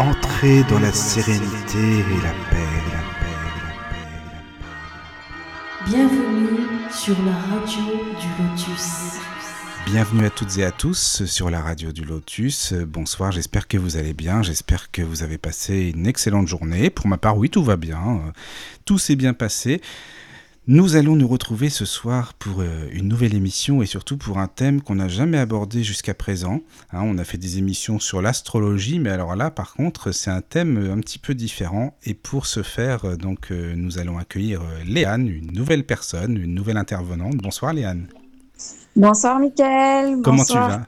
[0.00, 2.56] Entrez dans la sérénité et la paix,
[2.90, 4.80] la paix, la paix, la paix.
[5.84, 7.82] Bienvenue sur la radio
[8.18, 9.20] du Lotus.
[9.84, 12.72] Bienvenue à toutes et à tous sur la radio du Lotus.
[12.72, 16.88] Bonsoir, j'espère que vous allez bien, j'espère que vous avez passé une excellente journée.
[16.88, 18.22] Pour ma part, oui, tout va bien,
[18.86, 19.82] tout s'est bien passé.
[20.66, 24.46] Nous allons nous retrouver ce soir pour euh, une nouvelle émission et surtout pour un
[24.46, 26.60] thème qu'on n'a jamais abordé jusqu'à présent.
[26.92, 30.42] Hein, on a fait des émissions sur l'astrologie, mais alors là, par contre, c'est un
[30.42, 31.96] thème un petit peu différent.
[32.04, 36.54] Et pour ce faire, euh, donc, euh, nous allons accueillir Léane, une nouvelle personne, une
[36.54, 37.36] nouvelle intervenante.
[37.36, 38.06] Bonsoir Léane.
[38.94, 40.18] Bonsoir Mickaël.
[40.22, 40.82] Comment tu vas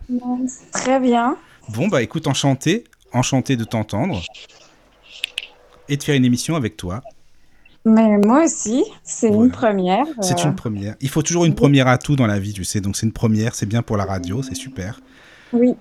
[0.72, 1.36] Très bien.
[1.70, 4.22] Bon, bah écoute, enchanté, enchanté de t'entendre
[5.88, 7.02] et de faire une émission avec toi.
[7.84, 10.06] Mais moi aussi, c'est une première.
[10.20, 10.54] C'est une euh.
[10.54, 10.94] première.
[11.00, 12.80] Il faut toujours une première à tout dans la vie, tu sais.
[12.80, 15.00] Donc c'est une première, c'est bien pour la radio, c'est super.
[15.52, 15.74] Oui.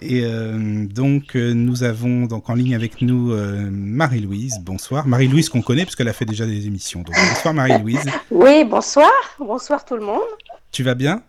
[0.00, 3.34] Et euh, donc euh, nous avons donc en ligne avec nous
[3.70, 4.60] Marie-Louise.
[4.62, 7.00] Bonsoir, Marie-Louise qu'on connaît puisqu'elle a fait déjà des émissions.
[7.00, 8.04] Donc bonsoir Marie-Louise.
[8.30, 10.22] Oui, bonsoir, bonsoir tout le monde.
[10.70, 11.22] Tu vas bien?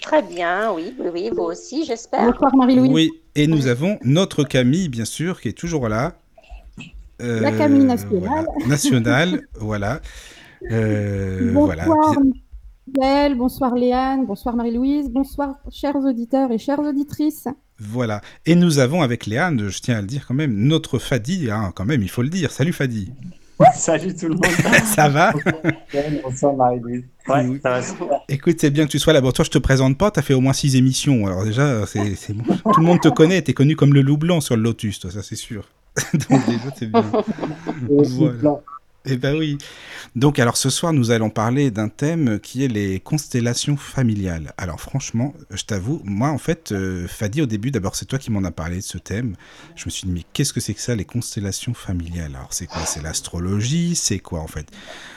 [0.00, 2.30] Très bien, oui, oui, oui, vous aussi, j'espère.
[2.30, 2.92] Bonsoir Marie-Louise.
[2.92, 6.14] Oui, et nous avons notre Camille, bien sûr, qui est toujours là.
[7.24, 8.20] Euh, la Camille nationale.
[8.20, 8.44] Voilà.
[8.66, 10.00] Nationale, voilà.
[10.70, 11.86] Euh, bonsoir
[12.86, 13.34] voilà.
[13.34, 17.48] bonsoir Léane, bonsoir Marie-Louise, bonsoir chers auditeurs et chères auditrices.
[17.78, 18.20] Voilà.
[18.44, 21.72] Et nous avons avec Léane, je tiens à le dire quand même, notre Fadi, hein,
[21.74, 22.50] quand même, il faut le dire.
[22.50, 23.10] Salut Fadi.
[23.74, 24.44] Salut tout le monde.
[24.84, 25.32] ça va?
[26.22, 27.04] Bonsoir Marie-Louise.
[27.28, 29.22] Ouais, ça va Écoute, c'est bien que tu sois là.
[29.22, 31.26] Bon, toi, je te présente pas, tu as fait au moins six émissions.
[31.26, 34.42] Alors déjà, c'est, tout le monde te connaît, tu es connu comme le loup blanc
[34.42, 35.64] sur le Lotus, toi, ça c'est sûr.
[36.28, 36.40] Donc
[36.78, 37.04] c'est bien.
[37.88, 38.60] voilà.
[39.06, 39.58] Eh ben oui.
[40.16, 44.54] Donc alors ce soir nous allons parler d'un thème qui est les constellations familiales.
[44.56, 48.30] Alors franchement, je t'avoue, moi en fait, euh, Fadi au début, d'abord c'est toi qui
[48.30, 49.36] m'en as parlé de ce thème.
[49.76, 52.34] Je me suis dit mais qu'est-ce que c'est que ça les constellations familiales?
[52.34, 52.86] Alors c'est quoi?
[52.86, 53.94] C'est l'astrologie?
[53.94, 54.68] C'est quoi en fait?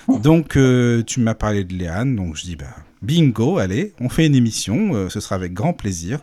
[0.10, 2.66] Donc euh, tu m'as parlé de Léane, donc je dis bah
[3.02, 6.20] bingo, allez, on fait une émission, euh, ce sera avec grand plaisir.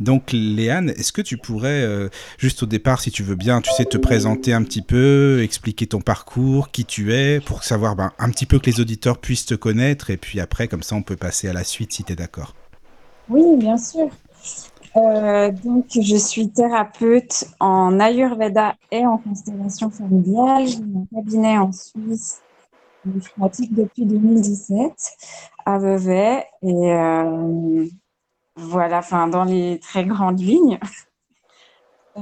[0.00, 3.70] Donc Léane, est-ce que tu pourrais, euh, juste au départ, si tu veux bien, tu
[3.72, 8.12] sais, te présenter un petit peu, expliquer ton parcours, qui tu es, pour savoir ben,
[8.18, 11.02] un petit peu que les auditeurs puissent te connaître, et puis après, comme ça, on
[11.02, 12.54] peut passer à la suite si tu es d'accord.
[13.28, 14.08] Oui, bien sûr.
[14.96, 20.66] Euh, donc, je suis thérapeute en Ayurveda et en constellation familiale.
[20.66, 22.40] J'ai un cabinet en Suisse
[23.14, 24.92] je pratique depuis 2017
[25.64, 27.86] à Vevey et euh,
[28.56, 30.78] voilà, enfin dans les très grandes lignes.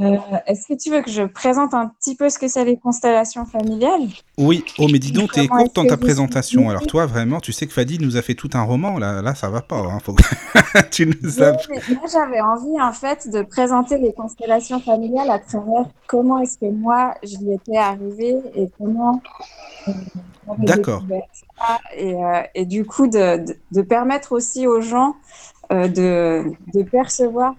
[0.00, 0.16] Euh,
[0.46, 3.44] est-ce que tu veux que je présente un petit peu ce que c'est les constellations
[3.44, 4.08] familiales?
[4.38, 6.68] Oui, oh mais dis donc, t'es courte dans ta présentation.
[6.68, 9.34] Alors toi, vraiment, tu sais que Fadi nous a fait tout un roman, là, là
[9.34, 9.78] ça va pas.
[9.78, 10.16] Hein, faut...
[10.90, 11.52] tu nous as...
[11.52, 16.70] moi, j'avais envie, en fait, de présenter les constellations familiales à travers comment est-ce que
[16.70, 19.22] moi, j'y étais arrivée et comment...
[19.86, 19.92] Euh,
[20.58, 21.04] D'accord.
[21.96, 25.14] Et, euh, et, du coup, de, de, permettre aussi aux gens
[25.70, 26.44] de,
[26.74, 27.54] de percevoir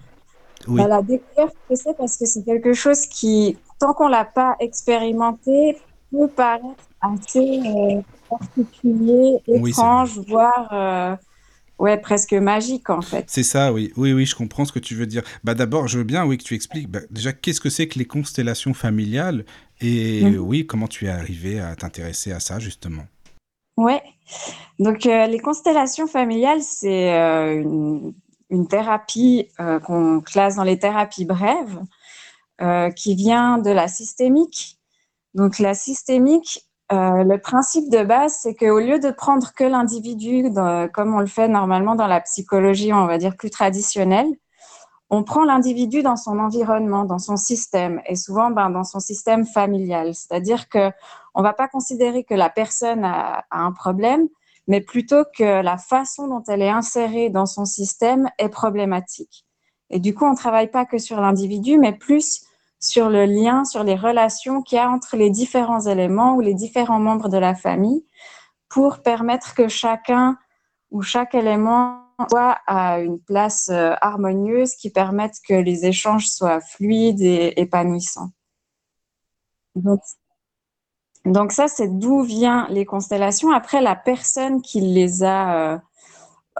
[0.68, 0.82] oui.
[0.86, 5.76] la découverte que c'est parce que c'est quelque chose qui, tant qu'on l'a pas expérimenté,
[6.10, 11.16] peut paraître assez euh, particulier, étrange, voire euh,
[11.78, 13.24] ouais, presque magique en fait.
[13.28, 13.92] C'est ça, oui.
[13.96, 15.22] Oui, oui, je comprends ce que tu veux dire.
[15.44, 16.88] Bah d'abord, je veux bien, oui, que tu expliques.
[16.88, 19.44] Bah, déjà, qu'est-ce que c'est que les constellations familiales
[19.80, 20.38] et mmh.
[20.38, 23.04] oui, comment tu es arrivé à t'intéresser à ça justement?
[23.76, 24.02] Ouais.
[24.78, 28.14] Donc euh, les constellations familiales, c'est une
[28.50, 31.80] une thérapie euh, qu'on classe dans les thérapies brèves,
[32.60, 34.78] euh, qui vient de la systémique.
[35.34, 40.50] Donc la systémique, euh, le principe de base, c'est qu'au lieu de prendre que l'individu,
[40.94, 44.28] comme on le fait normalement dans la psychologie, on va dire plus traditionnelle,
[45.10, 49.44] on prend l'individu dans son environnement, dans son système, et souvent ben, dans son système
[49.46, 50.14] familial.
[50.14, 50.90] C'est-à-dire que
[51.34, 54.28] on va pas considérer que la personne a, a un problème,
[54.66, 59.46] mais plutôt que la façon dont elle est insérée dans son système est problématique.
[59.90, 62.42] Et du coup, on ne travaille pas que sur l'individu, mais plus
[62.80, 66.54] sur le lien, sur les relations qu'il y a entre les différents éléments ou les
[66.54, 68.04] différents membres de la famille
[68.68, 70.36] pour permettre que chacun
[70.90, 76.60] ou chaque élément soit à une place euh, harmonieuse qui permette que les échanges soient
[76.60, 78.30] fluides et épanouissants.
[79.74, 80.00] Donc,
[81.26, 83.50] donc ça, c'est d'où viennent les constellations.
[83.50, 85.78] Après, la personne qui les a, euh,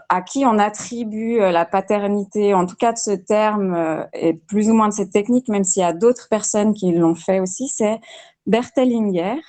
[0.09, 4.35] à qui on attribue euh, la paternité, en tout cas de ce terme euh, et
[4.35, 7.39] plus ou moins de cette technique, même s'il y a d'autres personnes qui l'ont fait
[7.39, 8.01] aussi, c'est
[8.47, 9.41] Berthellinger.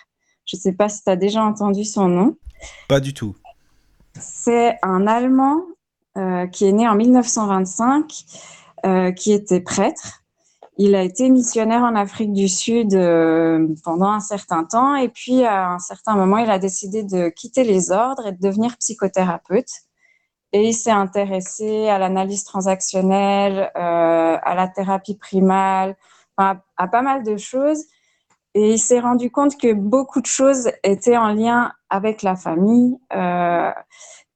[0.45, 2.37] Je ne sais pas si tu as déjà entendu son nom.
[2.87, 3.35] Pas du tout.
[4.19, 5.61] C'est un Allemand
[6.51, 8.25] qui est né en 1925,
[9.15, 10.23] qui était prêtre
[10.79, 15.43] Il a été missionnaire en Afrique du Sud euh, pendant un certain temps et puis
[15.43, 19.69] à un certain moment, il a décidé de quitter les ordres et de devenir psychothérapeute.
[20.53, 25.95] Et il s'est intéressé à l'analyse transactionnelle, euh, à la thérapie primale,
[26.37, 27.83] à, pas mal de choses.
[28.53, 32.97] Et il s'est rendu compte que beaucoup de choses étaient en lien avec la famille.
[33.13, 33.71] Euh,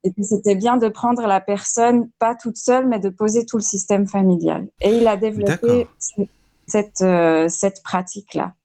[0.03, 3.63] et c'était bien de prendre la personne, pas toute seule, mais de poser tout le
[3.63, 4.67] système familial.
[4.81, 5.87] Et il a développé
[6.65, 8.55] cette, euh, cette pratique-là.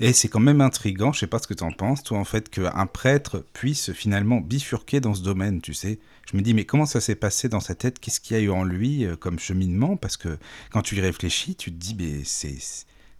[0.00, 2.24] Et c'est quand même intriguant, je sais pas ce que tu en penses, toi, en
[2.24, 6.00] fait, qu'un prêtre puisse finalement bifurquer dans ce domaine, tu sais.
[6.30, 7.98] Je me dis, mais comment ça s'est passé dans sa tête?
[8.00, 9.96] Qu'est-ce qu'il y a eu en lui euh, comme cheminement?
[9.96, 10.38] Parce que
[10.72, 12.56] quand tu y réfléchis, tu te dis, mais c'est,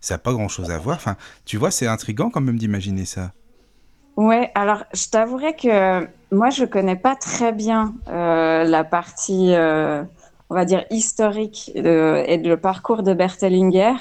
[0.00, 0.96] ça n'a pas grand-chose à voir.
[0.96, 3.32] Enfin, tu vois, c'est intriguant quand même d'imaginer ça.
[4.16, 10.04] Ouais, alors je t'avouerai que moi je connais pas très bien euh, la partie, euh,
[10.50, 13.94] on va dire historique de, et le parcours de Bertelinger.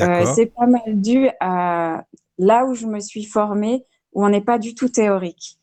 [0.00, 2.04] Euh, c'est pas mal dû à
[2.38, 3.84] là où je me suis formée,
[4.14, 5.58] où on n'est pas du tout théorique,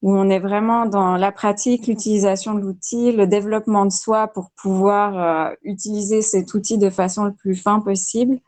[0.00, 4.50] où on est vraiment dans la pratique, l'utilisation de l'outil, le développement de soi pour
[4.52, 8.38] pouvoir utiliser cet outil de façon le plus fin possible.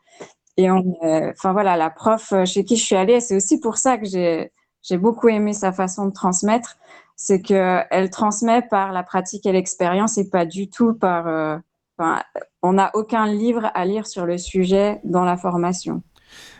[0.57, 0.97] Et on,
[1.29, 4.51] enfin voilà, la prof chez qui je suis allée, c'est aussi pour ça que j'ai
[4.81, 6.77] j'ai beaucoup aimé sa façon de transmettre,
[7.15, 11.27] c'est qu'elle transmet par la pratique et l'expérience et pas du tout par...
[11.27, 11.57] Euh,
[12.61, 16.01] on n'a aucun livre à lire sur le sujet dans la formation.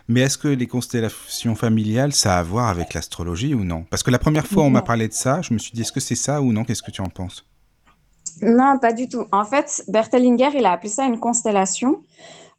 [0.06, 3.84] Mais est-ce que les constellations familiales, ça a à voir avec l'astrologie ou non?
[3.88, 5.92] Parce que la première fois, on m'a parlé de ça, je me suis dit, est-ce
[5.92, 6.64] que c'est ça ou non?
[6.64, 7.46] Qu'est-ce que tu en penses?
[8.42, 9.26] Non, pas du tout.
[9.32, 12.02] En fait, Bertelinger, il a appelé ça une constellation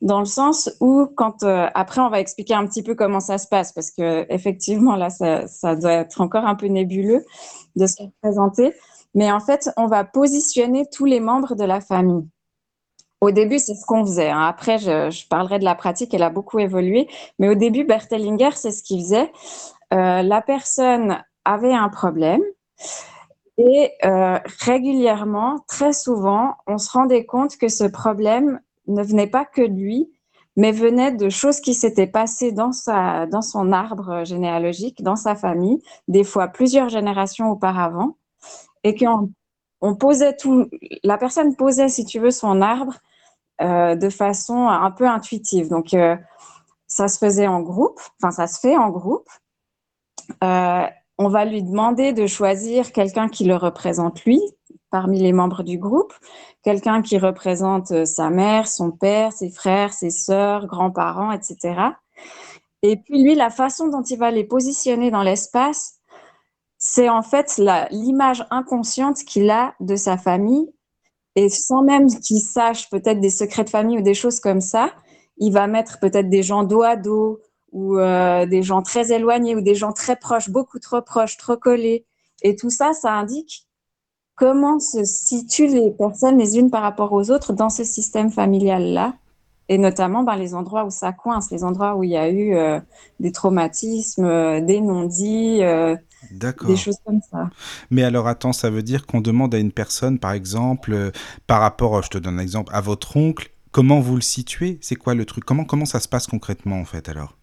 [0.02, 3.38] dans le sens où quand euh, après on va expliquer un petit peu comment ça
[3.38, 7.24] se passe parce que effectivement là ça, doit être encore un peu nébuleux
[7.76, 8.74] de se présenter
[9.14, 12.28] mais en fait on va positionner tous les membres de la famille.
[13.22, 14.42] Au début c'est ce qu'on faisait hein.
[14.42, 17.08] après je, je, parlerai de la pratique elle a beaucoup évolué.
[17.38, 19.32] Mais au début Bertelinger c'est ce qu'il faisait.
[19.94, 22.42] Euh, la personne avait un problème.
[23.58, 29.46] Et euh, régulièrement, très souvent, on se rendait compte que ce problème ne venait pas
[29.46, 30.12] que de lui,
[30.56, 35.36] mais venait de choses qui s'étaient passées dans, sa, dans son arbre généalogique, dans sa
[35.36, 38.18] famille, des fois plusieurs générations auparavant,
[38.84, 39.32] et qu'on
[39.82, 40.70] on posait tout,
[41.04, 42.98] la personne posait, si tu veux, son arbre
[43.62, 45.70] euh, de façon un peu intuitive.
[45.70, 46.16] Donc, euh,
[46.88, 49.30] ça se faisait en groupe, enfin, ça se fait en groupe.
[50.44, 50.88] Euh,
[51.22, 54.42] on va lui demander de choisir quelqu'un qui le représente lui,
[54.90, 56.14] parmi les membres du groupe,
[56.64, 61.80] quelqu'un qui représente euh, sa mère, son père, ses frères, ses sœurs, grands-parents, etc.
[62.82, 66.00] Et puis lui, la façon dont il va les positionner dans l'espace,
[66.80, 70.74] c'est en fait l'image inconsciente qu'il a de sa famille.
[71.36, 74.92] Et sans même qu'il sache peut-être des secrets de famille ou des choses comme ça,
[75.38, 77.40] il va mettre peut-être des gens dos à dos
[77.72, 81.58] ou euh, des gens très éloignés ou des gens très proches, beaucoup trop proches, trop
[81.58, 82.06] collés.
[82.42, 83.68] Et tout ça, ça indique
[84.36, 89.14] comment se situent les personnes les unes par rapport aux autres dans ce système familial-là,
[89.70, 92.56] et notamment ben, les endroits où ça coince, les endroits où il y a eu
[92.56, 92.80] euh,
[93.20, 95.96] des traumatismes, euh, des non-dits, euh,
[96.32, 97.52] des choses comme ça.
[97.92, 101.12] Mais alors attends, ça veut dire qu'on demande à une personne, par exemple,
[101.46, 104.80] par rapport, je te donne un exemple, à votre oncle, comment vous le situez?
[104.82, 105.46] C'est quoi le truc?
[105.46, 107.38] Comment, comment ça se passe concrètement en fait alors?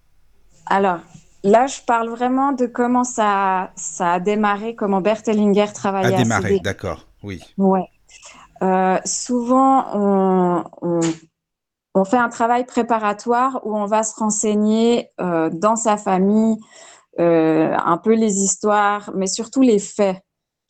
[0.68, 1.00] Alors,
[1.44, 6.14] Là, je parle vraiment de comment ça, ça a démarré, comment Bertelinger travaillait.
[6.14, 7.40] A démarré, d'accord, oui.
[7.56, 7.86] Ouais.
[8.62, 11.00] Euh, souvent, on, on,
[11.94, 16.56] on, fait un travail préparatoire où on va se renseigner euh, dans sa famille,
[17.20, 20.18] euh, un peu les histoires, mais surtout les faits.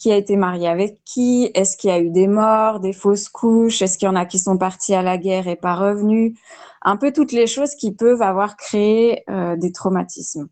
[0.01, 1.51] Qui a été marié avec qui?
[1.55, 3.83] Est-ce qu'il y a eu des morts, des fausses couches?
[3.83, 6.39] Est-ce qu'il y en a qui sont partis à la guerre et pas revenus?
[6.83, 10.49] Un peu toutes les choses qui peuvent avoir créé euh, des traumatismes.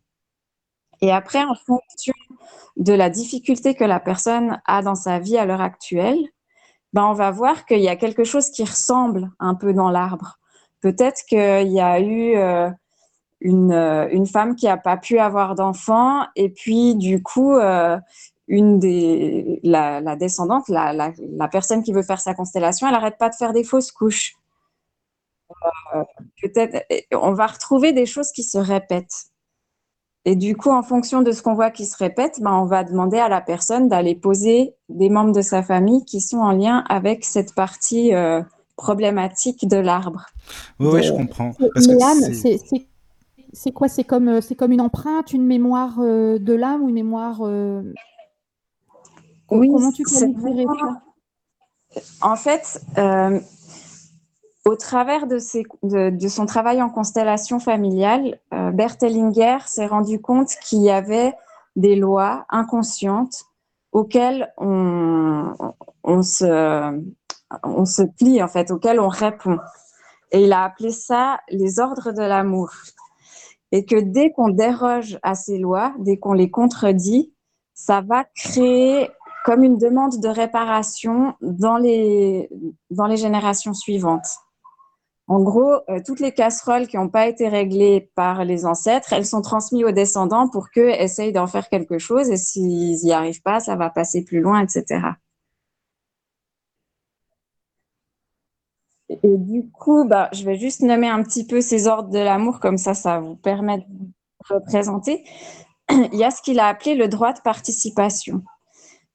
[1.01, 2.13] Et après, en fonction
[2.75, 6.19] de la difficulté que la personne a dans sa vie à l'heure actuelle,
[6.93, 10.39] ben on va voir qu'il y a quelque chose qui ressemble un peu dans l'arbre.
[10.81, 12.69] Peut-être qu'il y a eu euh,
[13.41, 17.57] une, euh, une, femme qui n'a pas pu avoir d'enfant et puis du coup,
[18.47, 21.13] la, descendante, la,
[21.51, 24.35] personne qui veut faire sa constellation, elle n'arrête pas de faire des fausses couches.
[25.95, 26.03] Euh,
[26.41, 29.31] peut-être, on va retrouver des choses qui se répètent.
[30.27, 32.83] Et du coup, en fonction de ce qu'on voit qui se répète, ben, on va
[32.83, 36.83] demander à la personne d'aller poser des membres de sa famille qui sont en lien
[36.89, 38.41] avec cette partie euh,
[38.75, 40.25] problématique de l'arbre.
[40.81, 41.53] Oui, oui, je comprends.
[43.53, 43.87] c'est quoi?
[43.87, 47.85] C'est comme, euh, comme une empreinte, une mémoire euh, de l'âme ou une mémoire Oui,
[49.49, 50.25] comment tu ça?
[52.21, 52.81] En fait,
[54.67, 60.81] au travers de, son travail en constellation familiale, euh, Bert Hellinger s'est rendu compte qu'il
[60.81, 61.33] y avait
[61.77, 63.45] des lois inconscientes
[63.93, 65.53] auxquelles on,
[66.21, 69.57] se, plie, en fait, auxquelles on répond.
[70.31, 72.71] Et il a appelé ça les ordres de l'amour.
[73.71, 77.33] Et que dès qu'on déroge à ces lois, dès qu'on les contredit,
[77.73, 79.09] ça va créer
[79.45, 82.49] comme une demande de réparation dans les
[83.15, 84.27] générations suivantes.
[85.27, 89.25] En gros, euh, toutes les casseroles qui n'ont pas été réglées par les ancêtres, elles
[89.25, 93.41] sont transmises aux descendants pour qu'eux essayent d'en faire quelque chose et s'ils n'y arrivent
[93.41, 95.01] pas, ça va passer plus loin, etc.
[99.09, 102.59] Et du coup, bah, je vais juste nommer un petit peu ces ordres de l'amour,
[102.59, 103.85] comme ça, ça vous permet de
[104.49, 105.25] représenter.
[105.89, 108.43] Il y a ce qu'il a appelé le droit de participation.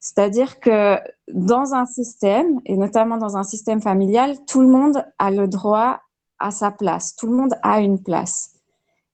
[0.03, 0.97] C'est-à-dire que
[1.33, 6.01] dans un système, et notamment dans un système familial, tout le monde a le droit
[6.41, 8.51] à sa place, tout le monde a une place.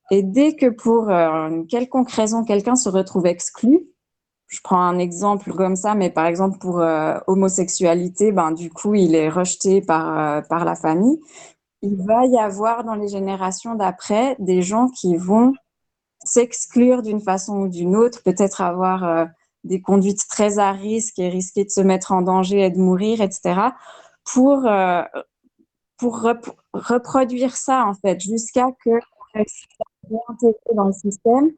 [0.09, 3.87] Et dès que pour euh, une quelconque raison, quelqu'un se retrouve exclu,
[4.47, 8.95] je prends un exemple comme ça, mais par exemple pour euh, homosexualité, ben, du coup,
[8.95, 11.21] il est rejeté par, euh, par la famille.
[11.83, 15.53] Il va y avoir dans les générations d'après des gens qui vont
[16.25, 19.29] s'exclure d'une façon ou d'une autre, peut-être avoir
[19.63, 23.21] des conduites très à risque et risquer de se mettre en danger et de mourir,
[23.21, 23.71] etc.,
[24.23, 25.01] pour, euh,
[25.97, 26.21] pour
[26.73, 28.91] reproduire ça, en fait, jusqu'à que
[29.33, 31.51] soit intégré dans le système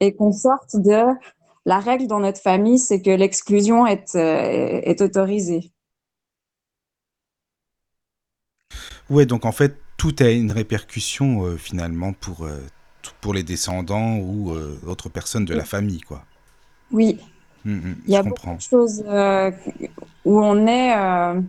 [0.00, 1.02] et qu'on sorte de
[1.66, 5.72] la règle dans notre famille, c'est que l'exclusion est, euh, est autorisée.
[9.10, 12.46] Oui, donc en fait, tout a une répercussion euh, finalement pour,
[13.20, 14.52] pour les descendants ou
[14.86, 16.24] autres personnes de la famille, quoi.
[16.90, 17.18] Oui,
[17.64, 19.50] Mm, mm, Il y a beaucoup de choses euh,
[20.24, 21.40] où on est euh,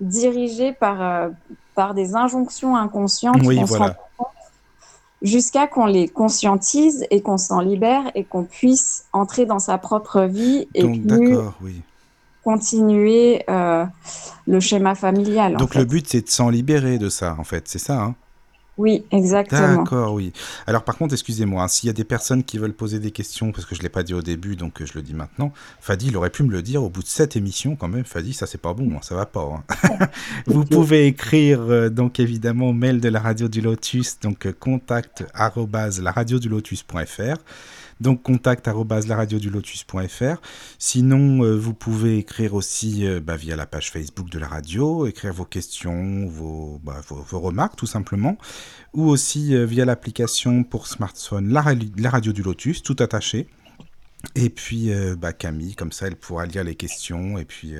[0.00, 1.28] dirigé par, euh,
[1.74, 3.42] par des injonctions inconscientes
[5.22, 10.22] jusqu'à qu'on les conscientise et qu'on s'en libère et qu'on puisse entrer dans sa propre
[10.22, 10.84] vie et
[12.42, 15.56] continuer le schéma familial.
[15.56, 18.14] Donc le but c'est de s'en libérer de ça en fait, c'est ça hein?
[18.78, 19.82] Oui, exactement.
[19.82, 20.32] D'accord, oui.
[20.66, 23.52] Alors par contre, excusez-moi, hein, s'il y a des personnes qui veulent poser des questions,
[23.52, 25.52] parce que je ne l'ai pas dit au début, donc euh, je le dis maintenant,
[25.80, 28.04] Fadi, il aurait pu me le dire au bout de cette émission quand même.
[28.04, 29.62] Fadi, ça c'est pas bon, hein, ça va pas.
[29.70, 30.06] Hein.
[30.46, 35.24] Vous pouvez écrire euh, donc évidemment mail de la radio du Lotus, donc euh, contact
[36.48, 37.36] lotus.fr
[38.00, 38.68] donc contact
[39.50, 40.40] lotus.fr.
[40.78, 45.06] Sinon, euh, vous pouvez écrire aussi euh, bah, via la page Facebook de la radio,
[45.06, 47.00] écrire vos questions, vos, bah,
[47.32, 48.36] remarques tout simplement,
[48.92, 53.48] ou aussi euh, via l'application pour smartphone la, radio du Lotus, tout attaché.
[54.36, 57.38] Et puis bah, Camille, comme ça, elle pourra lire les questions.
[57.38, 57.74] Et puis,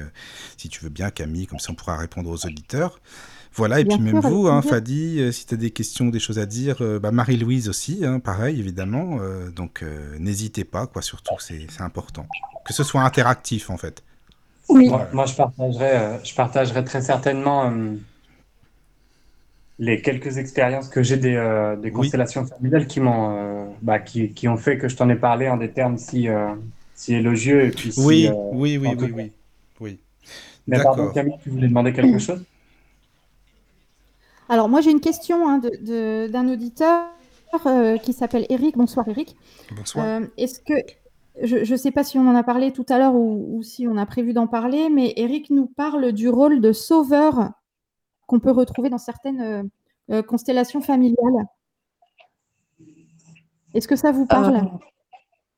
[0.57, 2.99] si tu veux bien, Camille, comme ça, on pourra répondre aux auditeurs.
[3.55, 6.39] Voilà, et puis même vous, hein, Fadi, euh, si tu as des questions, des choses
[6.39, 9.19] à dire, euh, bah, Marie-Louise aussi, hein, pareil, évidemment.
[9.21, 9.85] Euh, donc
[10.19, 12.27] n'hésitez pas, quoi, surtout, c'est important.
[12.65, 14.03] Que ce soit interactif, en fait.
[14.69, 14.89] Oui.
[15.13, 17.71] Moi, je, partagerai, je partagerai très certainement
[19.79, 24.57] les quelques expériences que j'ai des, des, constellations familiales qui, m'ont, bah, qui, qui, ont
[24.57, 26.29] fait que je t'en ai parlé en des termes si,
[26.95, 27.67] si élogieux.
[27.67, 29.33] Et puis oui, oui, oui, oui, oui,
[29.81, 29.99] oui.
[30.69, 32.43] Mais pardon, Camille, tu voulais demander quelque chose?
[34.53, 37.09] Alors, moi, j'ai une question hein, d'un auditeur
[37.65, 38.77] euh, qui s'appelle Eric.
[38.77, 39.35] Bonsoir, Eric.
[39.75, 40.05] Bonsoir.
[40.05, 40.75] Euh, est-ce que.
[41.43, 43.97] Je ne sais pas si on en a parlé tout à l'heure ou, si on
[43.97, 47.53] a prévu d'en parler, mais Eric nous parle du rôle de sauveur
[48.27, 49.71] qu'on peut retrouver dans certaines
[50.11, 51.47] euh, constellations familiales.
[53.73, 54.69] Est-ce que ça vous parle?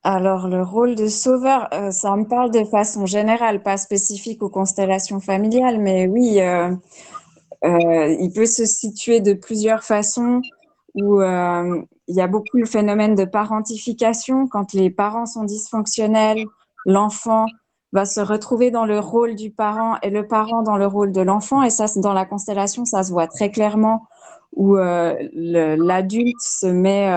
[0.03, 5.19] Alors, le rôle de sauveur, ça me parle de façon générale, pas spécifique aux constellations
[5.19, 6.73] familiales, mais oui, euh,
[7.67, 10.41] il peut se situer de plusieurs façons
[10.95, 14.47] où euh, il y a beaucoup le phénomène de parentification.
[14.47, 16.45] Quand les parents sont dysfonctionnels,
[16.85, 17.45] l'enfant
[17.91, 21.21] va se retrouver dans le rôle du parent et le parent dans le rôle de
[21.21, 21.63] l'enfant.
[21.63, 24.07] Et ça, dans la constellation, ça se voit très clairement
[24.53, 27.11] où euh, l'adulte se met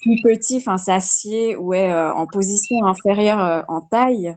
[0.00, 4.36] plus petit, enfin s'assied ou est en position inférieure en taille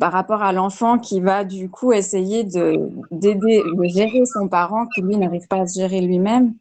[0.00, 4.86] par rapport à l'enfant qui va du coup essayer de d'aider, de gérer son parent
[4.86, 6.54] qui lui n'arrive pas à se gérer lui-même.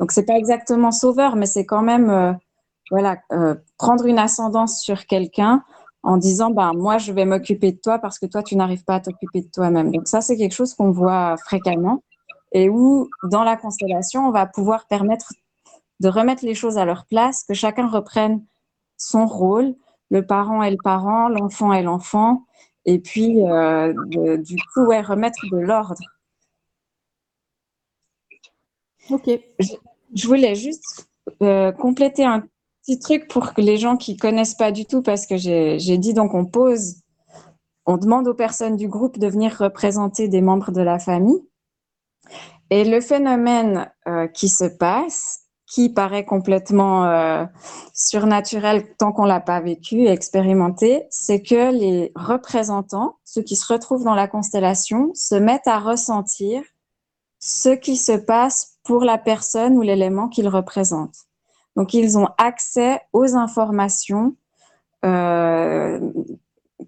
[0.00, 2.32] Donc c'est pas exactement sauveur, mais c'est quand même euh,
[2.90, 5.62] voilà euh, prendre une ascendance sur quelqu'un
[6.02, 8.96] en disant ben moi je vais m'occuper de toi parce que toi tu n'arrives pas
[8.96, 9.92] à t'occuper de toi-même.
[9.92, 12.02] Donc ça c'est quelque chose qu'on voit fréquemment
[12.52, 15.32] et où dans la constellation on va pouvoir permettre
[16.00, 18.42] de remettre les choses à leur place, que chacun reprenne
[18.96, 19.74] son rôle,
[20.10, 22.44] le parent est le parent, l'enfant est l'enfant,
[22.84, 23.92] et puis, euh,
[24.38, 26.02] du coup, ouais, remettre de l'ordre.
[29.10, 29.30] Ok.
[29.58, 31.08] Je, voulais juste
[31.42, 32.44] euh, compléter un
[32.82, 36.14] petit truc pour que les gens qui connaissent pas du tout, parce que j'ai dit
[36.14, 36.96] donc on pose,
[37.86, 41.42] on demande aux personnes du groupe de venir représenter des membres de la famille.
[42.70, 45.43] Et le phénomène euh, qui se passe,
[45.74, 47.44] qui paraît complètement euh,
[47.92, 53.72] surnaturel tant qu'on l'a pas vécu et expérimenté, c'est que les représentants, ceux qui se
[53.72, 56.62] retrouvent dans la constellation, se mettent à ressentir
[57.40, 61.26] ce qui se passe pour la personne ou l'élément qu'ils représentent.
[61.74, 64.36] Donc, ils ont accès aux informations
[65.04, 65.98] euh,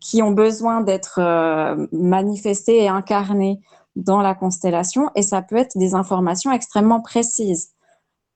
[0.00, 3.58] qui ont besoin d'être euh, manifestées et incarnées
[3.96, 7.72] dans la constellation, et ça peut être des informations extrêmement précises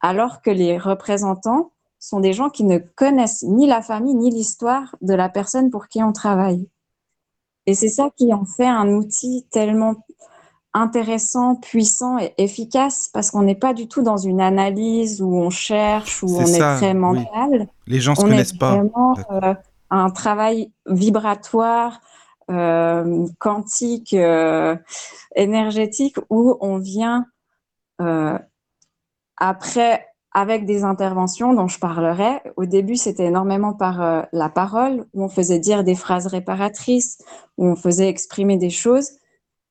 [0.00, 4.96] alors que les représentants sont des gens qui ne connaissent ni la famille ni l'histoire
[5.02, 6.68] de la personne pour qui on travaille.
[7.66, 9.96] Et c'est ça qui en fait un outil tellement
[10.72, 15.50] intéressant, puissant et efficace parce qu'on n'est pas du tout dans une analyse où on
[15.50, 17.68] cherche, où on est très mental.
[17.86, 18.76] Les gens ne se connaissent pas.
[18.76, 19.54] Vraiment, euh,
[19.90, 22.00] un travail vibratoire,
[22.50, 24.76] euh, quantique, euh,
[25.34, 27.26] énergétique où on vient
[29.40, 35.06] après, avec des interventions dont je parlerai, au début, c'était énormément par euh, la parole,
[35.12, 37.18] où on faisait dire des phrases réparatrices,
[37.58, 39.10] où on faisait exprimer des choses.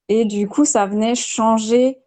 [0.10, 2.00] Et du coup, ça venait changer,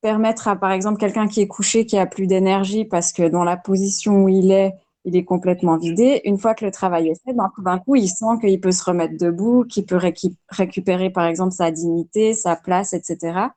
[0.00, 3.44] permettre à, par exemple, quelqu'un qui est couché, qui a plus d'énergie parce que dans
[3.44, 4.72] la position où il est,
[5.04, 6.22] il est complètement vidé.
[6.24, 9.16] Une fois que le travail est fait, d'un coup, il sent qu'il peut se remettre
[9.16, 10.00] debout, qu'il peut
[10.48, 13.48] récupérer, par exemple, sa dignité, sa place, etc.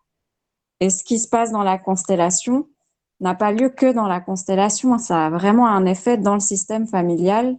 [0.80, 2.68] Et ce qui se passe dans la constellation,
[3.20, 4.98] n'a pas lieu que dans la constellation.
[4.98, 7.58] Ça a vraiment un effet dans le système familial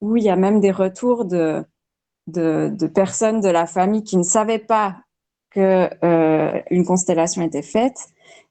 [0.00, 1.64] où il y a même des retours de,
[2.26, 4.96] de, personnes de la famille qui ne savaient pas
[5.50, 8.08] que euh, une constellation était faite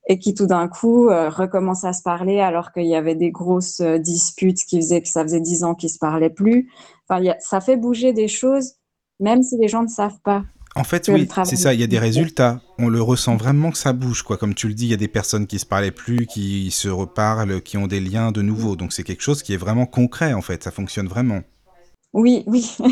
[0.08, 3.32] et qui tout d'un coup euh, recommencent à se parler alors qu'il y avait des
[3.32, 6.70] grosses euh, disputes qui faisaient que ça faisait dix ans qu'ils se parlaient plus.
[7.08, 8.78] Enfin, ça fait bouger des choses
[9.20, 10.44] même si les gens ne savent pas.
[10.78, 11.74] En fait, oui, c'est ça.
[11.74, 12.62] Il y a des résultats.
[12.78, 14.38] On le ressent vraiment que ça bouge, quoi.
[14.38, 16.88] Comme tu le dis, il y a des personnes qui se parlaient plus, qui se
[16.88, 18.76] reparlent, qui ont des liens de nouveau.
[18.76, 20.64] Donc c'est quelque chose qui est vraiment concret, en fait.
[20.64, 21.42] Ça fonctionne vraiment.
[22.14, 22.78] Oui, oui.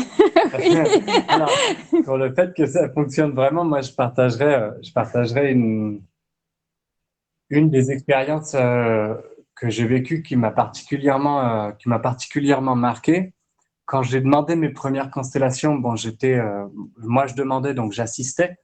[1.28, 1.50] Alors,
[2.04, 6.02] pour le fait que ça fonctionne vraiment, moi, je partagerais, euh, je partagerais une,
[7.50, 9.14] une des expériences euh,
[9.54, 13.32] que j'ai vécues qui m'a particulièrement, euh, qui m'a particulièrement marqué
[13.86, 16.66] quand j'ai demandé mes premières constellations, bon, j'étais, euh,
[16.98, 18.58] moi, je demandais, donc j'assistais.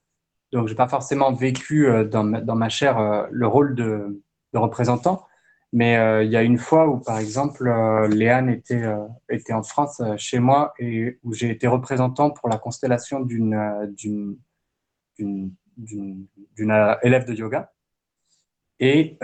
[0.53, 4.21] Donc, j'ai pas forcément vécu euh, dans, ma, chair euh, le rôle de,
[4.53, 5.27] représentant.
[5.73, 7.65] Mais il y a une fois où, par exemple,
[8.11, 8.85] Léane était,
[9.55, 13.55] en France chez moi et où j'ai été représentant pour la constellation d'une
[17.03, 17.73] élève de yoga.
[18.81, 19.19] Et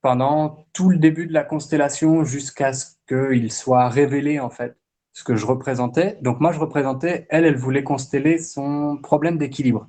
[0.00, 4.76] pendant tout le début de la constellation jusqu'à ce qu'il soit révélé en fait
[5.12, 6.18] ce que je représentais.
[6.22, 9.88] Donc moi je représentais, elle, elle voulait consteller son problème d'équilibre.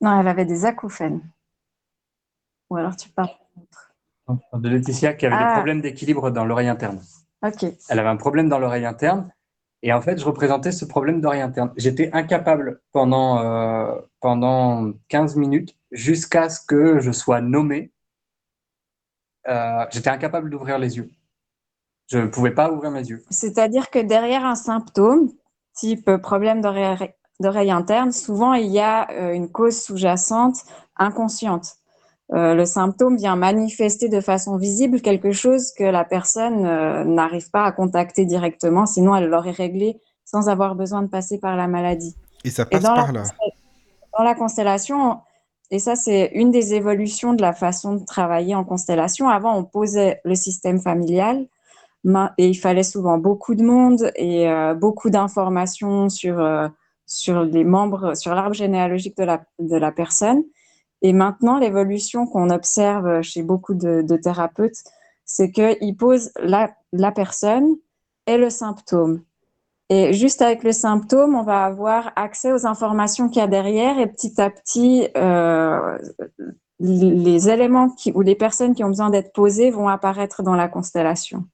[0.00, 1.22] Non, elle avait des acouphènes.
[2.70, 3.30] Ou alors tu parles
[4.54, 5.54] de Laetitia qui avait des ah.
[5.54, 7.00] problèmes d'équilibre dans l'oreille interne.
[7.42, 7.64] Ok.
[7.88, 9.30] Elle avait un problème dans l'oreille interne
[9.82, 11.72] et en fait je représentais ce problème d'oreille interne.
[11.76, 17.92] J'étais incapable pendant, euh, pendant 15 minutes jusqu'à ce que je sois nommé.
[19.46, 21.08] Euh, j'étais incapable d'ouvrir les yeux.
[22.06, 23.22] Je ne pouvais pas ouvrir mes yeux.
[23.30, 25.30] C'est-à-dire que derrière un symptôme,
[25.74, 30.56] type problème d'oreille interne, souvent il y a euh, une cause sous-jacente
[30.96, 31.76] inconsciente.
[32.32, 37.50] Euh, le symptôme vient manifester de façon visible quelque chose que la personne euh, n'arrive
[37.50, 41.68] pas à contacter directement, sinon elle l'aurait réglé sans avoir besoin de passer par la
[41.68, 42.16] maladie.
[42.42, 43.22] Et ça passe par là.
[44.18, 45.20] Dans la constellation,
[45.70, 49.28] et ça c'est une des évolutions de la façon de travailler en constellation.
[49.28, 51.46] Avant, on posait le système familial
[52.38, 56.68] et il fallait souvent beaucoup de monde et euh, beaucoup d'informations sur, euh,
[57.06, 60.44] sur les membres, sur l'arbre généalogique de la, de la personne.
[61.02, 64.82] Et maintenant, l'évolution qu'on observe chez beaucoup de, thérapeutes,
[65.24, 67.76] c'est qu'ils posent la, la personne
[68.26, 69.22] et le symptôme.
[69.88, 73.98] Et juste avec le symptôme, on va avoir accès aux informations qu'il y a derrière
[73.98, 75.98] et petit à petit, euh,
[76.80, 81.44] les éléments ou les personnes qui ont besoin d'être posées vont apparaître dans la constellation.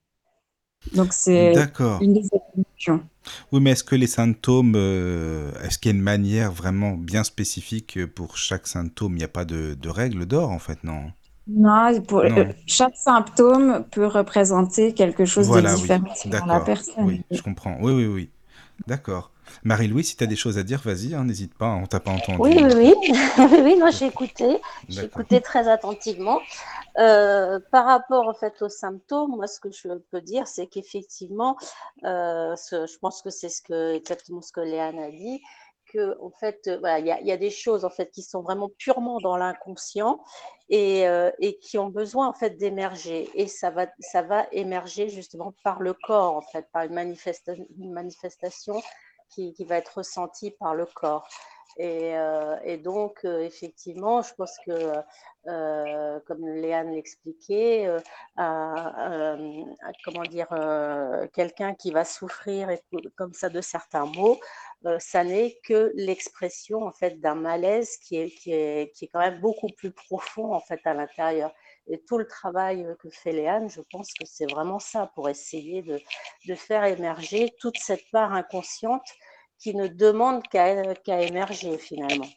[0.95, 1.55] Donc c'est
[2.01, 3.05] une des évolutions.
[3.53, 7.25] Oui, mais est-ce que les symptômes, euh, est-ce qu'il y a une manière vraiment bien
[7.25, 9.15] spécifique pour chaque symptôme?
[9.15, 11.13] Il n'y a pas de, de règle d'or en fait, non?
[11.49, 16.47] Non, pour, euh, chaque symptôme peut représenter quelque chose de différent oui.
[16.47, 17.05] la personne.
[17.05, 17.79] Oui, je comprends.
[17.81, 18.31] Oui, oui, oui.
[18.87, 19.32] D'accord.
[19.65, 22.11] Marie-Louise, si tu as des choses à dire, vas-y, hein, n'hésite pas, on t'a pas
[22.11, 22.39] entendu.
[22.41, 23.15] Oui, oui, oui,
[23.63, 26.41] oui, non, j'ai écouté, j'ai écouté très attentivement.
[26.99, 31.57] Euh, par rapport en fait aux symptômes, moi ce que je peux dire, c'est qu'effectivement,
[32.05, 35.41] euh, je pense que c'est ce que exactement ce que Léane a dit,
[35.93, 38.43] que en fait, euh, voilà, il y, y, a des choses en fait qui sont
[38.43, 40.23] vraiment purement dans l'inconscient
[40.69, 41.05] et,
[41.41, 43.31] et, qui ont besoin en fait d'émerger.
[43.35, 47.53] Et ça va, ça va émerger justement par le corps en fait, par une, manifesta
[47.79, 48.81] une manifestation
[49.35, 51.29] qui, va être ressentie par le corps.
[51.79, 54.93] Et, euh, donc, euh, effectivement, je pense que,
[55.49, 57.89] euh, comme Léane l'expliquait,
[58.37, 60.49] comment dire,
[61.33, 62.69] quelqu'un qui va souffrir
[63.17, 64.39] comme ça de certains mots,
[64.99, 69.21] ça n'est que l'expression en fait d'un malaise qui est, qui, est, qui est quand
[69.21, 71.53] même beaucoup plus profond en fait à l'intérieur.
[71.89, 75.83] Et tout le travail que fait Léane, je pense que c'est vraiment ça pour essayer
[75.83, 76.01] de,
[76.47, 79.03] de faire émerger toute cette part inconsciente
[79.59, 82.29] qui ne demande qu'à émerger finalement.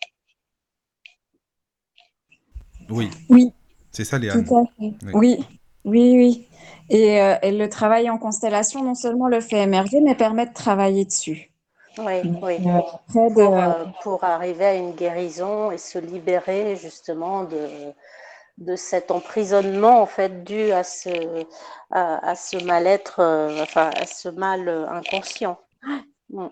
[2.89, 3.10] Oui.
[3.29, 3.51] Oui.
[3.91, 4.45] C'est ça, Léane.
[4.45, 4.93] Tout à fait.
[5.13, 5.45] Oui.
[5.86, 6.47] oui, oui,
[6.89, 10.53] Et, euh, et, le travail en constellation, non seulement le fait émerger, mais permet de
[10.53, 11.51] travailler dessus.
[11.97, 12.58] Oui, oui.
[12.67, 17.93] Euh, pour, euh, pour, arriver à une guérison et se libérer justement de,
[18.57, 21.45] de cet emprisonnement en fait dû à ce,
[21.91, 25.59] à, ce mal-être, euh, enfin à ce mal inconscient.
[26.29, 26.47] Mm.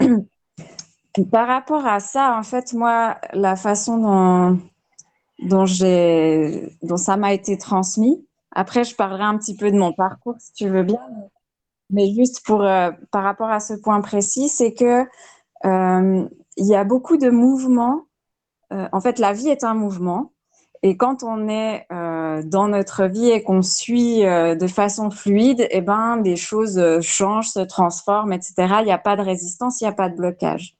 [1.30, 4.58] Par rapport à ça, en fait, moi, la façon dont,
[5.38, 5.64] dont,
[6.82, 10.52] dont ça m'a été transmis, après, je parlerai un petit peu de mon parcours, si
[10.52, 11.00] tu veux bien,
[11.90, 15.04] mais juste pour, euh, par rapport à ce point précis, c'est que
[15.64, 18.02] euh, il y a beaucoup de mouvements.
[18.72, 20.32] Euh, en fait, la vie est un mouvement.
[20.82, 25.66] Et quand on est euh, dans notre vie et qu'on suit euh, de façon fluide,
[25.70, 28.54] eh ben, des choses changent, se transforment, etc.
[28.80, 30.76] Il n'y a pas de résistance, il n'y a pas de blocage.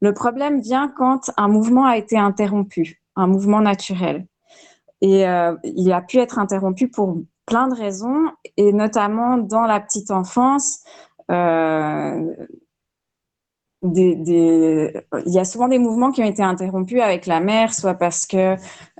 [0.00, 4.26] Le problème vient quand un mouvement a été interrompu, un mouvement naturel.
[5.00, 5.24] Et
[5.64, 10.80] il a pu être interrompu pour plein de raisons, et notamment dans la petite enfance.
[13.82, 14.92] Des,
[15.26, 18.26] il y a souvent des mouvements qui ont été interrompus avec la mère, soit parce
[18.26, 18.56] que euh,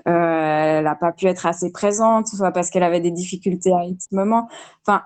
[0.07, 4.13] elle n'a pas pu être assez présente, soit parce qu'elle avait des difficultés à ce
[4.13, 4.49] moment.
[4.85, 5.03] Enfin,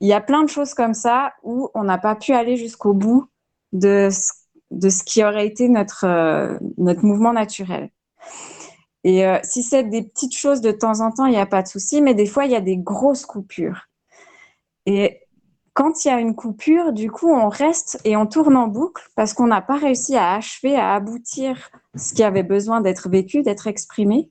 [0.00, 2.92] il y a plein de choses comme ça où on n'a pas pu aller jusqu'au
[2.92, 3.28] bout
[3.72, 7.90] de ce, qui aurait été notre, euh, mouvement naturel.
[9.02, 11.62] Et euh, si c'est des petites choses de temps en temps, il n'y a pas
[11.62, 13.86] de souci, mais des fois, il y a des grosses coupures.
[14.84, 15.25] Et
[15.76, 19.10] quand il y a une coupure, du coup, on reste et on tourne en boucle
[19.14, 23.42] parce qu'on n'a pas réussi à achever, à aboutir ce qui avait besoin d'être vécu,
[23.42, 24.30] d'être exprimé.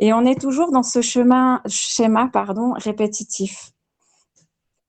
[0.00, 3.72] Et on est toujours dans ce chemin, schéma pardon, répétitif.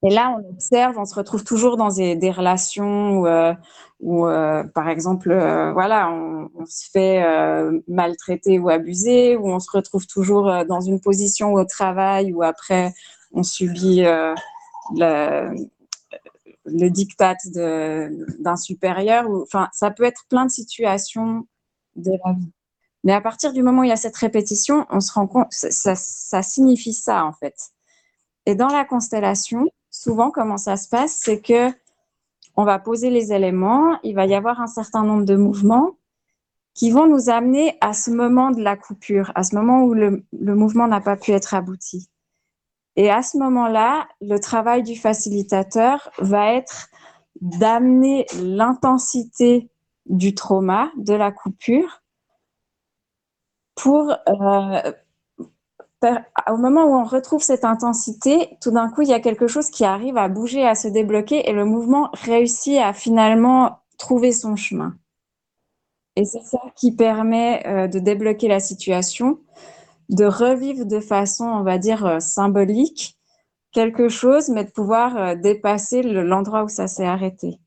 [0.04, 3.54] Et là, on observe, on se retrouve toujours dans des, relations où, euh,
[4.04, 7.24] euh, par exemple, euh, voilà, on, se fait
[7.88, 12.94] maltraiter ou abuser, où on se retrouve toujours dans une position au travail, où après,
[13.32, 14.04] on subit
[15.02, 15.54] euh,
[16.68, 19.30] le, diktat d'un supérieur.
[19.30, 21.48] Enfin, ça peut être plein de situations
[21.96, 22.52] de la vie.
[23.04, 25.52] Mais à partir du moment où il y a cette répétition, on se rend compte,
[25.52, 27.56] ça, ça, signifie ça en fait.
[28.46, 31.72] Et dans la constellation, souvent comment ça se passe, c'est que
[32.56, 35.98] on va poser les éléments, il va y avoir un certain nombre de mouvements
[36.74, 40.24] qui vont nous amener à ce moment de la coupure, à ce moment où le
[40.32, 42.10] mouvement n'a pas pu être abouti.
[42.98, 46.90] Et à ce moment-là, le travail du facilitateur va être
[47.42, 49.70] d'amener l'intensité
[50.08, 52.02] du trauma, de la coupure,
[53.76, 54.92] pour, euh,
[56.50, 59.70] au moment où on retrouve cette intensité, tout d'un coup, il y a quelque chose
[59.70, 64.56] qui arrive à bouger, à se débloquer et le mouvement réussit à finalement trouver son
[64.56, 64.96] chemin.
[66.16, 69.40] Et c'est ça qui permet euh, de débloquer la situation,
[70.10, 73.18] de revivre de façon, on va dire, euh, symbolique
[73.72, 77.60] quelque chose, mais de pouvoir euh, dépasser l'endroit où ça s'est arrêté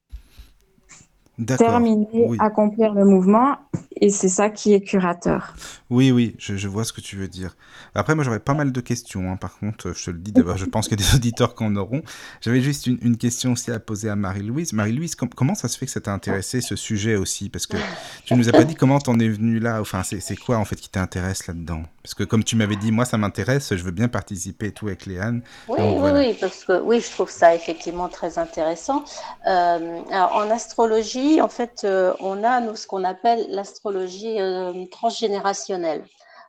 [1.44, 2.36] terminer, oui.
[2.40, 3.56] accomplir le mouvement,
[4.00, 5.54] et c'est ça qui est curateur.
[5.90, 7.56] Oui, oui, je, je, vois ce que tu veux dire.
[7.94, 9.36] Après, moi, j'aurais pas mal de questions, hein.
[9.36, 11.64] par contre, je te le dis d'abord, je pense qu'il y a des auditeurs qui
[11.64, 12.02] en auront.
[12.40, 14.72] J'avais juste une, une, question aussi à poser à Marie-Louise.
[14.72, 17.48] Marie-Louise, com comment ça se fait que ça t'a intéressé, ce sujet aussi?
[17.48, 17.76] Parce que
[18.24, 20.76] tu nous as pas dit comment t'en es venu là, enfin, c'est quoi, en fait,
[20.76, 21.82] qui t'intéresse là-dedans?
[22.02, 24.86] Parce que, comme tu m'avais dit, moi, ça m'intéresse, je veux bien participer et tout
[24.86, 25.42] avec Léane.
[25.68, 26.18] Oui, Donc, oui, voilà.
[26.20, 29.04] oui, parce que, oui, je trouve ça effectivement très intéressant.
[29.46, 36.04] Euh, alors, en astrologie, en fait, euh, on a, ce qu'on appelle l'astrologie euh, transgénérationnelle.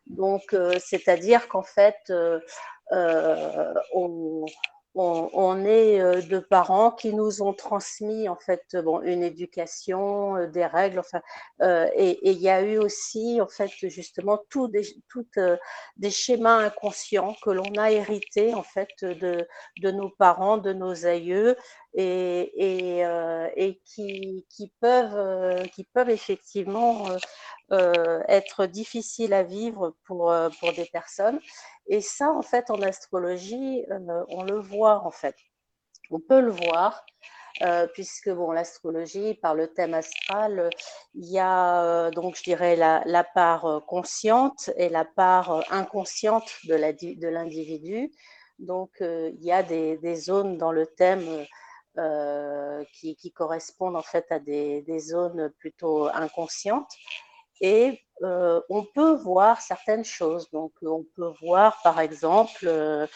[0.08, 2.12] Donc, euh, c'est-à-dire qu'en fait,
[3.94, 4.46] on,
[5.66, 11.22] est de parents qui nous ont transmis en fait bon, une éducation, des règles, enfin,
[11.96, 14.84] et il y a eu aussi en fait justement tout des,
[16.10, 21.56] schémas inconscients que l'on a hérités en fait de nos parents, de nos aïeux,
[21.94, 23.04] et, et,
[23.56, 27.06] et qui, peuvent, effectivement
[27.70, 30.34] être difficiles à vivre pour,
[30.76, 31.40] des personnes.
[31.88, 35.36] Et ça, en fait, en astrologie, euh, on le voit, en fait.
[36.10, 37.06] On peut le voir,
[37.64, 40.70] euh, puisque, bon, l'astrologie, par le thème astral,
[41.16, 46.76] il y a, euh, donc, je dirais, la, part consciente et la part inconsciente de
[47.28, 48.12] l'individu.
[48.60, 51.46] donc, il y a des, zones dans le thème
[52.94, 56.92] qui, correspondent, en fait, à des, des zones plutôt inconscientes.
[57.62, 60.50] Et euh, on peut voir certaines choses.
[60.52, 63.08] Donc, on peut voir, par exemple, euh,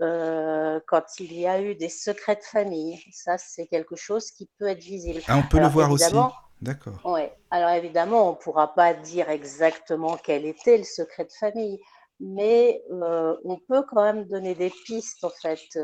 [0.00, 3.00] euh, quand il y a eu des secrets de famille.
[3.12, 5.22] Ça, c'est quelque chose qui peut être visible.
[5.26, 6.14] Ah, on peut le voir aussi.
[6.60, 6.98] D'accord.
[7.04, 7.22] Oui.
[7.50, 11.78] Alors, évidemment, on ne pourra pas dire exactement quel était le secret de famille,
[12.18, 15.78] mais on peut quand même donner des pistes, en fait.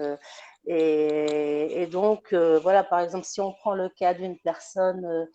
[0.67, 5.29] Et, donc, voilà, par exemple, si on prend le cas d'une personne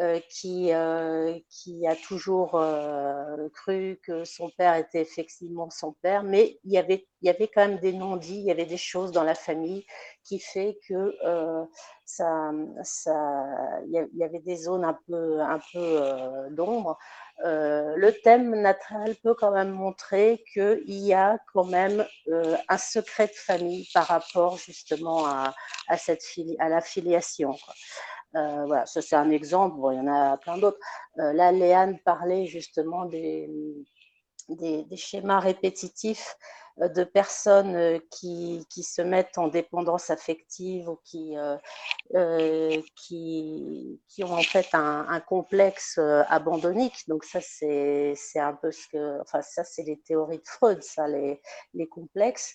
[0.00, 6.24] euh, qui, euh, qui a toujours euh, cru que son père était effectivement son père,
[6.24, 8.76] mais il y avait, il y avait quand même des non-dits, il y avait des
[8.76, 9.86] choses dans la famille
[10.24, 11.14] qui fait que
[12.04, 12.50] ça,
[12.82, 13.44] ça,
[13.86, 16.00] il y avait des zones un peu, un peu
[16.50, 16.98] d'ombre.
[17.42, 22.06] Le thème naturel peut quand même montrer qu'il y a quand même
[22.68, 25.54] un secret de famille par rapport justement à,
[25.96, 26.24] cette
[26.58, 27.54] à la filiation.
[28.36, 30.78] Euh, voilà, ça c'est un exemple, il y en a plein d'autres.
[31.18, 33.48] Euh, là, Léane parlait justement des,
[34.48, 36.36] des, schémas répétitifs
[36.80, 41.34] euh, de personnes qui, qui, se mettent en dépendance affective ou qui,
[42.96, 47.08] qui, qui, ont en fait un, complexe abandonnique.
[47.08, 49.20] Donc ça, c'est un peu ce que...
[49.20, 51.40] Enfin, ça, c'est les théories de Freud, ça, les,
[51.74, 52.54] les complexes.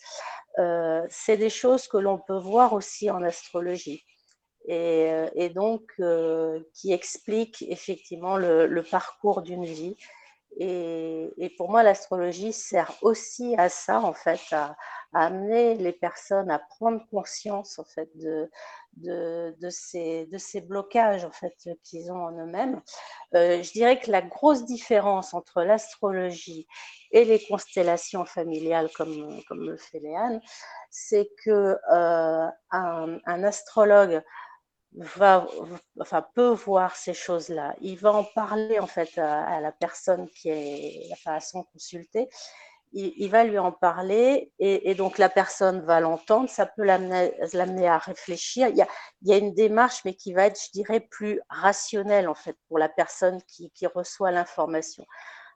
[1.09, 4.03] c'est des choses que l'on peut voir aussi en astrologie
[4.67, 9.95] et, euh, et donc euh, qui explique effectivement le, parcours d'une vie.
[10.57, 14.75] Et, pour moi, l'astrologie sert aussi à ça, en fait, à,
[15.11, 18.49] amener les personnes à prendre conscience, en fait, de,
[18.97, 22.81] de, de, ces, de ces blocages, en fait, qu'ils ont en eux-mêmes.
[23.35, 26.67] Euh, je dirais que la grosse différence entre l'astrologie
[27.11, 30.41] et les constellations familiales, comme, comme le fait Léane,
[30.91, 34.21] c'est que euh, un, un, astrologue
[34.99, 35.47] va,
[35.99, 37.75] enfin, peut voir ces choses-là.
[37.81, 42.29] Il va en parler en fait à, la personne qui est enfin, à son consulté.
[42.91, 46.49] Il, va lui en parler et, donc la personne va l'entendre.
[46.49, 48.67] Ça peut l'amener à réfléchir.
[48.67, 52.57] Il y, a, une démarche, mais qui va être, je dirais, plus rationnelle en fait
[52.67, 55.05] pour la personne qui reçoit l'information.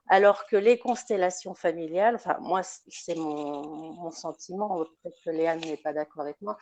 [0.08, 5.94] Alors que les constellations familiales, enfin moi c'est mon, sentiment, peut-être que Léane n'est pas
[5.94, 6.58] d'accord avec moi,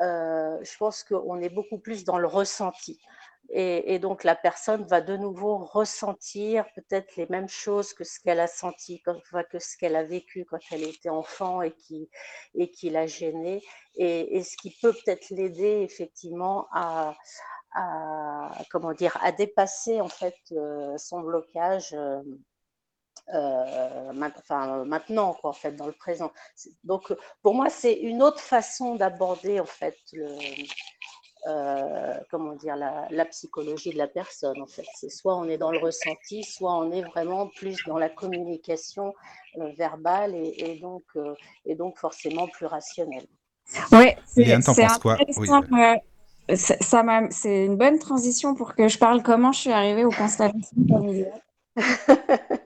[0.00, 3.00] euh, je pense qu'on est beaucoup plus dans le ressenti.
[3.52, 8.38] Et, donc la personne va de nouveau ressentir peut-être les mêmes choses que ce qu'elle
[8.38, 12.08] a senti, que ce qu'elle a vécu quand elle était enfant et qui,
[12.54, 13.60] et qui l'a gênée,
[13.96, 17.16] et, ce qui peut peut-être l'aider effectivement à,
[18.70, 21.92] comment dire, à dépasser en fait euh, son blocage.
[21.94, 22.22] Euh,
[23.34, 26.32] euh, enfin, maintenant, quoi, en fait, dans le présent.
[26.84, 27.12] Donc,
[27.42, 30.28] pour moi, c'est une autre façon d'aborder, en fait, le,
[31.46, 34.86] euh, comment dire, la, psychologie de la personne, en fait.
[34.94, 39.14] C'est soit on est dans le ressenti, soit on est vraiment plus dans la communication
[39.58, 41.04] euh, verbale et, donc,
[41.64, 43.26] et donc forcément plus rationnelle.
[43.92, 45.16] Oui, c'est quoi?
[47.30, 51.42] C'est une bonne transition pour que je parle comment je suis arrivée au constellations familiales.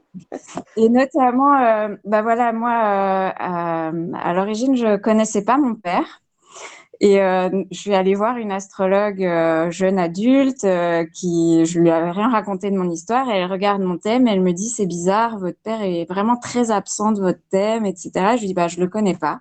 [0.76, 6.22] Et notamment, euh, bah voilà, moi, euh, à, l'origine, je connaissais pas mon père.
[7.00, 9.28] Et euh, je suis allée voir une astrologue
[9.70, 10.66] jeune adulte
[11.12, 13.28] qui, je lui avais rien raconté de mon histoire.
[13.28, 16.70] Elle regarde mon thème et elle me dit c'est bizarre, votre père est vraiment très
[16.70, 18.36] absent de votre thème, etc.
[18.36, 19.40] Je lui dis bah je le connais pas.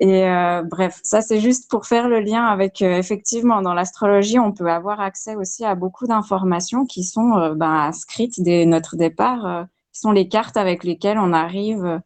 [0.00, 0.24] Et
[0.68, 5.00] bref, ça c'est juste pour faire le lien avec effectivement dans l'astrologie, on peut avoir
[5.00, 10.56] accès aussi à beaucoup d'informations qui sont inscrites dès notre départ qui sont les cartes
[10.56, 11.98] avec lesquelles on arrive euh,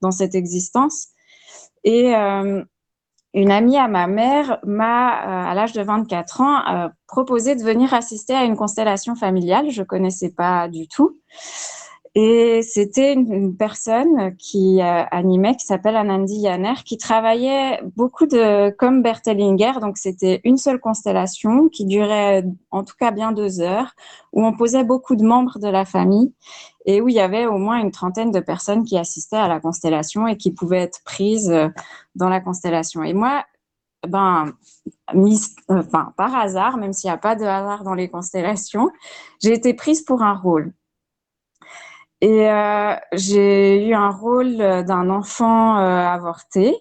[0.00, 1.08] dans cette existence.
[1.84, 2.62] Et euh,
[3.34, 7.92] une amie à ma mère m'a, euh, à l'âge de 24 ans, proposé de venir
[7.94, 9.70] assister à une constellation familiale.
[9.70, 11.18] Je ne connaissais pas du tout.
[12.14, 18.68] Et c'était une, personne qui euh, animait, qui s'appelle Anandi Yanner, qui travaillait beaucoup de
[18.76, 19.72] comme Bertelinger.
[19.80, 23.94] Donc c'était une seule constellation qui durait en tout cas bien deux heures,
[24.34, 26.34] où on posait beaucoup de membres de la famille
[26.84, 29.60] et où il y avait au moins une trentaine de personnes qui assistaient à la
[29.60, 31.68] constellation et qui pouvaient être prises euh,
[32.14, 33.02] dans la constellation.
[33.02, 33.44] Et moi,
[34.06, 34.52] ben,
[36.16, 38.90] par hasard, même s'il n'y a pas de hasard dans les constellations,
[39.42, 40.74] j'ai été prise pour un rôle.
[42.22, 46.72] Et euh, j'ai eu un rôle d'un enfant euh, avorté.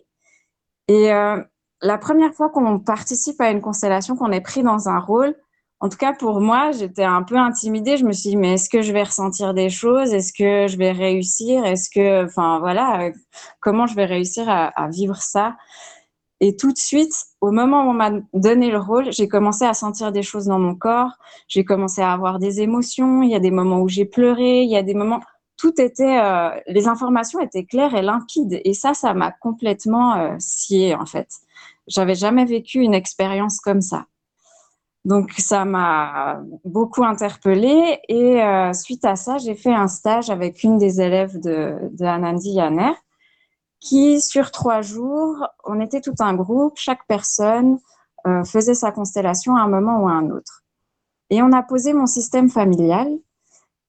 [0.87, 1.41] Et euh,
[1.81, 5.35] la première fois qu'on participe à une constellation, qu'on est pris dans un rôle,
[5.79, 7.97] en tout cas pour moi, j'étais un peu intimidée.
[7.97, 10.13] Je me suis dit, mais est-ce que je vais ressentir des choses?
[10.13, 11.65] Est-ce que je vais réussir?
[11.65, 13.09] Est-ce que, enfin voilà,
[13.61, 15.55] comment je vais réussir à vivre ça?
[16.43, 19.75] Et tout de suite, au moment où on m'a donné le rôle, j'ai commencé à
[19.75, 21.11] sentir des choses dans mon corps.
[21.47, 23.21] J'ai commencé à avoir des émotions.
[23.21, 24.63] Il y a des moments où j'ai pleuré.
[24.63, 25.21] Il y a des moments.
[25.55, 26.19] Tout était.
[26.19, 28.59] Euh, les informations étaient claires et limpides.
[28.65, 31.29] Et ça, ça m'a complètement euh, scié en fait.
[31.87, 34.07] J'avais jamais vécu une expérience comme ça.
[35.05, 40.63] Donc ça m'a beaucoup interpellée et euh, suite à ça, j'ai fait un stage avec
[40.63, 42.93] une des élèves de, de Anandi Yanner
[43.81, 47.79] qui, sur trois jours, on était tout un groupe, chaque personne
[48.27, 50.63] euh, faisait sa constellation à un moment ou à un autre.
[51.31, 53.09] Et on a posé mon système familial.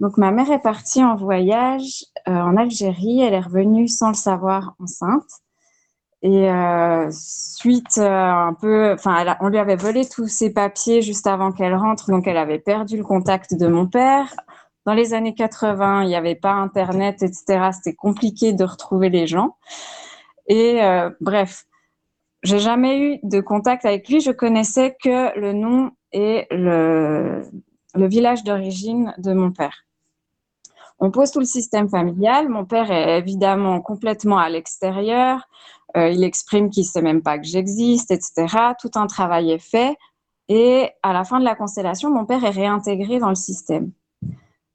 [0.00, 3.20] Donc, ma mère est partie en voyage euh, en Algérie.
[3.20, 5.28] Elle est revenue sans le savoir enceinte.
[6.22, 11.50] Et euh, suite un peu, enfin, on lui avait volé tous ses papiers juste avant
[11.50, 14.32] qu'elle rentre, donc elle avait perdu le contact de mon père.
[14.84, 17.70] Dans les années 80, il n'y avait pas Internet, etc.
[17.72, 19.56] C'était compliqué de retrouver les gens.
[20.48, 21.66] Et euh, bref,
[22.42, 24.20] j'ai jamais eu de contact avec lui.
[24.20, 27.44] Je connaissais que le nom et le,
[27.94, 29.84] village d'origine de mon père.
[30.98, 32.48] On pose tout le système familial.
[32.48, 35.48] Mon père est évidemment complètement à l'extérieur.
[35.96, 38.46] Euh, il exprime qu'il ne sait même pas que j'existe, etc.
[38.80, 39.96] Tout un travail est fait.
[40.48, 43.92] Et à la fin de la constellation, mon père est réintégré dans le système.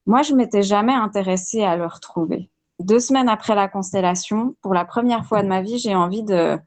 [0.07, 2.49] Moi, je m'étais jamais intéressée à le retrouver.
[2.79, 6.57] Deux semaines après la constellation, pour la première fois de ma vie, j'ai envie de,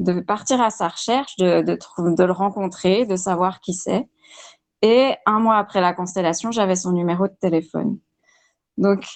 [0.00, 1.78] de partir à sa recherche, de, de,
[2.16, 4.08] de le rencontrer, de savoir qui c'est.
[4.82, 7.98] Et un mois après la constellation, j'avais son numéro de téléphone.
[8.78, 9.06] Donc,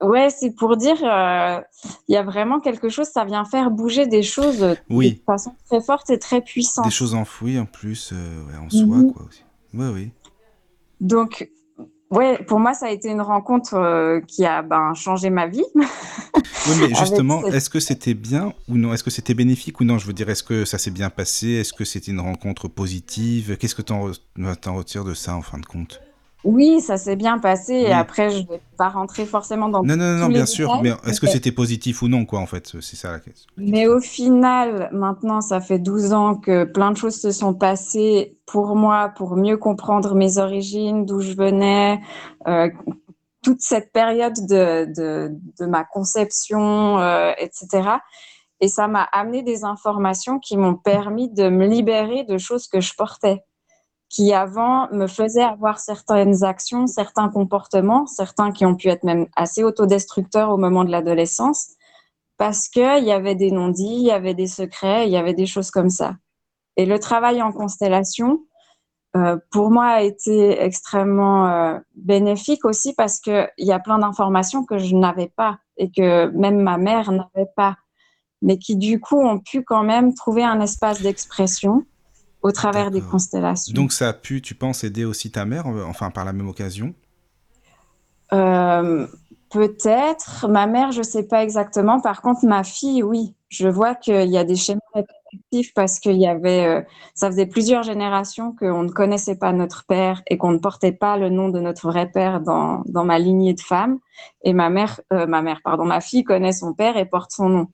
[0.00, 1.60] ouais, c'est pour dire, euh,
[2.08, 5.14] il y a vraiment quelque chose, ça vient faire bouger des choses oui.
[5.14, 6.84] de façon très forte et très puissante.
[6.86, 9.12] Des choses enfouies en plus, euh, ouais, en soi, Mhm.
[9.12, 9.22] quoi.
[9.26, 9.44] Aussi.
[9.74, 10.10] Ouais, oui.
[11.00, 11.50] Donc,
[12.10, 15.64] ouais, pour moi, ça a été une rencontre euh, qui a ben, changé ma vie.
[15.74, 18.92] Oui, mais justement, cette- est-ce que c'était bien ou non?
[18.92, 19.98] Est-ce que c'était bénéfique ou non?
[19.98, 21.48] Je veux dire, est-ce que ça s'est bien passé?
[21.48, 23.56] Est-ce que c'était une rencontre positive?
[23.56, 24.10] Qu'est-ce que tu en,
[24.74, 26.00] retires de ça en fin de compte?
[26.46, 27.72] Oui, ça s'est bien passé.
[27.72, 27.82] Oui.
[27.88, 30.46] Et après, je ne vais pas rentrer forcément dans Non, non, non, tous les bien
[30.46, 30.68] sûr.
[30.68, 33.50] détails, Mais est-ce que c'était positif ou non, quoi, en fait C'est ça la question.
[33.56, 38.38] Mais au final, maintenant, ça fait 12 ans que plein de choses se sont passées
[38.46, 42.00] pour moi, pour mieux comprendre mes origines, d'où je venais,
[42.46, 42.70] euh,
[43.42, 47.88] toute cette période de, de, de ma conception, euh, etc.
[48.60, 52.80] Et ça m'a amené des informations qui m'ont permis de me libérer de choses que
[52.80, 53.42] je portais,
[54.08, 59.26] qui avant me faisaient avoir certaines actions, certains comportements, certains qui ont pu être même
[59.34, 61.76] assez autodestructeurs au moment de l'adolescence
[62.36, 65.46] parce qu'il y avait des non-dits, il y avait des secrets, il y avait des
[65.46, 66.16] choses comme ça.
[66.76, 68.44] Et le travail en constellation,
[69.16, 74.64] euh, pour moi, a été extrêmement euh, bénéfique aussi parce qu'il y a plein d'informations
[74.64, 77.76] que je n'avais pas et que même ma mère n'avait pas,
[78.42, 81.86] mais qui du coup ont pu quand même trouver un espace d'expression
[82.46, 83.74] au travers des constellations.
[83.74, 86.48] Donc ça a pu, tu penses, aider aussi ta mère, euh, enfin par la même
[86.48, 86.94] occasion?
[88.32, 89.06] Euh,
[89.50, 90.48] Peut-être.
[90.48, 92.00] Ma mère, je sais pas exactement.
[92.00, 93.34] Par contre, ma fille, oui.
[93.48, 96.82] Je vois qu'il y a des schémas répétitifs parce qu'il y avait, euh,
[97.14, 101.16] ça faisait plusieurs générations qu'on ne connaissait pas notre père et qu'on ne portait pas
[101.16, 103.98] le nom de notre vrai père dans, dans ma lignée de femmes.
[104.42, 107.48] Et ma mère, euh, ma mère, pardon, ma fille connaît son père et porte son
[107.48, 107.66] nom.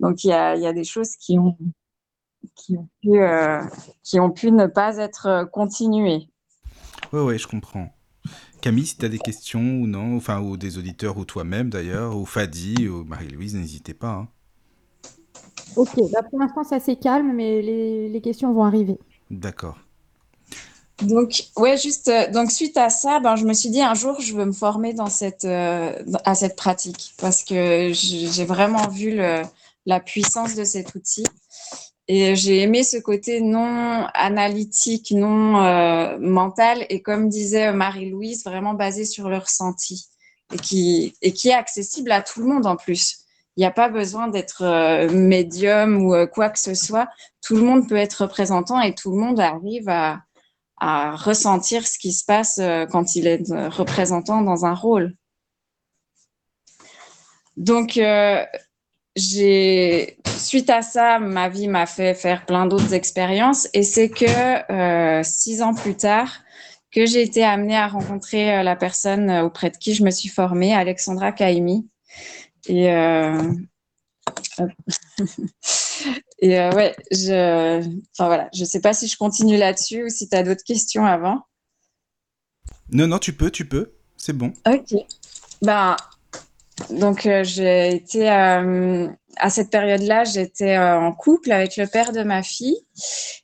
[0.00, 1.56] Donc il y a, il y a des choses qui ont,
[2.54, 3.62] qui ont pu, euh,
[4.02, 6.28] qui ont pu ne pas être euh, continuées.
[7.12, 7.90] Ouais, ouais, je comprends.
[8.60, 12.16] Camille, si tu as des questions ou non, enfin, ou des auditeurs, ou toi-même d'ailleurs,
[12.16, 14.12] ou Fadi, ou Marie-Louise, n'hésitez pas.
[14.12, 14.28] hein.
[15.76, 18.98] Ok, bah pour l'instant, ça c'est calme, mais les, les questions vont arriver.
[19.30, 19.78] D'accord.
[21.02, 24.20] Donc, ouais, juste, euh, donc suite à ça, ben, je me suis dit un jour,
[24.20, 25.92] je veux me former dans cette, euh,
[26.24, 29.42] à cette pratique parce que j'ai vraiment vu le,
[29.86, 31.24] la puissance de cet outil
[32.06, 38.74] et j'ai aimé ce côté non analytique, non euh, mental et comme disait Marie-Louise, vraiment
[38.74, 40.06] basé sur le ressenti.
[40.52, 43.20] et qui, est accessible à tout le monde en plus.
[43.56, 47.08] Il n'y a pas besoin d'être euh, médium ou euh, quoi que ce soit.
[47.40, 50.20] Tout le monde peut être représentant et tout le monde arrive à,
[50.78, 55.14] à ressentir ce qui se passe quand il est représentant dans un rôle.
[57.56, 57.98] Donc,
[59.16, 65.22] j'ai suite à ça, ma vie m'a fait faire plein d'autres expériences et c'est que
[65.22, 66.30] six ans plus tard
[66.90, 70.74] que j'ai été amenée à rencontrer la personne auprès de qui je me suis formée,
[70.74, 71.88] Alexandra Kaimi,
[72.66, 73.52] et, euh...
[76.38, 77.80] et euh, ouais, je,
[78.12, 81.04] enfin voilà, je sais pas si je continue là-dessus ou si tu as d'autres questions
[81.04, 81.42] avant.
[82.90, 84.52] Non, non, tu peux, tu peux, c'est bon.
[84.66, 84.94] Ok.
[85.62, 85.96] Ben,
[86.90, 92.12] donc euh, j'ai été euh, à cette période-là, j'étais euh, en couple avec le père
[92.12, 92.76] de ma fille.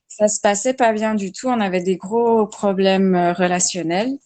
[0.09, 1.49] Ça se passait pas bien du tout.
[1.49, 4.18] On avait des gros problèmes relationnels.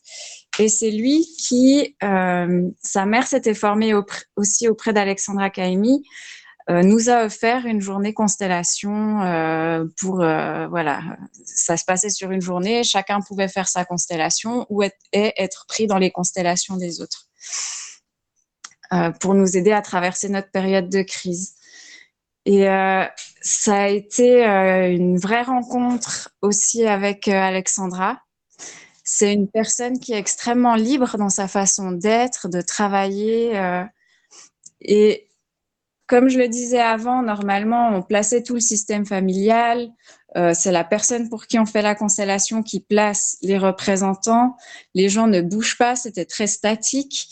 [0.58, 3.92] Et c'est lui qui, sa mère s'était formée
[4.36, 6.04] aussi auprès d'Alexandra Kaimi,
[6.70, 9.18] euh, nous a offert une journée constellation
[9.96, 11.00] pour, voilà,
[11.44, 14.82] ça se passait sur une journée, chacun pouvait faire sa constellation ou
[15.12, 17.28] être, pris dans les constellations des autres
[19.20, 21.54] pour nous aider à traverser notre période de crise.
[22.46, 23.04] Et euh,
[23.40, 28.18] ça a été une vraie rencontre aussi avec Alexandra
[29.04, 33.56] c'est une personne qui est extrêmement libre dans sa façon d'être, de travailler.
[33.56, 33.84] Euh,
[34.80, 35.28] et
[36.06, 39.90] comme je le disais avant, normalement, on plaçait tout le système familial.
[40.36, 44.56] Euh, c'est la personne pour qui on fait la constellation qui place les représentants.
[44.94, 47.28] Les gens ne bougent pas, c'était très statique.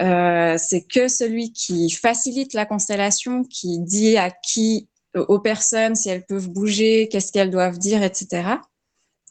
[0.00, 6.08] Euh, c'est que celui qui facilite la constellation, qui dit à qui, aux personnes, si
[6.08, 8.56] elles peuvent bouger, qu'est-ce qu'elles doivent dire, etc.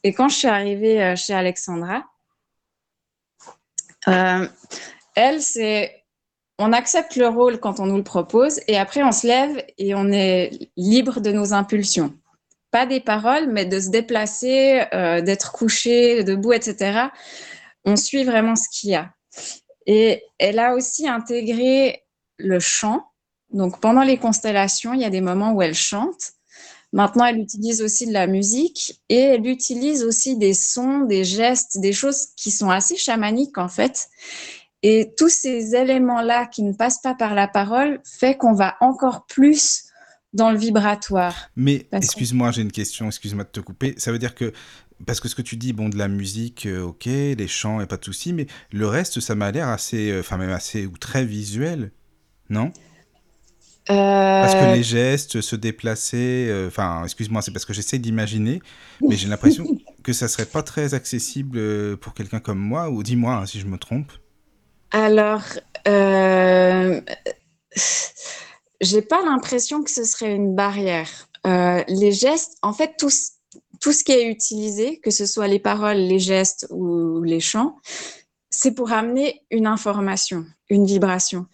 [0.03, 2.03] Et quand je suis arrivée euh, chez Alexandra,
[4.07, 4.47] euh,
[5.15, 6.03] elle, c'est
[6.59, 9.95] on accepte le rôle quand on nous le propose et après on se lève et
[9.95, 12.13] on est libre de nos impulsions.
[12.69, 17.07] Pas des paroles, mais de se déplacer, euh, d'être couché, debout, etc.
[17.85, 19.13] On suit vraiment ce qu'il y a.
[19.85, 22.03] Et elle a aussi intégré
[22.37, 23.03] le chant.
[23.51, 26.33] Donc pendant les constellations, il y a des moments où elle chante.
[26.91, 31.79] Maintenant, elle utilise aussi de la musique et elle utilise aussi des sons, des gestes,
[31.79, 34.09] des choses qui sont assez chamaniques en fait.
[34.83, 39.25] Et tous ces éléments-là qui ne passent pas par la parole fait qu'on va encore
[39.25, 39.85] plus
[40.33, 41.49] dans le vibratoire.
[41.55, 43.95] Mais excuse-moi, j'ai une question, excuse-moi de te couper.
[43.97, 44.51] Ça veut dire que,
[45.05, 47.85] parce que ce que tu dis, bon, de la musique, euh, ok, les chants, et
[47.87, 50.97] pas de souci, mais le reste, ça m'a l'air assez, euh, enfin même assez ou
[50.97, 51.91] très visuel,
[52.49, 52.71] non?
[53.89, 53.93] Euh,
[54.41, 58.61] Parce que les gestes, se déplacer, euh, enfin, excuse-moi, c'est parce que j'essaie d'imaginer,
[59.07, 59.69] mais j'ai l'impression
[60.03, 63.65] que ça serait pas très accessible pour quelqu'un comme moi, ou dis-moi hein, si je
[63.67, 64.11] me trompe.
[64.91, 65.43] Alors,
[65.87, 67.01] euh,
[68.81, 71.09] j'ai pas l'impression que ce serait une barrière.
[71.45, 73.31] Les gestes, en fait, tout, ce-
[73.83, 77.75] tout ce qui est utilisé, que ce soit les paroles, les gestes ou les chants,
[78.49, 81.47] c'est pour amener une information, une vibration.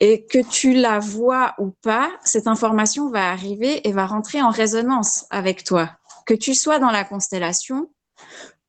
[0.00, 4.48] Et que tu la vois ou pas, cette information va arriver et va rentrer en
[4.48, 5.90] résonance avec toi.
[6.24, 7.90] Que tu sois dans la constellation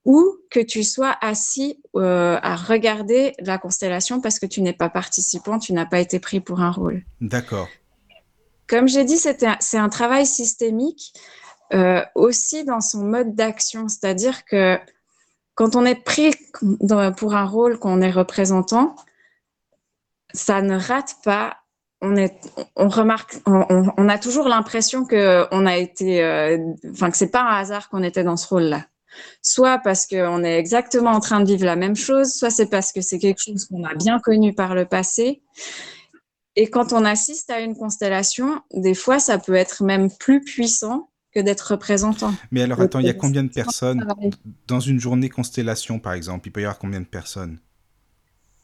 [0.03, 4.89] ou que tu sois assis euh, à regarder la constellation parce que tu n'es pas
[4.89, 7.05] participant, tu n'as pas été pris pour un rôle.
[7.21, 7.69] D'accord.
[8.67, 11.13] Comme j'ai dit, un- c'est un travail systémique
[11.74, 14.78] euh, aussi dans son mode d'action, c'est-à-dire que
[15.55, 16.32] quand on est pris
[17.18, 18.95] pour un rôle, qu'on est représentant,
[20.34, 21.57] ça ne rate pas.
[21.99, 28.24] On, a toujours l'impression que on a euh, que c'est pas un hasard qu'on était
[28.24, 28.86] dans ce rôle-là.
[29.41, 32.91] Soit parce qu'on est exactement en train de vivre la même chose, soit c'est parce
[32.91, 35.41] que c'est quelque chose qu'on a bien connu par le passé.
[36.55, 41.09] Et quand on assiste à une constellation, des fois, ça peut être même plus puissant
[41.38, 42.33] que d'être représentant.
[42.51, 44.05] Mais alors, attends, il y a combien de personnes
[44.67, 46.47] dans une journée constellation, par exemple?
[46.47, 47.59] Il peut y avoir combien de personnes?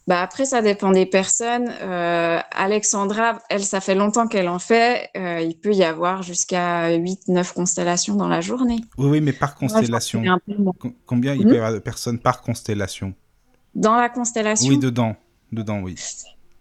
[0.06, 1.72] Bah après, ça dépend des personnes.
[1.82, 5.10] Euh, Alexandra, elle, ça fait longtemps qu'elle en fait.
[5.16, 8.82] Euh, il peut y avoir jusqu'à 8-9 constellations dans la journée.
[8.98, 10.24] Oui, oui, mais par constellation.
[11.06, 11.48] Combien il Mhm.
[11.48, 13.14] peut y avoir de personnes par constellation?
[13.76, 15.16] Dans la constellation, Oui, dedans.
[15.54, 15.96] Dedans, oui.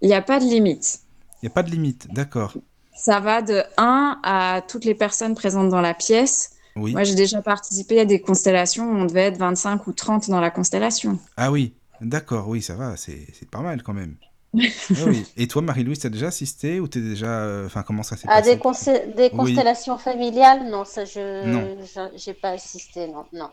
[0.03, 1.01] il n'y a pas de limite.
[1.43, 2.55] Il n'y a pas de limite, d'accord.
[2.95, 6.51] Ça va de 1 à toutes les personnes présentes dans la pièce.
[6.77, 6.93] Oui.
[6.93, 10.41] Moi, j'ai déjà participé à des constellations où on devait être 25 ou 30 dans
[10.41, 11.19] la constellation.
[11.37, 14.17] Ah oui, d'accord, oui, ça va, c'est pas mal quand même.
[14.55, 15.25] Ah oui.
[15.37, 17.27] Et toi, Marie-Louise, t'as déjà assisté ou t'es déjà...
[17.41, 19.31] euh, Enfin, comment ça s'est passé des, des Oui.
[19.31, 21.77] constellations familiales, non, ça je
[22.17, 23.49] j'ai pas assisté, non, non.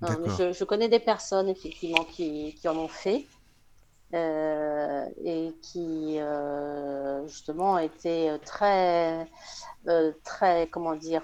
[0.00, 0.36] Non, mais D'accord.
[0.38, 3.26] je, je connais des personnes effectivement qui, qui en ont fait.
[4.12, 6.18] Et qui
[7.26, 9.28] justement était très
[10.24, 11.22] très comment dire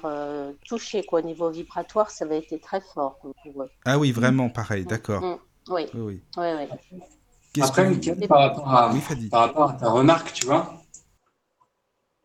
[0.66, 3.70] touché quoi au niveau vibratoire ça avait été très fort pour eux.
[3.84, 5.38] ah oui vraiment pareil d'accord mm.
[5.70, 5.86] oui.
[5.94, 6.46] oui oui,
[7.56, 7.62] oui.
[7.62, 7.90] après
[8.28, 8.94] par, rapport à,
[9.30, 10.84] par rapport à ta remarque tu vois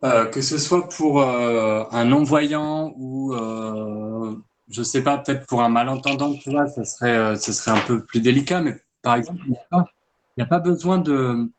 [0.05, 4.34] euh, que ce soit pour euh, un non-voyant ou, euh,
[4.70, 7.82] je sais pas, peut-être pour un malentendant, tu vois, ça serait, euh, ce serait un
[7.82, 8.62] peu plus délicat.
[8.62, 9.86] Mais par exemple, il n'y a, pas
[10.46, 11.50] besoin de,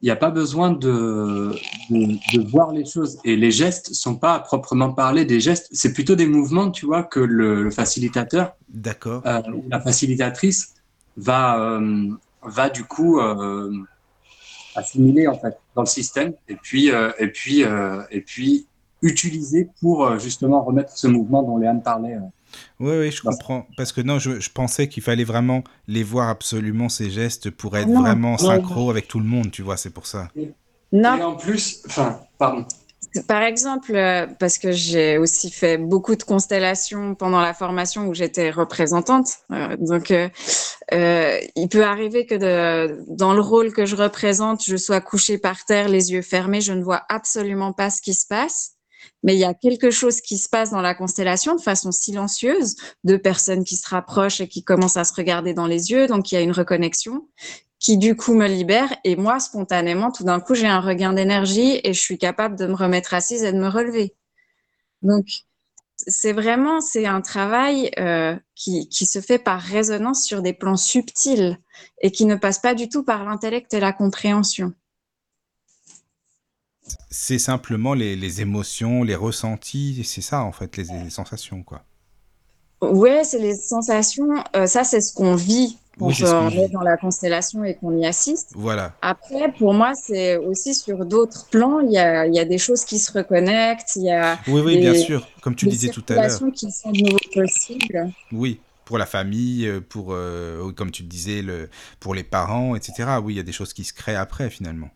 [0.00, 1.54] il n'y a pas besoin de,
[1.90, 3.18] de, de, voir les choses.
[3.24, 5.68] Et les gestes sont pas à proprement parler des gestes.
[5.72, 10.74] C'est plutôt des mouvements, tu vois, que le, le facilitateur, d'accord, ou la facilitatrice
[11.16, 11.80] va,
[12.42, 13.20] va du coup
[14.78, 18.66] assimiler en fait dans le système et puis euh, et puis euh, et puis
[19.02, 22.16] utiliser pour euh, justement remettre ce mouvement dont Léane parlait.
[22.80, 23.66] Oui, oui, je comprends.
[23.76, 27.76] Parce que non, je, je pensais qu'il fallait vraiment les voir absolument, ces gestes, pour
[27.76, 30.28] être vraiment synchro avec tout le monde, tu vois, c'est pour ça.
[30.92, 31.16] Non.
[31.18, 32.64] Et en plus, enfin, pardon.
[33.26, 38.14] Par exemple, euh, parce que j'ai aussi fait beaucoup de constellations pendant la formation où
[38.14, 39.28] j'étais représentante.
[39.50, 40.28] Euh, donc, euh,
[40.92, 45.38] euh, il peut arriver que de, dans le rôle que je représente, je sois couchée
[45.38, 48.77] par terre, les yeux fermés, je ne vois absolument pas ce qui se passe.
[49.22, 52.76] Mais il y a quelque chose qui se passe dans la constellation de façon silencieuse,
[53.04, 56.30] deux personnes qui se rapprochent et qui commencent à se regarder dans les yeux, donc
[56.30, 57.26] il y a une reconnexion
[57.78, 61.80] qui du coup me libère et moi spontanément tout d'un coup j'ai un regain d'énergie
[61.84, 64.14] et je suis capable de me remettre assise et de me relever.
[65.02, 65.26] Donc
[65.96, 70.76] c'est vraiment c'est un travail euh, qui, qui se fait par résonance sur des plans
[70.76, 71.58] subtils
[72.00, 74.74] et qui ne passe pas du tout par l'intellect et la compréhension.
[77.10, 81.84] C'est simplement les, les, émotions, les ressentis, c'est ça en fait, les, les sensations quoi.
[82.80, 84.28] Ouais, c'est les sensations.
[84.54, 87.96] Euh, ça, c'est ce qu'on vit quand oui, on est dans la constellation et qu'on
[87.98, 88.52] y assiste.
[88.54, 88.92] Voilà.
[89.02, 92.58] Après, pour moi, c'est aussi sur d'autres plans, il y a, il y a des
[92.58, 95.88] choses qui se reconnectent, il y a oui, oui, des, bien sûr, comme tu disais
[95.88, 96.52] tout à l'heure.
[96.54, 98.12] qui sont de nouveau possibles.
[98.30, 101.68] Oui, pour la famille, pour, euh, comme tu disais, le,
[101.98, 103.18] pour les parents, etc.
[103.20, 104.90] Oui, il y a des choses qui se créent après, finalement.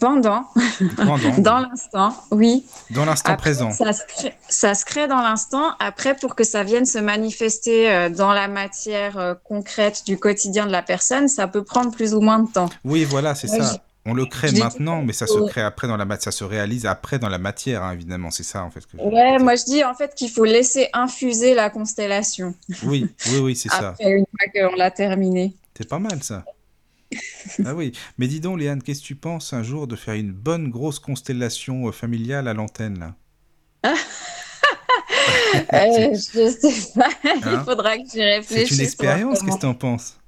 [0.00, 0.46] Pendant,
[0.96, 2.64] Pendant dans l'instant, oui.
[2.90, 3.70] Dans l'instant présent.
[3.70, 5.72] Ça se, crée, ça se crée dans l'instant.
[5.78, 10.66] Après, pour que ça vienne se manifester euh, dans la matière euh, concrète du quotidien
[10.66, 12.70] de la personne, ça peut prendre plus ou moins de temps.
[12.84, 13.78] Oui, voilà, c'est ça.
[14.06, 16.84] On le crée maintenant, mais ça se crée après dans la matière, ça se réalise
[16.84, 18.30] après dans la matière, hein, évidemment.
[18.30, 18.86] C'est ça, en fait.
[18.86, 22.54] Que ouais, moi je dis en fait qu'il faut laisser infuser la constellation.
[22.84, 23.88] Oui, oui, oui, c'est ça.
[23.90, 25.54] Après, une fois qu'on l'a terminé.
[25.76, 26.44] C'est pas mal, ça.
[27.64, 30.32] Ah oui, mais dis donc, Léane, qu'est-ce que tu penses un jour de faire une
[30.32, 32.98] bonne grosse constellation euh, familiale à l'antenne
[33.84, 33.94] là?
[35.72, 37.40] Euh, Je sais pas, hein?
[37.46, 38.68] il faudra que j'y réfléchisse.
[38.70, 40.18] C'est une expérience, qu'est-ce que tu en penses?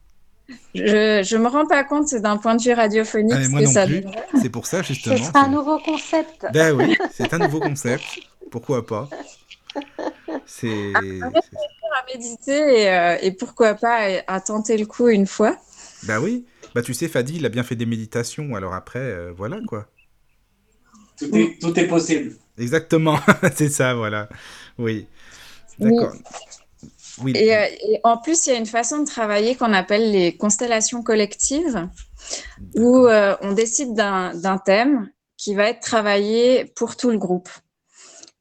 [0.75, 3.35] Je, je me rends pas compte, c'est d'un point de vue radiophonique.
[3.37, 4.05] Ah, moi non ça plus.
[4.41, 5.17] C'est pour ça justement.
[5.17, 6.47] C'est un nouveau concept.
[6.53, 8.05] Ben oui, c'est un nouveau concept.
[8.51, 9.09] Pourquoi pas?
[10.47, 10.93] C'est.
[10.95, 15.57] À, à méditer et, euh, et, pourquoi pas à, tenter le coup une fois.
[16.05, 16.45] Bah oui.
[16.77, 19.87] Bah tu sais, Fadi, il a bien fait des méditations, alors après, euh, voilà quoi.
[21.19, 22.37] Tout est, tout est possible.
[22.59, 23.19] Exactement,
[23.55, 24.29] c'est ça, voilà.
[24.77, 25.07] Oui.
[25.79, 26.13] D'accord.
[27.23, 27.33] Oui.
[27.35, 30.37] Et, euh, et, en plus, il y a une façon de travailler qu'on appelle les
[30.37, 31.89] constellations collectives,
[32.75, 35.09] où euh, on décide d'un thème
[35.39, 37.49] qui va être travaillé pour tout le groupe.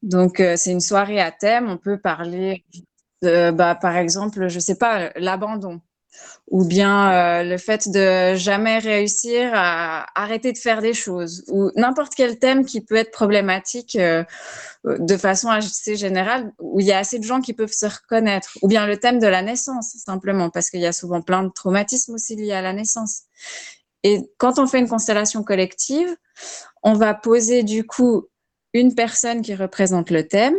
[0.02, 1.70] Donc, euh, c'est une soirée à thème.
[1.70, 2.66] On peut parler,
[3.22, 5.80] de, bah, par exemple, je sais pas, l'abandon
[6.48, 11.70] ou bien euh, le fait de jamais réussir à arrêter de faire des choses, ou
[11.74, 14.22] n'importe quel thème qui peut être problématique euh,
[14.84, 18.56] de façon assez générale, où il y a assez de gens qui peuvent se reconnaître,
[18.62, 21.50] ou bien le thème de la naissance, simplement, parce qu'il y a souvent plein de
[21.50, 23.22] traumatismes aussi liés à la naissance.
[24.04, 26.16] Et quand on fait une constellation collective,
[26.84, 28.26] on va poser du coup
[28.72, 30.56] une personne qui représente le thème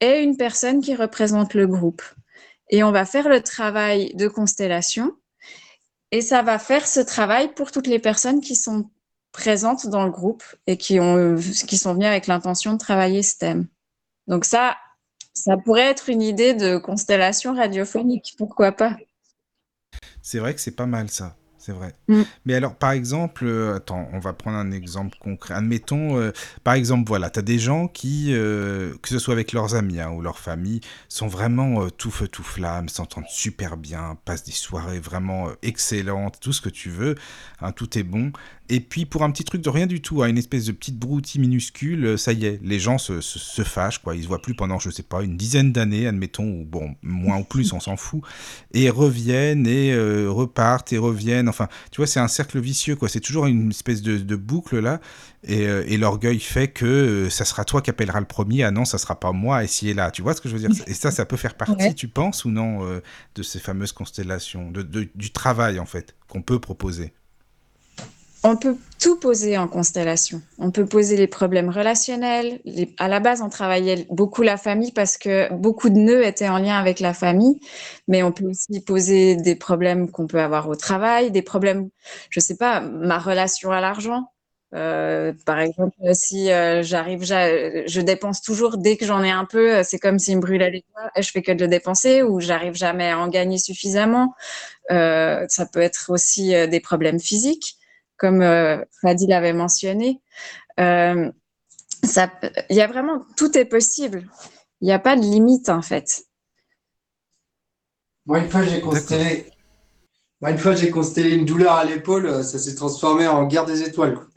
[0.00, 2.02] et une personne qui représente le groupe.
[2.70, 5.12] Et on va faire le travail de constellation.
[6.12, 8.90] Et ça va faire ce travail pour toutes les personnes qui sont
[9.32, 13.38] présentes dans le groupe et qui, ont, qui sont venues avec l'intention de travailler ce
[13.38, 13.68] thème.
[14.26, 14.76] Donc ça,
[15.34, 18.96] ça pourrait être une idée de constellation radiophonique, pourquoi pas.
[20.22, 21.36] C'est vrai que c'est pas mal ça
[21.70, 21.94] c'est vrai.
[22.08, 22.22] Mm.
[22.46, 25.54] Mais alors, par exemple, euh, attends, on va prendre un exemple concret.
[25.54, 26.32] Admettons, euh,
[26.64, 30.00] par exemple, voilà, tu as des gens qui, euh, que ce soit avec leurs amis
[30.00, 34.52] hein, ou leur famille, sont vraiment tout feu, tout flamme, s'entendent super bien, passent des
[34.52, 37.14] soirées vraiment excellentes, tout ce que tu veux,
[37.60, 38.32] hein, tout est bon.
[38.72, 40.96] Et puis pour un petit truc de rien du tout, à une espèce de petite
[40.96, 44.14] broutille minuscule, euh, ça y est, les gens se, se, fâchent, quoi.
[44.14, 47.38] Ils se voient plus pendant, je sais pas, une dizaine d'années, admettons, ou bon, moins
[47.38, 48.22] ou plus, on s'en fout,
[48.72, 51.48] et reviennent et euh, repartent et reviennent.
[51.48, 53.08] Enfin, tu vois, c'est un cercle vicieux, quoi.
[53.08, 55.00] C'est toujours une espèce de, de boucle là,
[55.42, 58.62] et, euh, et l'orgueil fait que ça sera toi qui appellera le premier.
[58.62, 59.64] Ah non, ça sera pas moi.
[59.64, 60.84] Et si est là, tu vois ce que je veux dire?
[60.86, 63.00] Et ça, ça peut faire partie, tu penses ou non,
[63.34, 67.12] de ces fameuses constellations, de, de, du travail en fait qu'on peut proposer?
[68.42, 70.40] On peut tout poser en constellation.
[70.58, 72.60] On peut poser les problèmes relationnels.
[72.98, 76.58] À la base, on travaillait beaucoup la famille parce que beaucoup de nœuds étaient en
[76.58, 77.60] lien avec la famille.
[78.08, 81.90] Mais on peut aussi poser des problèmes qu'on peut avoir au travail, des problèmes,
[82.30, 84.32] je sais pas, ma relation à l'argent.
[84.74, 89.82] Euh, par exemple, si euh, j'arrive, je dépense toujours dès que j'en ai un peu,
[89.82, 92.74] c'est comme s'il me brûlait les doigts je fais que de le dépenser ou j'arrive
[92.74, 94.34] jamais à en gagner suffisamment.
[94.92, 97.79] Euh, ça peut être aussi des problèmes physiques
[98.20, 100.20] comme euh, Fadi l'avait mentionné.
[100.78, 101.32] Euh,
[102.02, 104.28] il y a vraiment, tout est possible.
[104.80, 106.24] Il n'y a pas de limite en fait.
[108.26, 109.46] Moi, une fois, j'ai constellé,
[110.40, 113.82] Moi, une fois, j'ai constellé une douleur à l'épaule, ça s'est transformé en guerre des
[113.82, 114.18] étoiles.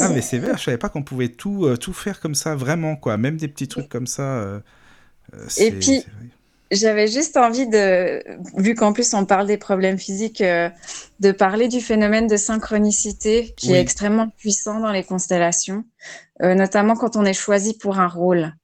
[0.00, 2.56] ah, mais c'est vrai, je savais pas qu'on pouvait tout, euh, tout faire comme ça,
[2.56, 3.16] vraiment, quoi.
[3.16, 4.38] Même des petits trucs comme ça.
[4.38, 4.60] Euh,
[5.58, 6.04] Et puis,
[6.70, 8.22] j'avais juste envie de,
[8.56, 10.70] vu qu'en plus on parle des problèmes physiques, euh,
[11.18, 15.84] de parler du phénomène de synchronicité qui est extrêmement puissant dans les constellations,
[16.42, 18.54] euh, notamment quand on est choisi pour un rôle.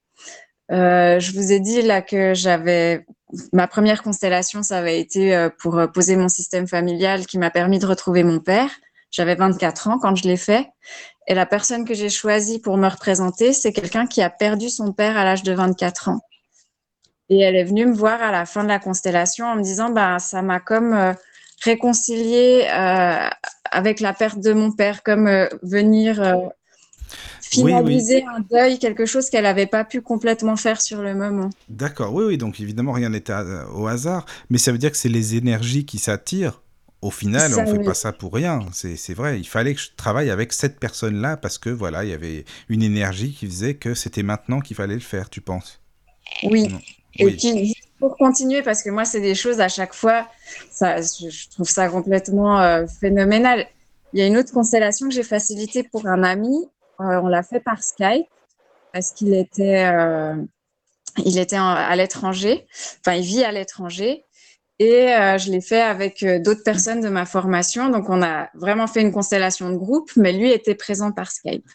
[0.72, 3.06] Euh, je vous ai dit là que j'avais
[3.52, 7.78] ma première constellation, ça avait été euh, pour poser mon système familial qui m'a permis
[7.78, 8.70] de retrouver mon père.
[9.10, 10.68] J'avais 24 ans quand je l'ai fait.
[11.28, 14.92] Et la personne que j'ai choisie pour me représenter, c'est quelqu'un qui a perdu son
[14.92, 16.20] père à l'âge de 24 ans.
[17.28, 19.90] Et elle est venue me voir à la fin de la constellation en me disant,
[19.90, 21.12] bah, ça m'a comme euh,
[21.62, 23.28] réconcilié euh,
[23.70, 26.50] avec la perte de mon père, comme euh, venir
[27.40, 28.34] finaliser oui, oui.
[28.36, 31.50] un deuil, quelque chose qu'elle n'avait pas pu complètement faire sur le moment.
[31.68, 33.34] D'accord, oui, oui, donc évidemment rien n'était
[33.74, 36.62] au hasard, mais ça veut dire que c'est les énergies qui s'attirent.
[37.02, 39.38] Au final, ça, on ne fait pas ça pour rien, c'est vrai.
[39.38, 42.82] Il fallait que je travaille avec cette personne-là parce que voilà, il y avait une
[42.82, 45.80] énergie qui faisait que c'était maintenant qu'il fallait le faire, tu penses?
[46.42, 46.68] Oui.
[46.68, 46.80] Non.
[47.18, 47.36] Et oui.
[47.36, 50.28] puis, pour continuer, parce que moi, c'est des choses à chaque fois,
[50.70, 53.66] ça, je trouve ça complètement euh, phénoménal.
[54.12, 56.68] Il y a une autre constellation que j'ai facilitée pour un ami.
[57.00, 58.26] Euh, on l'a fait par Skype
[58.92, 60.36] parce qu'il était, euh,
[61.24, 62.66] il était en, à l'étranger.
[63.00, 64.24] Enfin, il vit à l'étranger.
[64.78, 65.06] Et
[65.38, 67.88] je l'ai fait avec d'autres personnes de ma formation.
[67.88, 71.66] Donc, on a vraiment fait une constellation de groupe, mais lui était présent par Skype.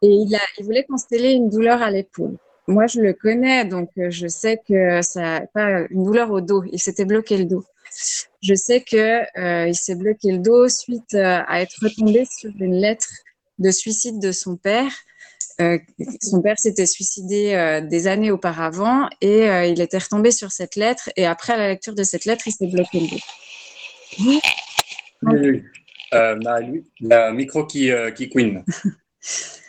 [0.00, 2.38] Et il, a, il voulait consteller une douleur à l'épaule
[2.68, 6.64] moi, je le connais, donc euh, je sais que ça pas une douleur au dos.
[6.72, 7.64] Il s'était bloqué le dos.
[8.42, 12.50] Je sais que euh, il s'est bloqué le dos suite euh, à être retombé sur
[12.60, 13.08] une lettre
[13.58, 14.92] de suicide de son père.
[15.60, 15.78] Euh,
[16.20, 21.08] son père s'était suicidé euh, des années auparavant et il était retombé sur cette lettre.
[21.16, 23.22] Et après la lecture de cette lettre, il s'est bloqué le dos.
[24.20, 24.40] Oui,
[25.22, 25.62] oui.
[26.42, 28.64] Marie, le micro qui, qui queen.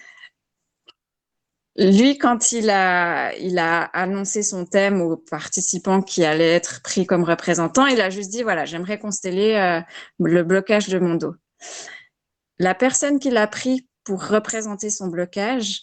[1.78, 7.24] Lui, quand il a, a annoncé son thème aux participants qui allaient être pris comme
[7.24, 9.82] représentants, il a juste dit, voilà, j'aimerais consteller euh,
[10.20, 11.36] le blocage de mon dos.
[12.58, 15.82] La personne qui l'a pris pour représenter son blocage,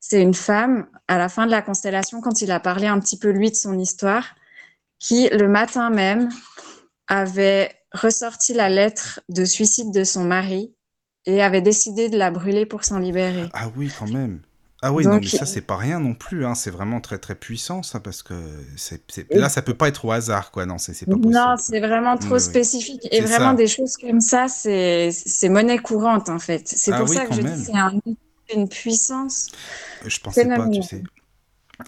[0.00, 3.18] c'est une femme, à la fin de la constellation, quand il a parlé un petit
[3.18, 4.34] peu, lui, de son histoire,
[4.98, 6.28] qui, le matin même,
[7.06, 10.74] avait ressorti la lettre de suicide de son mari
[11.24, 13.48] et avait décidé de la brûler pour s'en libérer.
[13.52, 14.40] Ah oui, quand même.
[14.82, 16.44] Ah oui, Donc, non, mais ça, c'est pas rien non plus.
[16.44, 16.54] Hein.
[16.54, 18.34] C'est vraiment très, très puissant, ça, parce que
[18.76, 19.32] c'est, c'est...
[19.32, 20.66] là, ça peut pas être au hasard, quoi.
[20.66, 21.32] Non, c'est, c'est pas possible.
[21.32, 23.00] Non, c'est vraiment trop oui, spécifique.
[23.04, 23.08] Oui.
[23.10, 23.54] Et vraiment ça.
[23.54, 26.68] des choses comme ça, c'est, c'est monnaie courante, en fait.
[26.68, 27.54] C'est ah pour oui, ça que je même.
[27.54, 27.92] dis c'est un,
[28.54, 29.48] une puissance.
[30.04, 31.02] Je pensais pas, tu sais.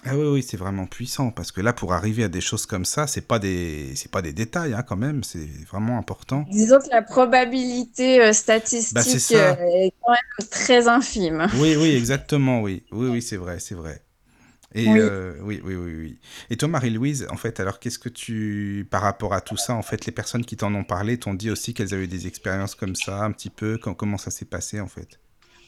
[0.05, 2.85] Ah oui, oui, c'est vraiment puissant parce que là, pour arriver à des choses comme
[2.85, 6.45] ça, c'est pas des, c'est pas des détails hein, quand même, c'est vraiment important.
[6.51, 11.47] Disons que la probabilité euh, statistique bah, est, euh, est, quand même très infime.
[11.59, 14.01] Oui, oui, exactement, oui, oui, oui, c'est vrai, c'est vrai.
[14.75, 14.99] Et oui.
[14.99, 16.19] Euh, oui, oui, oui, oui.
[16.51, 19.81] Et toi, Marie-Louise, en fait, alors qu'est-ce que tu, par rapport à tout ça, en
[19.81, 22.75] fait, les personnes qui t'en ont parlé t'ont dit aussi qu'elles avaient eu des expériences
[22.75, 25.19] comme ça, un petit peu, quand, comment ça s'est passé, en fait?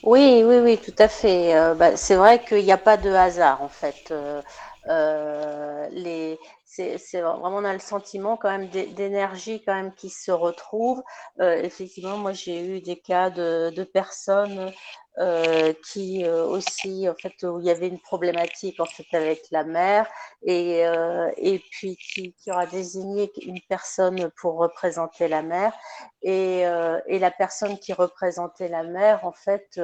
[0.04, 1.56] Oui, oui, oui, tout à fait.
[1.56, 4.10] Euh, bah, c'est vrai qu'il n'y a pas de hasard en fait.
[4.12, 4.42] Euh,
[4.88, 11.02] les, c'est, vraiment on a le sentiment quand même d'énergie quand même qui se retrouve.
[11.40, 14.72] effectivement, moi j'ai eu des cas de, personnes
[15.18, 19.42] euh, qui euh, aussi, en fait, où il y avait une problématique en fait avec
[19.52, 20.08] la mère
[20.42, 25.74] et, euh, et puis qui, qui, aura désigné une personne pour représenter la mère
[26.22, 26.62] et,
[27.08, 29.82] et la personne qui représentait la mère, en fait,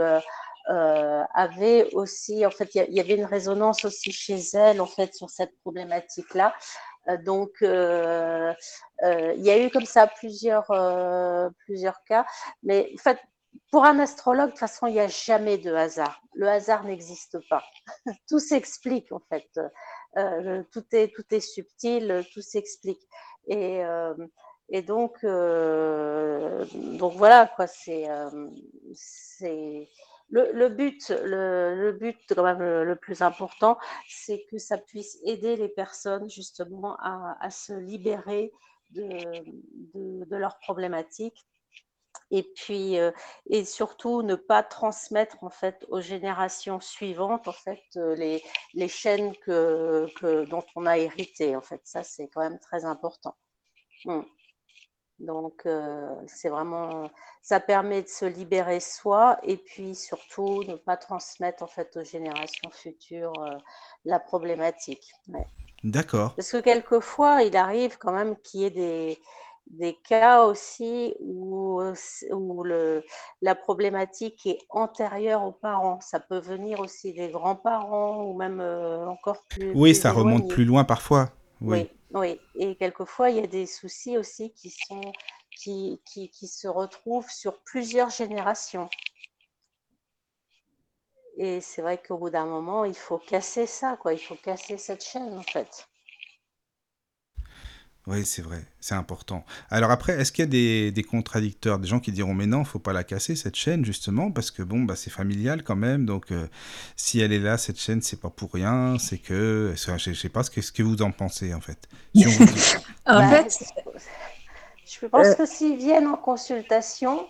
[0.68, 5.30] avait aussi, en fait, il y, avait une résonance aussi chez elle, en fait, sur
[5.30, 6.53] cette problématique-là.
[7.15, 8.53] Donc, euh,
[9.03, 12.26] euh, il y a eu comme ça plusieurs, euh, plusieurs cas.
[12.63, 13.20] Mais en fait,
[13.72, 16.22] pour un astrologue, de toute façon, il n'y a jamais de hasard.
[16.34, 17.63] Le hasard n'existe pas.
[18.28, 19.49] tout s'explique, en fait.
[20.18, 23.01] Euh, tout, est, tout est subtil, tout s'explique.
[23.47, 24.13] Et, euh,
[24.70, 28.05] et donc, euh, donc voilà, quoi, c'est.
[28.93, 29.88] c'est
[30.30, 35.70] le, but, le, but quand même le, plus important, c'est que ça puisse aider les
[35.70, 38.52] personnes justement à, se libérer
[38.92, 41.46] de leurs problématiques.
[42.32, 43.12] Et puis euh,
[43.50, 48.88] et surtout ne pas transmettre en fait aux générations suivantes en fait euh, les, les
[48.88, 51.82] chaînes que, que, dont on a hérité en fait.
[51.86, 53.36] Ça c'est quand même très important.
[54.06, 54.22] Mmh.
[55.20, 57.09] Donc euh, c'est vraiment
[57.41, 62.03] ça permet de se libérer soi et puis surtout ne pas transmettre en fait aux
[62.03, 63.34] générations futures
[64.05, 65.11] la problématique
[65.84, 69.20] d'accord parce que quelquefois il arrive quand même qu'il y ait des
[69.72, 71.82] des cas aussi où,
[72.32, 73.03] où le,
[73.41, 75.99] la problématique est antérieure aux parents.
[76.01, 79.72] Ça peut venir aussi des grands-parents ou même euh, encore plus.
[79.76, 81.30] Oui, ça remonte plus loin parfois.
[81.62, 81.89] Oui.
[82.14, 82.39] oui.
[82.55, 85.01] Et quelquefois, il y a des soucis aussi qui, sont,
[85.51, 85.99] qui,
[86.47, 88.89] se retrouvent sur plusieurs générations.
[91.38, 94.14] Et c'est vrai qu'au bout d'un moment, il faut casser ça, quoi.
[94.14, 95.88] Il faut casser cette chaîne, en fait.
[98.08, 99.43] Oui, c'est vrai, c'est important.
[99.70, 102.64] Alors après, est-ce qu'il y a des, des, contradicteurs, des gens qui diront mais non,
[102.64, 106.05] faut pas la casser cette chaîne justement parce que bon bah c'est familial quand même,
[106.05, 106.47] donc euh,
[106.95, 110.30] si elle est là cette chaîne c'est pas pour rien, c'est que je, ne sais
[110.30, 111.89] pas ce que, ce que vous en pensez en fait.
[113.05, 113.60] en fait,
[114.86, 115.34] je pense euh.
[115.36, 117.28] que s'ils viennent en consultation,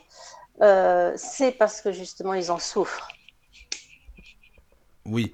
[0.62, 3.08] euh, c'est parce que justement ils en souffrent.
[5.06, 5.34] Oui.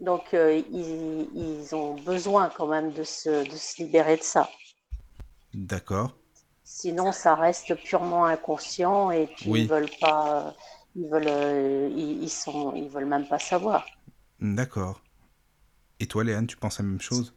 [0.00, 4.48] Donc, euh, ils, ils, ont besoin quand même de se, de se libérer de ça.
[5.52, 6.16] D'accord.
[6.64, 10.54] Sinon, ça reste purement inconscient et puis ils veulent pas,
[10.96, 13.84] ils veulent, euh, ils, ils, sont, ils veulent même pas savoir.
[14.40, 15.02] D'accord.
[15.98, 17.34] Et toi, Léane, tu penses la même chose?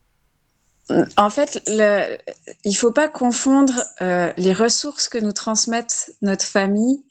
[1.17, 2.17] En fait, le,
[2.65, 7.03] il faut pas confondre euh, les ressources que nous transmettent notre famille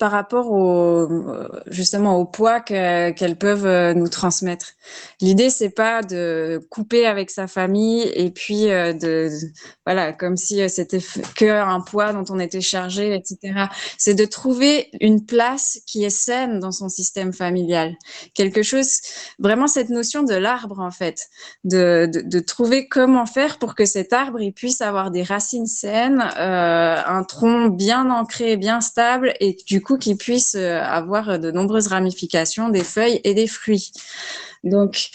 [0.00, 1.06] par rapport au
[1.66, 4.72] justement au poids qu'elles peuvent euh, nous transmettre.
[5.20, 9.28] L'idée c'est pas de couper avec sa famille et puis euh, de
[9.84, 11.00] voilà comme si euh, c'était
[11.36, 13.66] que un poids dont on était chargé, etc.
[13.98, 17.94] C'est de trouver une place qui est saine dans son système familial.
[18.32, 19.00] Quelque chose
[19.38, 21.28] vraiment cette notion de l'arbre en fait,
[21.64, 26.24] de, de, trouver comment faire pour que cet arbre il puisse avoir des racines saines,
[26.38, 31.50] euh, un tronc bien ancré, bien stable et du coup qui puissent euh, avoir de
[31.50, 33.92] nombreuses ramifications, des feuilles et des fruits.
[34.64, 35.10] Donc,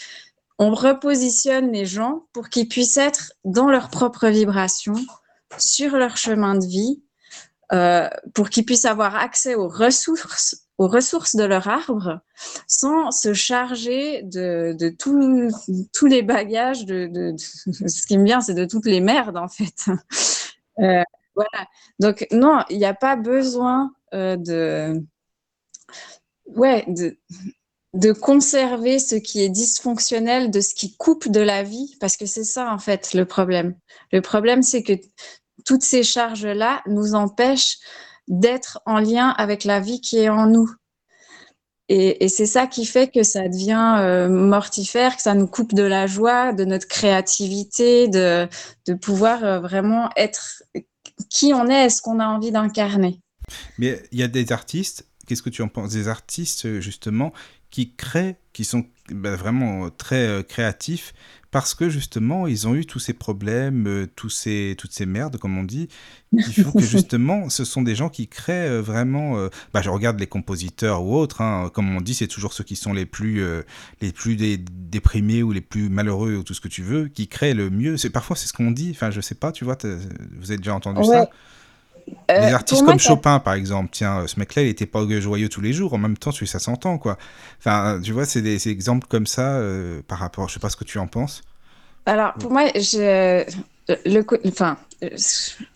[0.58, 4.94] on repositionne les gens pour qu'ils puissent être dans leur propre vibration,
[5.58, 7.02] sur leur chemin de vie,
[7.72, 12.20] euh, pour qu'ils puissent avoir accès aux ressources, aux ressources de leur arbre,
[12.68, 16.84] sans se charger de, tous les bagages.
[16.84, 19.86] De, ce qui me vient, c'est de toutes les merdes en fait.
[20.78, 21.02] Euh,
[21.34, 21.66] voilà.
[22.00, 25.02] Donc non, il n'y a pas besoin euh, de,
[26.46, 27.16] ouais, de,
[27.96, 32.26] de conserver ce qui est dysfonctionnel, de ce qui coupe de la vie, parce que
[32.26, 33.74] c'est ça en fait le problème.
[34.12, 34.92] Le problème, c'est que
[35.64, 37.78] toutes ces charges-là nous empêchent
[38.28, 40.70] d'être en lien avec la vie qui est en nous.
[41.88, 45.84] Et, c'est ça qui fait que ça devient euh, mortifère, que ça nous coupe de
[45.84, 48.48] la joie, de notre créativité, de,
[48.86, 50.64] de pouvoir euh, vraiment être
[51.30, 53.20] qui on est, est-ce qu'on a envie d'incarner.
[53.78, 55.92] Mais il y a des artistes, qu'est-ce que tu en penses?
[55.92, 57.32] Des artistes, justement,
[57.70, 61.12] qui créent, qui sont bah, vraiment très euh, créatifs,
[61.50, 65.36] parce que justement, ils ont eu tous ces problèmes, euh, tous ces, toutes ces merdes,
[65.36, 65.88] comme on dit,
[66.42, 69.48] qui font que justement, ce sont des gens qui créent euh, vraiment.
[69.72, 72.76] bah, je regarde les compositeurs ou autres, hein, comme on dit, c'est toujours ceux qui
[72.76, 73.44] sont les plus,
[74.00, 77.54] les plus déprimés ou les plus malheureux ou tout ce que tu veux, qui créent
[77.54, 77.96] le mieux.
[77.96, 78.90] C'est parfois c'est ce qu'on dit.
[78.92, 81.28] Enfin, je sais pas, tu vois, vous avez déjà entendu ça?
[82.28, 85.72] Les artistes comme Chopin, par exemple, tiens, ce mec-là, il était pas joyeux tous les
[85.72, 85.94] jours.
[85.94, 87.18] En même temps, ça s'entend, quoi.
[87.58, 89.60] Enfin, tu vois, c'est des, exemples comme ça
[90.08, 90.48] par rapport.
[90.48, 91.42] Je sais pas ce que tu en penses.
[92.06, 93.44] Alors, pour moi, je,
[93.88, 94.78] le, enfin,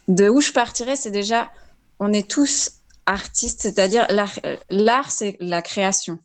[0.08, 1.50] de où je partirais, c'est déjà,
[1.98, 2.72] on est tous
[3.06, 4.06] artistes, c'est-à-dire
[4.70, 6.18] l'art, c'est la création.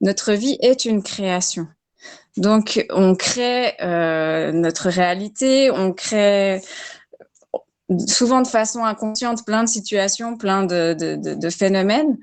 [0.00, 1.66] Notre vie est une création.
[2.36, 6.60] Donc, on crée euh, notre réalité, on crée
[8.06, 12.18] souvent de façon inconsciente plein de situations, plein de, de, phénomènes.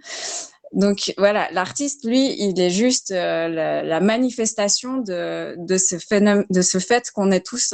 [0.74, 6.62] Donc voilà, l'artiste, lui, il est juste euh, la, manifestation de, de, ce phénomène, de
[6.62, 7.74] ce fait qu'on est tous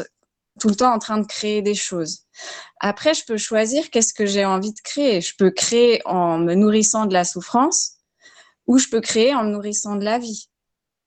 [0.60, 2.26] tout le temps en train de créer des choses.
[2.80, 5.22] Après, je peux choisir qu'est-ce que j'ai envie de créer.
[5.22, 7.94] Je peux créer en me nourrissant de la souffrance
[8.68, 10.51] ou je peux créer en me nourrissant de la vie.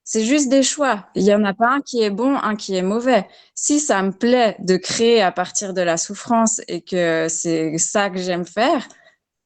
[0.05, 1.07] C'est juste des choix.
[1.15, 3.27] Il n'y en a pas un qui est bon, un qui est mauvais.
[3.55, 8.11] Si ça me plaît de créer à partir de la souffrance et que c'est ça
[8.11, 8.87] que j'aime faire,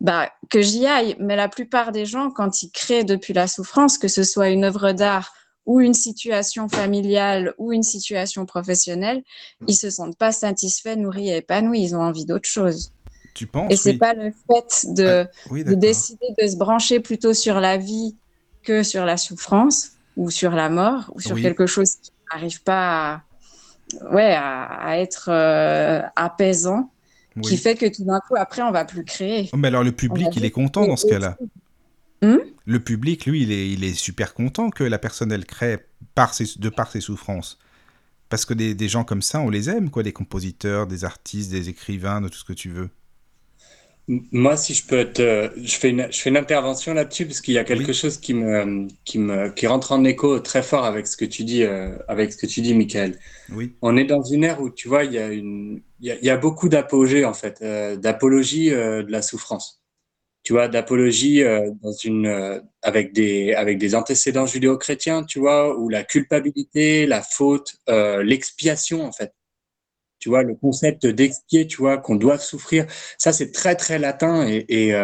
[0.00, 1.14] bah, que j'y aille.
[1.20, 4.64] Mais la plupart des gens, quand ils créent depuis la souffrance, que ce soit une
[4.64, 5.32] œuvre d'art
[5.64, 9.22] ou une situation familiale ou une situation professionnelle,
[9.68, 11.82] ils se sentent pas satisfaits, nourris et épanouis.
[11.82, 12.92] Ils ont envie d'autre chose.
[13.34, 17.34] Tu penses Et c'est n'est pas le fait de, de, décider de se brancher plutôt
[17.34, 18.16] sur la vie
[18.64, 23.14] que sur la souffrance ou sur la mort ou sur quelque chose qui n'arrive pas
[23.14, 23.22] à,
[24.12, 26.90] ouais, à, être euh, apaisant,
[27.40, 29.48] qui fait que tout d'un coup, après, on va plus créer.
[29.52, 31.38] Oh, mais alors le public, il est content dans ce cas-là.
[32.20, 32.38] Hmm?
[32.64, 35.78] le public, lui, il est, il est super content que la personne, elle crée
[36.16, 37.60] par ses, de par ses souffrances.
[38.28, 41.50] Parce que des, des, gens comme ça, on les aime, quoi, des compositeurs, des artistes,
[41.50, 42.90] des écrivains, de tout ce que tu veux.
[44.08, 47.52] Moi, si je peux te, je fais une, je fais une intervention là-dessus parce qu'il
[47.52, 51.06] y a quelque chose qui me, qui me, qui rentre en écho très fort avec
[51.06, 53.18] ce que tu dis, euh, avec ce que tu dis, Michael.
[53.52, 53.74] Oui.
[53.82, 56.16] On est dans une ère où tu vois, il y a une, il y a,
[56.16, 59.82] il y a beaucoup d'apogées en fait, euh, d'apologie euh, de la souffrance
[60.44, 65.90] tu vois, d'apologie euh, dans une avec des avec des antécédents judéo-chrétiens, tu vois, où
[65.90, 69.34] la culpabilité, la faute, l'expiation en fait.
[70.18, 72.86] Tu vois, le concept d'expier, tu vois, qu'on doit souffrir,
[73.18, 74.94] ça c'est très très latin et et,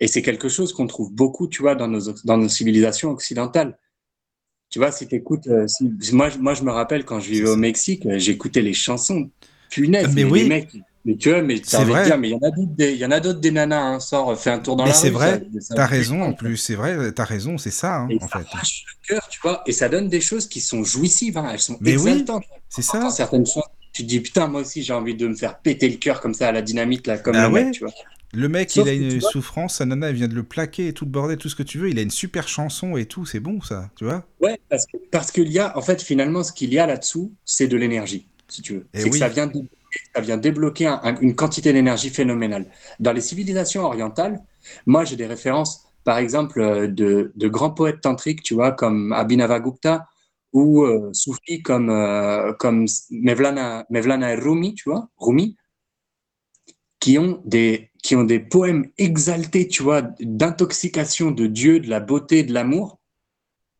[0.00, 3.78] et c'est quelque chose qu'on trouve beaucoup, tu vois, dans nos dans nos civilisations occidentales.
[4.70, 5.48] Tu vois, si tu écoutes,
[6.12, 9.30] moi, moi je me rappelle quand je vivais au Mexique, j'écoutais les chansons
[9.70, 10.48] punaise, mais, oui.
[10.48, 10.70] mecs,
[11.04, 12.04] mais tu vois, mais c'est vrai.
[12.04, 14.76] Dire, mais il y en a d'autres, d'autres des nanas, hein, sort, fait un tour
[14.76, 15.00] dans mais la rue.
[15.00, 15.42] c'est vrai,
[15.74, 18.46] t'as raison en plus, c'est vrai, t'as raison, c'est ça, hein, et en ça fait.
[18.54, 21.78] le cœur, tu vois, et ça donne des choses qui sont jouissives, hein, elles sont
[21.80, 22.44] mais exaltantes.
[22.50, 23.08] Oui, c'est ça.
[23.10, 23.62] Certaines choses,
[23.98, 26.34] tu te dis putain, moi aussi j'ai envie de me faire péter le cœur comme
[26.34, 27.64] ça à la dynamite là, comme ah le ouais.
[27.64, 27.92] mec, tu vois.
[28.32, 30.92] Le mec, Sauf il a une souffrance, sa nana, elle vient de le plaquer et
[30.92, 31.88] tout le bordel, tout ce que tu veux.
[31.88, 34.98] Il a une super chanson et tout, c'est bon ça, tu vois Ouais, parce que
[35.10, 38.28] parce qu'il y a, en fait, finalement, ce qu'il y a là-dessous, c'est de l'énergie,
[38.46, 38.86] si tu veux.
[38.94, 39.10] C'est oui.
[39.10, 39.62] que ça vient de
[40.14, 42.66] ça vient débloquer un, une quantité d'énergie phénoménale.
[43.00, 44.38] Dans les civilisations orientales,
[44.86, 49.12] moi j'ai des références, par exemple, euh, de, de, grands poètes tantriques, tu vois, comme
[49.12, 50.06] Abhinavagupta
[50.52, 55.56] ou euh, soufis comme, euh, comme Mevlana, Mevlana Rumi, tu vois, Rumi,
[57.00, 62.00] qui ont des, qui ont des poèmes exaltés, tu vois, d'intoxication de Dieu, de la
[62.00, 62.98] beauté, de l'amour,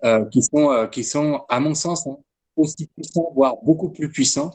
[0.04, 2.18] euh, qui, sont, qui sont, à mon sens, hein,
[2.56, 4.52] aussi puissants, voire beaucoup plus puissants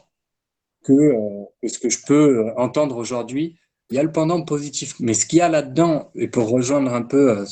[0.89, 3.57] euh, que, ce que je peux entendre aujourd'hui.
[3.89, 6.93] Il y a le pendant positif, mais ce qu'il y a là-dedans, et pour rejoindre
[6.93, 7.45] un peu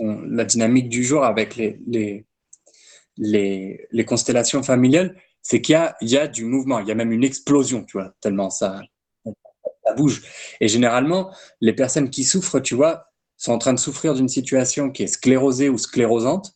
[0.00, 2.25] la dynamique du jour avec les, les,
[3.16, 6.90] les, les constellations familiales, c'est qu'il y a, il y a du mouvement, il y
[6.90, 8.80] a même une explosion, tu vois, tellement ça,
[9.84, 10.22] ça bouge.
[10.60, 13.06] Et généralement, les personnes qui souffrent, tu vois,
[13.36, 16.54] sont en train de souffrir d'une situation qui est sclérosée ou sclérosante,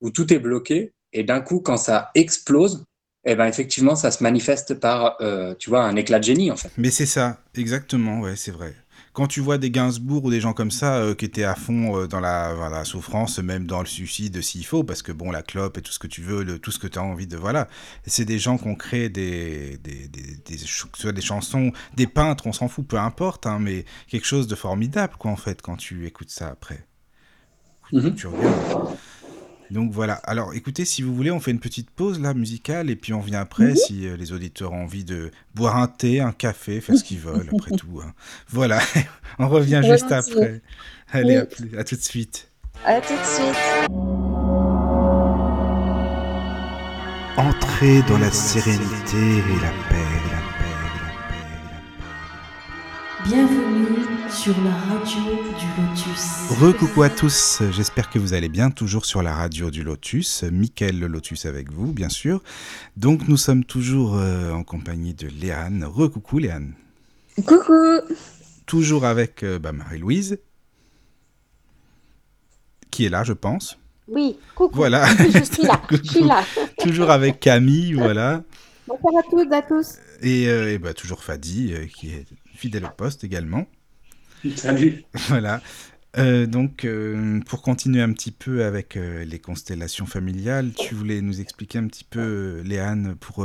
[0.00, 2.84] où tout est bloqué, et d'un coup, quand ça explose,
[3.24, 6.56] eh ben effectivement, ça se manifeste par, euh, tu vois, un éclat de génie, en
[6.56, 6.70] fait.
[6.76, 8.74] Mais c'est ça, exactement, ouais, c'est vrai.
[9.14, 11.96] Quand tu vois des Gainsbourg ou des gens comme ça euh, qui étaient à fond
[11.96, 15.42] euh, dans la, la, souffrance, même dans le suicide s'il faut, parce que bon, la
[15.42, 17.36] clope et tout ce que tu veux, le, tout ce que tu as envie de.
[17.36, 17.68] Voilà.
[18.04, 22.52] C'est des gens qui ont créé des, des, des, des, des chansons, des peintres, on
[22.52, 26.06] s'en fout, peu importe, hein, mais quelque chose de formidable, quoi, en fait, quand tu
[26.06, 26.84] écoutes ça après.
[27.92, 28.14] Mm -hmm.
[28.16, 28.96] Tu regardes.
[29.74, 30.14] Donc voilà.
[30.22, 33.18] Alors écoutez, si vous voulez, on fait une petite pause là musicale et puis on
[33.18, 33.76] vient après mmh.
[33.76, 37.18] si euh, les auditeurs ont envie de boire un thé, un café, faire ce qu'ils
[37.18, 38.00] veulent après tout.
[38.00, 38.12] Hein.
[38.48, 38.78] Voilà,
[39.40, 40.62] on revient juste après.
[41.10, 41.36] Allez, Oui.
[41.38, 42.48] à, plus- à tout de suite.
[42.84, 43.90] À tout de suite.
[47.36, 53.28] Entrez dans la sérénité et la paix, la paix, la paix, la paix.
[53.28, 55.20] Bienvenue sur la radio
[55.58, 56.50] du Lotus.
[56.60, 60.98] Recoucou à tous, j'espère que vous allez bien, toujours sur la radio du Lotus, Mickaël
[60.98, 62.42] le Lotus avec vous, bien sûr.
[62.96, 65.84] Donc nous sommes toujours euh, en compagnie de Léane.
[65.84, 66.74] Recoucou Léane.
[67.46, 68.00] Coucou.
[68.66, 70.38] toujours avec bah, Marie-Louise,
[72.90, 73.78] qui est là, je pense.
[74.08, 74.76] Oui, coucou.
[74.76, 75.06] Voilà.
[75.16, 75.80] je suis là.
[75.90, 76.44] je suis là.
[76.78, 78.42] toujours avec Camille, voilà.
[78.86, 79.98] Bonsoir à toutes et à tous.
[80.20, 83.66] Et, euh, bah, toujours Fadi, euh, qui est fidèle au poste également.
[84.56, 85.04] Salut.
[85.28, 85.60] Voilà.
[86.16, 86.86] Euh, donc,
[87.46, 92.04] pour continuer un petit peu avec les constellations familiales, tu voulais nous expliquer un petit
[92.04, 93.44] peu, Léane, pour,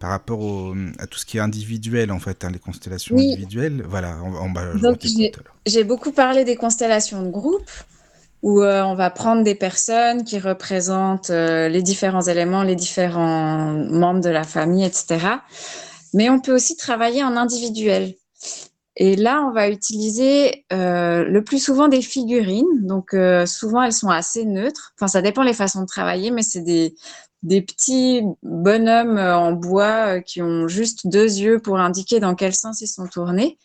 [0.00, 3.84] par rapport à tout ce qui est individuel, en fait, hein, les constellations individuelles.
[3.88, 5.00] Voilà, on, Donc,
[5.64, 7.70] j'ai beaucoup parlé des constellations de groupe
[8.42, 13.72] où euh, on va prendre des personnes qui représentent euh, les différents éléments, les différents
[13.72, 15.18] membres de la famille, etc.
[16.14, 18.14] Mais on peut aussi travailler en individuel.
[18.96, 22.86] Et là, on va utiliser euh, le plus souvent des figurines.
[22.86, 23.14] Donc,
[23.46, 24.92] souvent, elles sont assez neutres.
[24.96, 26.94] Enfin, ça dépend les façons de travailler, mais c'est des,
[27.42, 32.80] des petits bonhommes en bois qui ont juste deux yeux pour indiquer dans quel sens
[32.80, 33.58] ils sont tournés.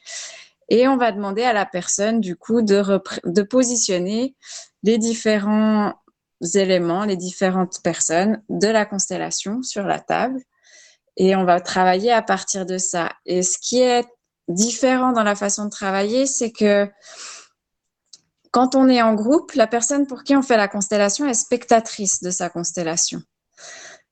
[0.70, 2.82] Et on va demander à la personne, du coup, de,
[3.26, 4.36] de positionner
[4.84, 5.94] les différents
[6.54, 10.40] éléments, les différentes personnes de la constellation sur la table.
[11.18, 13.12] Et on va travailler à partir de ça.
[13.26, 14.06] Et ce qui est
[14.54, 16.90] différent dans la façon de travailler, c'est que
[18.52, 22.22] quand on est en groupe, la personne pour qui on fait la constellation est spectatrice
[22.22, 23.22] de sa constellation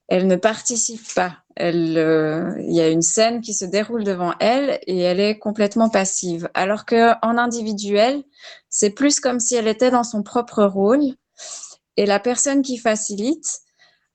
[0.09, 1.37] elle ne participe pas.
[1.59, 5.89] Euh, il y a une scène qui se déroule devant elle et elle est complètement
[5.89, 6.49] passive.
[6.55, 8.23] Alors que en individuel,
[8.69, 11.13] c'est plus comme si elle était dans son propre rôle
[11.95, 13.59] et la personne qui facilite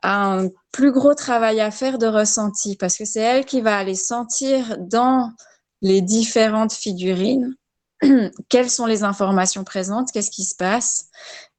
[0.02, 3.78] a un plus gros travail à faire de ressenti parce que c'est elle qui va
[3.78, 5.30] aller sentir dans
[5.84, 7.54] les différentes figurines.
[8.48, 11.10] Quelles sont les informations présentes, qu'est-ce qui se passe,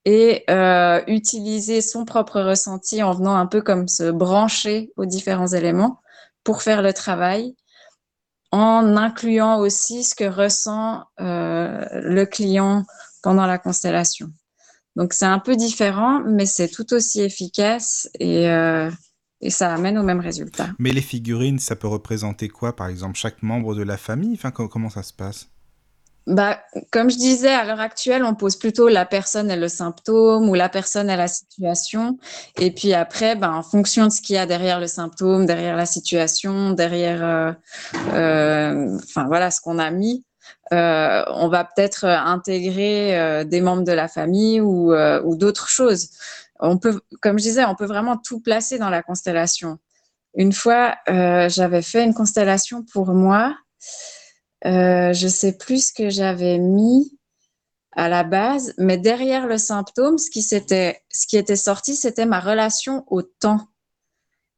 [0.03, 5.47] et euh, utiliser son propre ressenti en venant un peu comme se brancher aux différents
[5.47, 6.01] éléments
[6.43, 7.55] pour faire le travail,
[8.51, 12.83] en incluant aussi ce que ressent euh, le client
[13.21, 14.29] pendant la constellation.
[14.95, 18.89] Donc c'est un peu différent, mais c'est tout aussi efficace et, euh,
[19.41, 20.69] et ça amène au même résultat.
[20.79, 24.33] Mais les figurines, ça peut représenter quoi Par exemple, chaque membre de la famille?
[24.33, 25.49] Enfin, Comment ça se passe?
[26.27, 26.59] Bah,
[26.91, 30.55] comme je disais, à l'heure actuelle, on pose plutôt la personne et le symptôme ou
[30.55, 32.17] la personne et la situation.
[32.59, 35.75] Et puis après, bah, en fonction de ce qu'il y a derrière le symptôme, derrière
[35.75, 37.51] la situation, derrière, euh,
[38.13, 40.25] euh, voilà, ce qu'on a mis,
[40.73, 46.09] euh, on va peut-être intégrer euh, des membres de la famille ou, euh, d'autres choses.
[46.59, 49.77] On peut, comme je disais, on peut vraiment tout placer dans la constellation.
[50.35, 53.55] Une fois, j'avais fait une constellation pour moi.
[54.65, 57.17] Euh, je sais plus ce que j'avais mis
[57.91, 62.39] à la base, mais derrière le symptôme, ce qui, ce qui était sorti, c'était ma
[62.39, 63.67] relation au temps.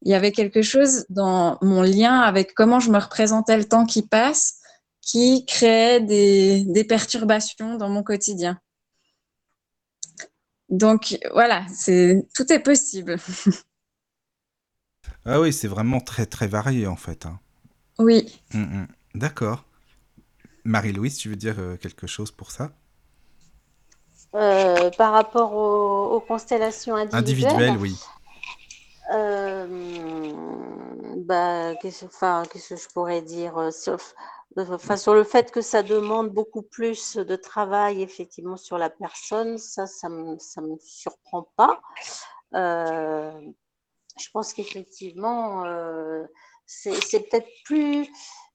[0.03, 3.85] Il y avait quelque chose dans mon lien avec comment je me représentais le temps
[3.85, 4.59] qui passe
[5.07, 8.59] qui créait des, des perturbations dans mon quotidien.
[10.69, 13.15] Donc voilà, c'est tout est possible.
[15.25, 17.25] ah oui, c'est vraiment très très varié en fait.
[17.25, 17.39] Hein.
[17.99, 18.41] Oui.
[18.53, 18.87] Mm, mm.
[19.15, 19.63] D'accord.
[20.65, 22.71] Marie-Louise, tu veux dire euh, quelque chose pour ça?
[24.35, 27.97] Euh, Par rapport aux, constellations individuelles Individuelles, oui.
[29.13, 30.33] Euh,
[31.19, 34.13] bah, qu'est-ce, que je pourrais dire sauf,
[34.97, 39.85] sur le fait que ça demande beaucoup plus de travail effectivement sur la personne, ça,
[39.85, 41.81] ça ne me, me, surprend pas.
[42.53, 45.63] je pense qu'effectivement,
[46.65, 48.09] c'est peut-être plus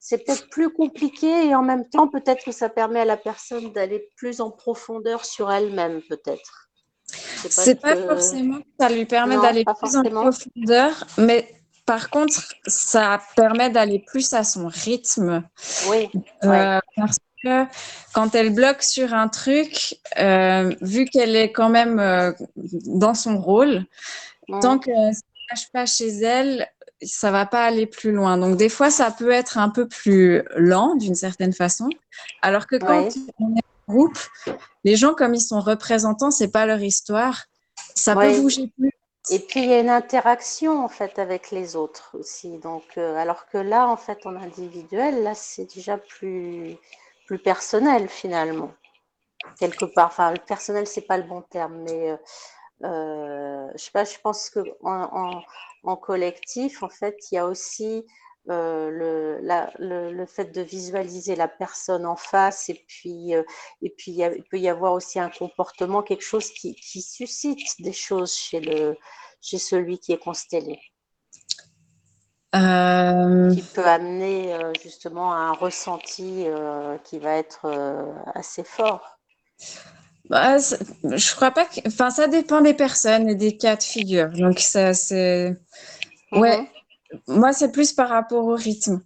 [0.05, 3.71] c'est peut-être plus compliqué et en même temps, peut-être que ça permet à la personne
[3.71, 6.67] d'aller plus en profondeur sur elle-même, peut-être.
[7.05, 12.53] C'est pas, pas forcément que ça lui permet d'aller plus en profondeur, mais par contre,
[12.65, 15.43] ça permet d'aller plus à son rythme.
[15.89, 16.09] Oui.
[16.43, 17.65] Euh, parce que
[18.13, 23.37] quand elle bloque sur un truc, euh, vu qu'elle est quand même euh, dans son
[23.39, 23.85] rôle,
[24.61, 26.67] tant que ça ne cache pas chez elle,
[27.01, 28.37] ça va pas aller plus loin.
[28.37, 31.89] Donc des fois, ça peut être un peu plus lent d'une certaine façon,
[32.41, 33.09] alors que quand
[33.39, 34.19] on est en groupe,
[34.85, 37.43] les gens comme ils sont représentants, c'est pas leur histoire,
[37.93, 38.93] ça peut bouger plus.
[39.31, 42.57] Et puis il y a une interaction en fait avec les autres aussi.
[42.59, 46.77] Donc euh, alors que là, en fait, en individuel, là, c'est déjà plus
[47.27, 48.71] plus personnel finalement
[49.59, 50.07] quelque part.
[50.07, 52.17] Enfin, le personnel, c'est pas le bon terme, mais euh,
[52.83, 58.05] euh, je sais pas, je pense que en, collectif, en fait, il y a aussi
[58.49, 63.43] euh, le, la, le, fait de visualiser la personne en face et puis, euh,
[63.81, 67.93] et puis il, peut y avoir aussi un comportement, quelque chose qui, qui, suscite des
[67.93, 68.97] choses chez, le,
[69.41, 70.79] chez celui qui est constellé.
[72.55, 76.45] Euh, qui peut amener justement à un ressenti
[77.03, 77.65] qui va être
[78.35, 79.17] assez fort
[80.29, 81.81] bah, je crois pas que.
[81.85, 84.29] Enfin, ça dépend des personnes et des cas de figure.
[84.29, 85.57] Donc, ça, c'est.
[86.31, 86.61] Ouais.
[86.61, 86.67] Mhm.
[87.27, 89.01] Moi, c'est plus par rapport au rythme.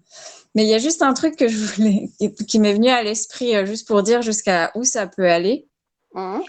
[0.55, 2.10] Mais il y a juste un truc que je voulais,
[2.47, 5.68] qui m'est venu à l'esprit, juste pour dire jusqu'à où ça peut aller.
[6.14, 6.41] Mhm.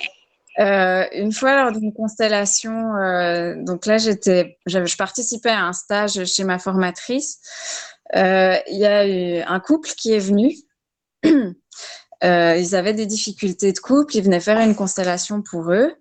[0.58, 6.24] Euh, une fois lors d'une constellation, euh, donc là j'étais, je participais à un stage
[6.24, 7.38] chez ma formatrice.
[8.16, 10.56] Euh, il y a eu un couple qui est venu.
[12.22, 15.94] ils avaient des difficultés de couple, ils venaient faire une constellation pour eux.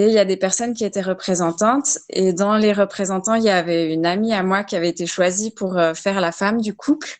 [0.00, 1.98] Et il y a des personnes qui étaient représentantes.
[2.08, 5.50] Et dans les représentants, il y avait une amie à moi qui avait été choisie
[5.50, 7.18] pour faire la femme du couple.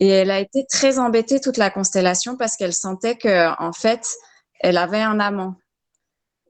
[0.00, 4.08] Et elle a été très embêtée toute la constellation parce qu'elle sentait que, en fait,
[4.60, 5.56] elle avait un amant.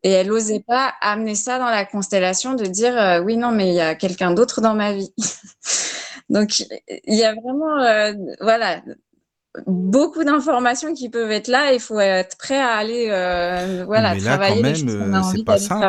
[0.03, 3.69] Et elle n'osait pas amener ça dans la constellation de dire euh, oui, non, mais
[3.69, 5.13] il y a quelqu'un d'autre dans ma vie.
[6.29, 8.81] Donc, il y a vraiment, euh, voilà,
[9.67, 11.73] beaucoup d'informations qui peuvent être là.
[11.73, 14.85] Il faut être prêt à aller, euh, voilà, mais là, travailler.
[14.85, 15.87] Quand même, c'est pas simple.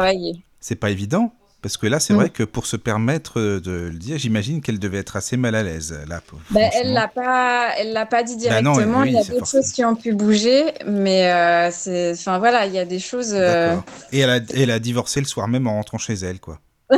[0.60, 1.32] C'est pas évident.
[1.62, 2.18] Parce que là, c'est mm.
[2.18, 5.64] vrai que pour se permettre de le dire, j'imagine qu'elle devait être assez mal à
[5.64, 5.94] l'aise.
[6.08, 9.04] Là, ben, elle l'a pas, elle l'a pas dit bah directement.
[9.04, 12.74] il y a d'autres choses qui ont pu bouger, mais euh, c'est, enfin voilà, il
[12.74, 13.34] y a des choses.
[13.34, 13.76] Euh,
[14.14, 16.60] Et elle a, elle a divorcé le soir même en rentrant chez elle, quoi.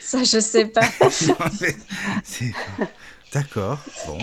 [0.00, 0.82] Ça, je sais pas.
[3.32, 3.78] D'accord.
[4.06, 4.18] Bon.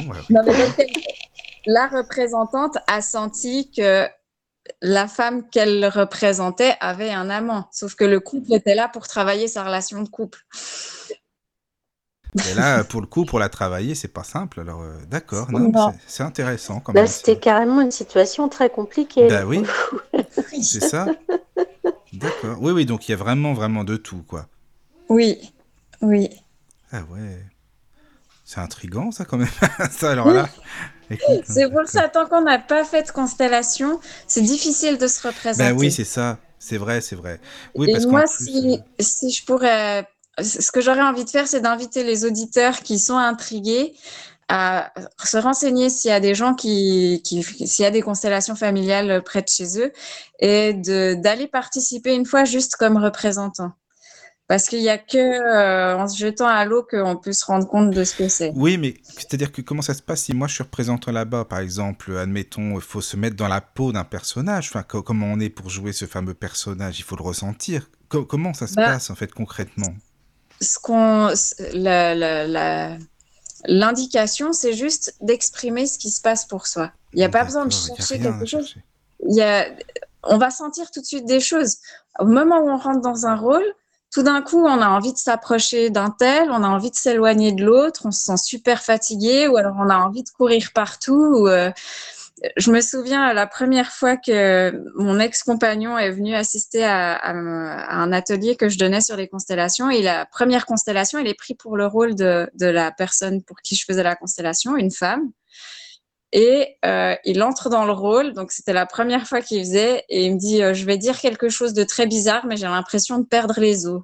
[1.65, 4.07] la représentante a senti que
[4.81, 9.47] la femme qu'elle représentait avait un amant, sauf que le couple était là pour travailler
[9.47, 10.45] sa relation de couple.
[12.49, 14.59] Et là, pour le coup, pour la travailler, c'est pas simple.
[14.59, 15.47] Alors, euh, d'accord,
[16.07, 16.79] c'est intéressant.
[16.79, 19.27] Quand Là, c'était carrément une situation très compliquée.
[19.27, 19.63] Bah oui,
[20.63, 21.05] c'est ça.
[22.13, 22.57] D'accord.
[22.59, 24.47] Oui, oui, donc il y a vraiment, vraiment de tout, quoi.
[25.09, 25.53] Oui,
[26.01, 26.29] oui.
[26.91, 27.39] Ah ouais.
[28.53, 29.47] C'est intriguant, ça, quand même.
[29.91, 30.47] ça, alors là.
[31.43, 35.71] C'est pour ça, tant qu'on n'a pas fait de constellation, c'est difficile de se représenter.
[35.71, 36.39] Ben oui, c'est ça.
[36.57, 37.39] C'est vrai, c'est vrai.
[37.75, 40.07] Oui, Et moi, si, euh, si, je pourrais.
[40.39, 43.93] Ce que j'aurais envie de faire, c'est d'inviter les auditeurs qui sont intrigués
[44.47, 44.91] à
[45.23, 49.23] se renseigner s'il y a des gens qui, qui s'il y a des constellations familiales
[49.23, 49.91] près de chez eux
[50.39, 53.73] et d'aller participer une fois juste comme représentant.
[54.47, 57.67] Parce qu'il n'y a que euh, en se jetant à l'eau qu'on peut se rendre
[57.67, 58.51] compte de ce que c'est.
[58.55, 61.59] Oui, mais c'est-à-dire que comment ça se passe si moi je suis représentant là-bas, par
[61.59, 64.69] exemple, admettons, il faut se mettre dans la peau d'un personnage.
[64.69, 66.99] Enfin, comment on est pour jouer ce fameux personnage?
[66.99, 67.89] Il faut le ressentir.
[68.09, 69.93] comment ça se bah, passe en fait concrètement?
[70.61, 71.33] Ce qu'on,
[73.65, 76.91] l'indication, c'est juste d'exprimer ce qui se passe pour soi.
[77.13, 78.75] Il n'y a pas besoin de chercher quelque chose.
[79.27, 79.67] Il y a...
[80.23, 81.77] On va sentir tout de suite des choses.
[82.19, 83.63] Au moment où on rentre dans un rôle,
[84.13, 87.51] tout d'un coup, on a envie de s'approcher d'un tel, on a envie de s'éloigner
[87.51, 91.47] de l'autre, on se sent super fatigué, ou alors on a envie de courir partout.
[91.47, 91.71] Euh,
[92.57, 98.55] je me souviens la première fois que mon ex-compagnon est venu assister à, un atelier
[98.55, 99.89] que je donnais sur les constellations.
[99.89, 103.75] Et la première constellation, il est pris pour le rôle de, la personne pour qui
[103.75, 105.31] je faisais la constellation, une femme.
[106.35, 110.25] Et euh, il entre dans le rôle, donc c'était la première fois qu'il faisait, et
[110.25, 113.19] il me dit euh, Je vais dire quelque chose de très bizarre, mais j'ai l'impression
[113.19, 114.01] de perdre les os.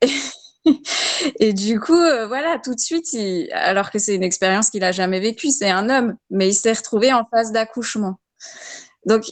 [1.40, 3.08] et du coup, euh, voilà, tout de suite,
[3.52, 6.72] alors que c'est une expérience qu'il n'a jamais vécue, c'est un homme, mais il s'est
[6.72, 8.20] retrouvé en phase d'accouchement.
[9.06, 9.24] Donc,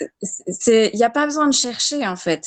[0.00, 2.44] il n'y a pas besoin de chercher, en fait.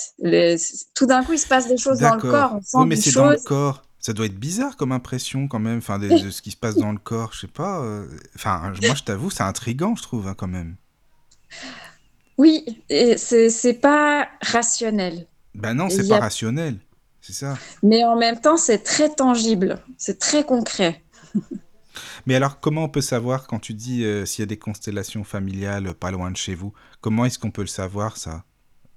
[0.93, 2.59] tout d'un coup, il se passe des choses dans le corps.
[2.73, 3.84] oui, mais c'est dans le corps.
[4.05, 6.91] Ça doit être bizarre comme impression quand même, enfin, de, ce qui se passe dans
[6.91, 7.81] le corps, je sais pas.
[7.81, 10.75] Euh, enfin, moi, je t'avoue, c'est intrigant, je trouve, hein, quand même.
[12.37, 15.25] Oui, et c'est pas rationnel.
[15.55, 16.77] Ben non, c'est pas rationnel,
[17.19, 17.57] c'est ça.
[17.81, 21.03] Mais en même temps, c'est très tangible, c'est très concret.
[22.27, 25.23] Mais alors, comment on peut savoir quand tu dis euh, s'il y a des constellations
[25.23, 26.73] familiales pas loin de chez vous?
[27.01, 28.43] Comment est-ce qu'on peut le savoir, ça?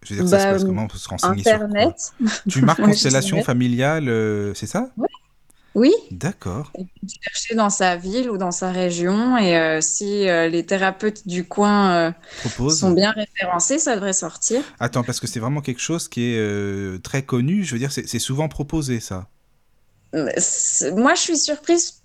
[0.08, 0.82] Je veux dire, ça se passe bah, comment?
[0.84, 2.12] On peut se renseigner Internet.
[2.48, 4.90] Tu marques constellation familiale, euh, c'est ça?
[4.96, 5.08] Oui.
[5.74, 5.92] Oui.
[6.10, 6.72] D'accord.
[7.22, 11.44] Chercher dans sa ville ou dans sa région et euh, si euh, les thérapeutes du
[11.44, 12.14] coin
[12.70, 14.62] sont bien référencés, ça devrait sortir.
[14.80, 17.62] Attends, parce que c'est vraiment quelque chose qui est très connu.
[17.62, 19.28] Je veux dire, c'est souvent proposé ça.
[20.12, 22.00] Moi, je suis surprise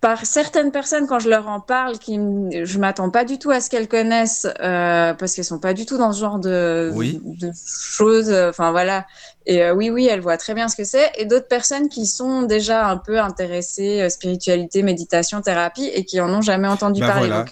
[0.00, 3.60] par certaines personnes, quand je leur en parle, qui je m'attends pas du tout à
[3.60, 7.50] ce qu'elles connaissent, euh, parce qu'elles sont pas du tout dans ce genre de, de
[7.96, 8.32] choses.
[8.32, 9.06] Enfin voilà.
[9.44, 11.10] Et euh, oui, oui, elles voient très bien ce que c'est.
[11.18, 16.20] Et d'autres personnes qui sont déjà un peu intéressées euh, spiritualité, méditation, thérapie, et qui
[16.20, 17.28] en ont jamais entendu bah parler.
[17.28, 17.44] Voilà.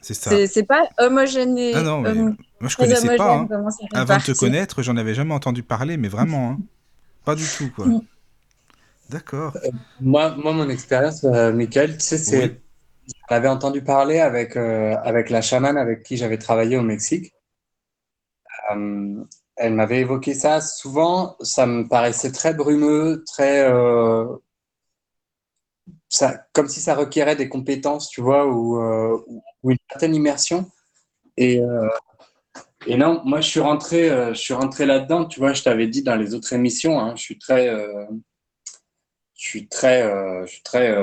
[0.00, 1.56] C'est pas homogène.
[1.74, 2.34] Ah non, mais moi
[2.68, 3.34] je connaissais pas.
[3.34, 3.48] Hein.
[3.92, 6.58] Avant de te connaître, j'en avais jamais entendu parler, mais vraiment, hein.
[7.24, 7.86] pas du tout quoi.
[9.10, 9.56] D'accord.
[10.00, 12.60] moi, moi, mon expérience, Michael, tu sais, c'est.
[13.30, 17.32] J'avais entendu parler avec, avec la chamane avec qui j'avais travaillé au Mexique.
[18.70, 20.60] elle m'avait évoqué ça.
[20.60, 23.64] Souvent, ça me paraissait très brumeux, très
[26.52, 29.18] comme si ça requérait des compétences, tu vois, ou, euh,
[29.64, 30.70] une certaine immersion.
[31.36, 31.88] Et, euh,
[32.86, 35.88] et, non, moi, je suis rentré, euh, je suis rentré là-dedans, tu vois, je t'avais
[35.88, 37.68] dit dans les autres émissions, hein, je suis très,
[39.36, 40.02] je suis très,
[40.46, 40.94] je suis très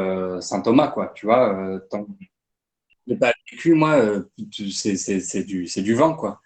[0.42, 1.80] Saint Thomas, quoi, tu vois.
[1.90, 6.42] tant que pas vécu, moi, c'est du, du vent, quoi.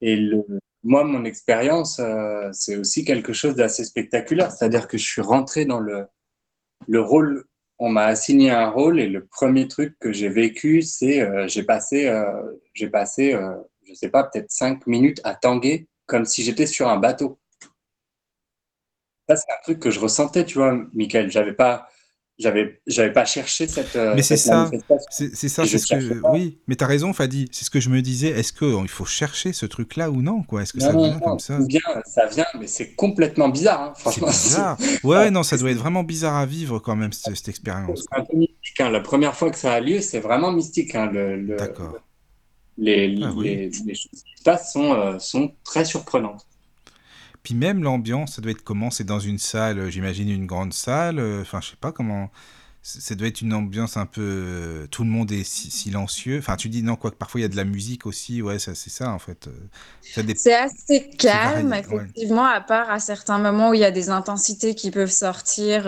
[0.00, 0.44] Et le,
[0.82, 2.00] moi, mon expérience,
[2.52, 6.06] c'est aussi quelque chose d'assez spectaculaire, c'est-à-dire que je suis rentré dans le,
[6.86, 7.44] le rôle
[7.78, 11.62] on m'a assigné un rôle et le premier truc que j'ai vécu, c'est euh, j'ai
[11.62, 12.42] passé, euh,
[12.74, 13.54] j'ai passé, euh,
[13.86, 17.38] je sais pas, peut-être cinq minutes à tanguer comme si j'étais sur un bateau.
[19.28, 21.30] Ça, c'est un truc que je ressentais, tu vois, Michael.
[21.30, 21.88] J'avais pas,
[22.38, 24.70] j'avais j'avais pas cherché cette euh, mais c'est ça.
[25.10, 27.48] c'est ça c'est ce que oui mais tu as raison Fadi.
[27.52, 28.28] C'est ce que je me disais.
[28.28, 30.62] Est-ce que il faut chercher ce truc là ou non quoi?
[30.62, 31.58] Est-ce que ça vient comme ça?
[32.06, 34.28] ça vient mais c'est complètement bizarre hein, franchement.
[34.28, 34.78] bizarre.
[35.04, 38.06] ouais non ça doit être vraiment bizarre à vivre quand même cette, expérience.
[38.10, 38.90] C'est un peu mystique hein.
[38.90, 41.10] la première fois que ça a lieu c'est vraiment mystique hein.
[41.12, 41.96] le, d'accord.
[42.78, 46.47] les, ah les, les, choses qui se passent sont, euh, sont très surprenantes
[47.48, 48.90] puis même l'ambiance, ça doit être comment?
[48.90, 51.18] C'est dans une salle, euh, j'imagine une grande salle.
[51.18, 52.28] Euh, enfin, je sais pas comment.
[52.82, 54.20] Ça doit être une ambiance un peu.
[54.20, 56.40] Euh, tout le monde est silencieux.
[56.40, 58.42] Enfin, tu dis non, quoi que parfois il y a de la musique aussi.
[58.42, 59.48] Ouais, c'est ça en fait.
[60.02, 64.74] C'est assez calme, effectivement, à part à certains moments où il y a des intensités
[64.74, 65.84] qui peuvent sortir,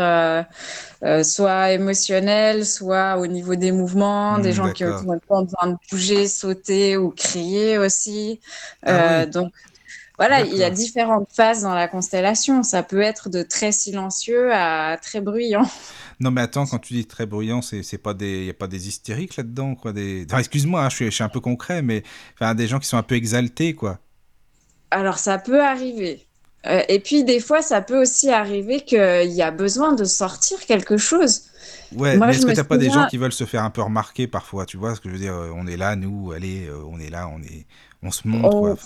[1.22, 6.26] soit émotionnelles, soit au niveau des mouvements, des mmh, gens qui ont besoin de bouger,
[6.26, 8.40] sauter ou crier aussi.
[8.82, 9.52] Ah donc,
[10.20, 12.62] voilà, il y a différentes phases dans la constellation.
[12.62, 15.64] Ça peut être de très silencieux à très bruyant.
[16.20, 18.86] Non, mais attends, quand tu dis très bruyant, c'est pas des, y a pas des
[18.86, 19.94] hystériques là-dedans, quoi.
[19.94, 22.02] Des, excuse-moi, hein, je, suis, je suis un peu concret, mais
[22.34, 23.98] enfin, des gens qui sont un peu exaltés, quoi.
[24.90, 26.26] Alors, ça peut arriver.
[26.66, 30.58] Euh, et puis, des fois, ça peut aussi arriver qu'il y a besoin de sortir
[30.66, 31.44] quelque chose.
[31.96, 34.26] Ouais, mais est-ce que t'as pas des gens qui veulent se faire un peu remarquer
[34.26, 37.00] parfois, tu vois ce que je veux dire On est là, nous, allez, euh, on
[37.00, 37.64] est là, on est,
[38.02, 38.76] on se montre, quoi.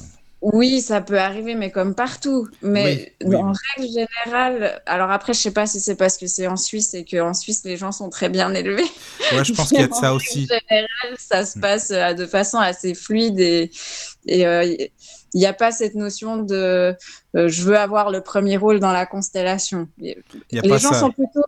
[0.53, 2.49] Oui, ça peut arriver, mais comme partout.
[2.61, 6.57] Mais en règle générale, alors après, je sais pas si c'est parce que c'est en
[6.57, 8.85] Suisse et qu'en Suisse, les gens sont très bien élevés.
[9.33, 10.47] Ouais, je pense qu'il y a de ça aussi.
[10.51, 11.61] En général, ça se mm.
[11.62, 13.71] passe euh, de façon assez fluide et
[14.27, 14.77] il euh,
[15.33, 16.95] n'y a pas cette notion de
[17.37, 19.89] euh, je veux avoir le premier rôle dans la constellation.
[19.99, 20.15] les
[20.79, 21.45] gens sont plutôt.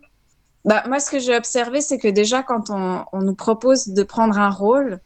[0.65, 4.01] Bah, moi, ce que j'ai observé, c'est que déjà, quand on, on nous propose de
[4.01, 4.99] prendre un rôle,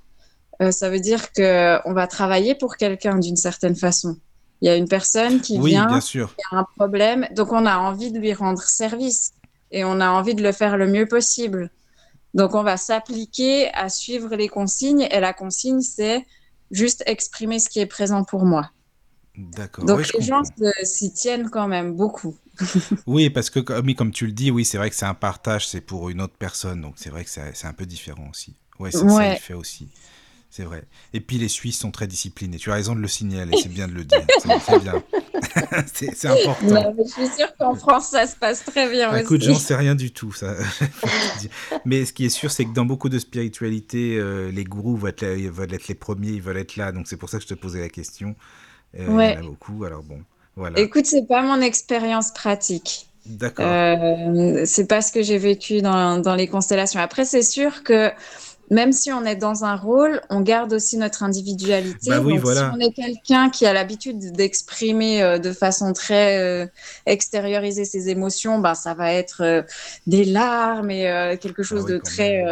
[0.62, 4.18] euh, ça veut dire qu'on va travailler pour quelqu'un d'une certaine façon.
[4.62, 8.12] Il y a une personne qui vient, qui a un problème, donc on a envie
[8.12, 9.34] de lui rendre service
[9.72, 11.72] et on a envie de le faire le mieux possible.
[12.36, 16.28] Donc on va s'appliquer à suivre les consignes et la consigne, c'est
[16.70, 18.70] juste exprimer ce qui est présent pour moi.
[19.36, 19.86] D'accord.
[19.86, 20.44] Donc les gens
[20.84, 22.38] s'y tiennent quand même beaucoup.
[23.08, 25.82] oui, parce que comme tu le dis, oui, c'est vrai que c'est un partage, c'est
[25.82, 28.56] pour une autre personne, donc c'est vrai que c'est un peu différent aussi.
[28.80, 29.34] Ouais, ça, ouais.
[29.34, 29.90] ça fait aussi.
[30.52, 30.84] C'est vrai.
[31.14, 32.58] Et puis les Suisses sont très disciplinés.
[32.58, 34.20] Tu as raison de le signaler, c'est bien de le dire.
[34.38, 35.02] C'est bien.
[35.94, 36.94] c'est important.
[36.98, 39.12] je suis sûre qu'en France, ça se passe très bien.
[39.12, 40.34] Bah, écoute, j'en sais rien du tout.
[40.34, 40.56] Ça.
[41.86, 45.12] mais ce qui est sûr, c'est que dans beaucoup de spiritualités, euh, les gourous veulent
[45.12, 46.92] être, veulent être, les premiers, ils veulent être là.
[46.92, 48.36] Donc c'est pour ça que je te posais la question.
[49.00, 49.86] Euh, Il y en a beaucoup.
[49.86, 50.20] Alors bon,
[50.58, 50.78] voilà.
[50.82, 53.08] Écoute, c'est pas mon expérience pratique.
[53.26, 53.66] D'accord.
[53.66, 57.00] Euh, c'est pas ce que j'ai vécu dans, dans les constellations.
[57.00, 58.12] Après, c'est sûr que
[58.72, 62.10] même si on est dans un rôle, on garde aussi notre individualité.
[62.10, 66.66] Bah Donc, si on est quelqu'un qui a l'habitude d'exprimer euh, de façon très euh,
[67.06, 69.62] extériorisée ses émotions, bah, ça va être euh,
[70.08, 72.44] des larmes et quelque chose ah de très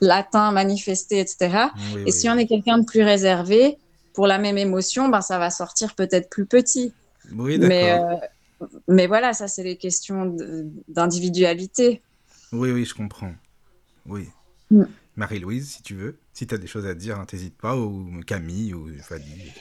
[0.00, 1.66] latin, manifesté, etc.
[2.06, 3.78] et si on est quelqu'un de plus réservé,
[4.14, 6.92] pour la même émotion, bah, ça va sortir peut-être plus petit.
[7.32, 7.98] Oui, mais,
[8.86, 10.36] mais voilà, ça, c'est les questions
[10.86, 12.00] d'individualité.
[12.52, 13.32] Oui, oui, je comprends.
[14.06, 14.28] Oui.
[14.70, 14.84] Mm.
[15.18, 18.20] Marie-Louise, si tu veux, si tu as des choses à dire, n'hésite hein, pas, ou
[18.24, 19.52] Camille, ou Fadi.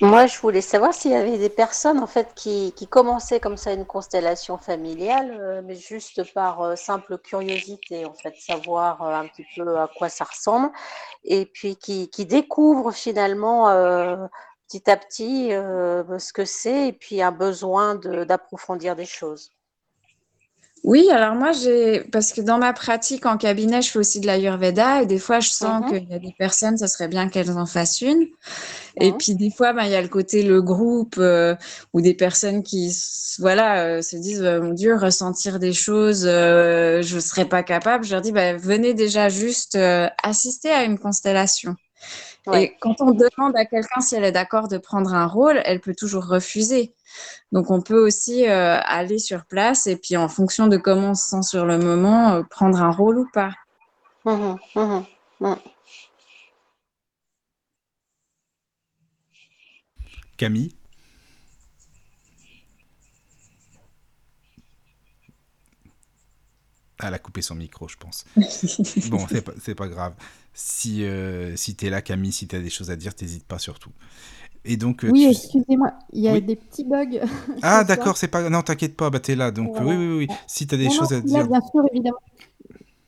[0.00, 3.72] Moi, je voulais savoir s'il y avait des personnes en fait qui, commençaient comme ça
[3.72, 9.28] une constellation familiale, euh, mais juste par euh, simple curiosité, en fait, savoir euh, un
[9.28, 10.72] petit peu à quoi ça ressemble,
[11.22, 13.66] et puis qui, découvrent finalement
[14.68, 19.50] petit à petit ce que c'est, et puis un besoin d'approfondir des choses.
[20.84, 24.26] Oui, alors moi, j'ai, parce que dans ma pratique en cabinet, je fais aussi de
[24.26, 25.86] l'Ayurveda et des fois, je sens Mhm.
[25.86, 28.26] qu'il y a des personnes, ça serait bien qu'elles en fassent une.
[28.96, 31.56] Et puis, des fois, ben, il y a le côté, le groupe, euh,
[31.94, 32.96] ou des personnes qui,
[33.40, 37.62] voilà, euh, se disent, euh, mon Dieu, ressentir des choses, euh, je ne serais pas
[37.62, 38.04] capable.
[38.04, 41.76] Je leur dis, ben, venez déjà juste euh, assister à une constellation.
[42.46, 42.64] Ouais.
[42.64, 45.80] Et quand on demande à quelqu'un si elle est d'accord de prendre un rôle, elle
[45.80, 46.92] peut toujours refuser.
[47.52, 51.14] Donc, on peut aussi euh, aller sur place et puis, en fonction de comment on
[51.14, 53.52] se sent sur le moment, euh, prendre un rôle ou pas.
[54.24, 54.56] Mhm.
[54.74, 55.56] Mhm.
[60.36, 60.74] Camille?
[67.02, 68.24] Elle a coupé son micro, je pense.
[69.10, 69.26] Bon,
[69.60, 70.14] c'est pas, grave.
[70.54, 73.90] Si, euh, si t'es là, Camille, si t'as des choses à dire, t'hésites pas surtout.
[74.64, 76.42] Et donc, euh, Oui, tu- excusez-moi, il y a Oui.
[76.42, 77.18] des petits bugs.
[77.62, 78.48] Ah, d'accord, c'est pas.
[78.48, 79.50] Non, t'inquiète pas, bah t'es là.
[79.50, 79.86] Donc, Voilà.
[79.86, 80.36] oui, oui, oui.
[80.46, 81.48] Si t'as des Non, non, choses à là, dire.
[81.48, 82.18] bien sûr, évidemment.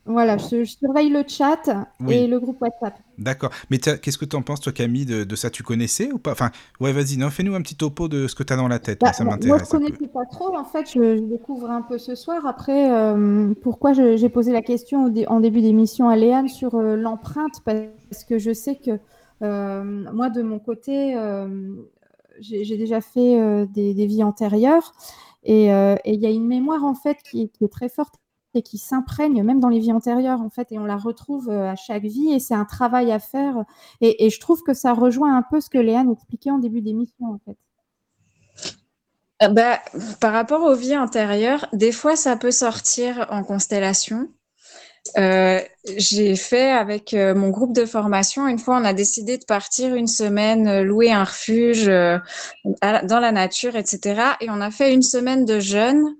[0.07, 2.13] Voilà, je, je surveille le chat Oui.
[2.13, 2.93] et le groupe WhatsApp.
[3.17, 3.49] D'accord.
[3.71, 5.49] Mais qu'est-ce que t'en penses, toi, Camille, de, de ça?
[5.49, 6.33] Tu connaissais ou pas?
[6.33, 8.99] Enfin, ouais, vas-y, fais-nous un petit topo de ce que t'as dans la tête.
[9.01, 9.79] Bah, ça moi, je m'intéresse peu.
[9.79, 10.55] connaissais pas trop.
[10.55, 12.45] En fait, je, je découvre un peu ce soir.
[12.45, 16.95] Après, euh, pourquoi j'ai posé la question dé- en début d'émission à Léane sur euh,
[16.95, 17.61] l'empreinte?
[17.65, 18.99] Parce que je sais que
[19.41, 19.83] euh,
[20.13, 21.17] moi, de mon côté,
[22.39, 24.93] j'ai déjà fait des, des vies antérieures
[25.43, 28.13] et il y a une mémoire en fait qui est très forte
[28.55, 31.71] et qui s'imprègne même dans les vies antérieures en fait et on la retrouve euh,
[31.71, 33.63] à chaque vie et c'est un travail à faire
[34.01, 37.25] et, je trouve que ça rejoint un peu ce que Léane expliquait en début d'émission
[37.27, 37.57] en fait.
[39.43, 39.79] Euh, bah,
[40.19, 44.29] par rapport aux vies antérieures, des fois, ça peut sortir en constellation.
[45.17, 45.59] Euh,
[45.97, 50.07] j'ai fait avec mon groupe de formation, une fois, on a décidé de partir une
[50.07, 54.21] semaine, louer un refuge dans la nature, etc.
[54.41, 56.15] Et on a fait une semaine de jeûne,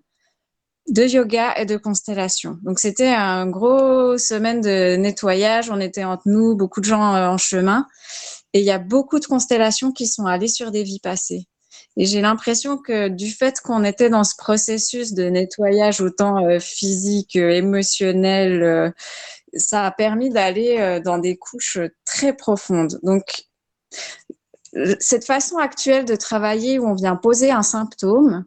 [0.87, 2.59] de yoga et de constellation.
[2.61, 5.69] Donc, c'était un gros semaine de nettoyage.
[5.69, 7.87] On était entre nous, beaucoup de gens euh, en chemin.
[8.53, 11.47] Et il y a beaucoup de constellations qui sont allées sur des vies passées.
[11.97, 16.59] Et j'ai l'impression que du fait qu'on était dans ce processus de nettoyage autant euh,
[16.59, 18.93] physique, euh, émotionnel,
[19.53, 22.99] ça a permis d'aller dans des couches très profondes.
[23.03, 23.45] Donc,
[24.99, 28.43] cette façon actuelle de travailler où on vient poser un symptôme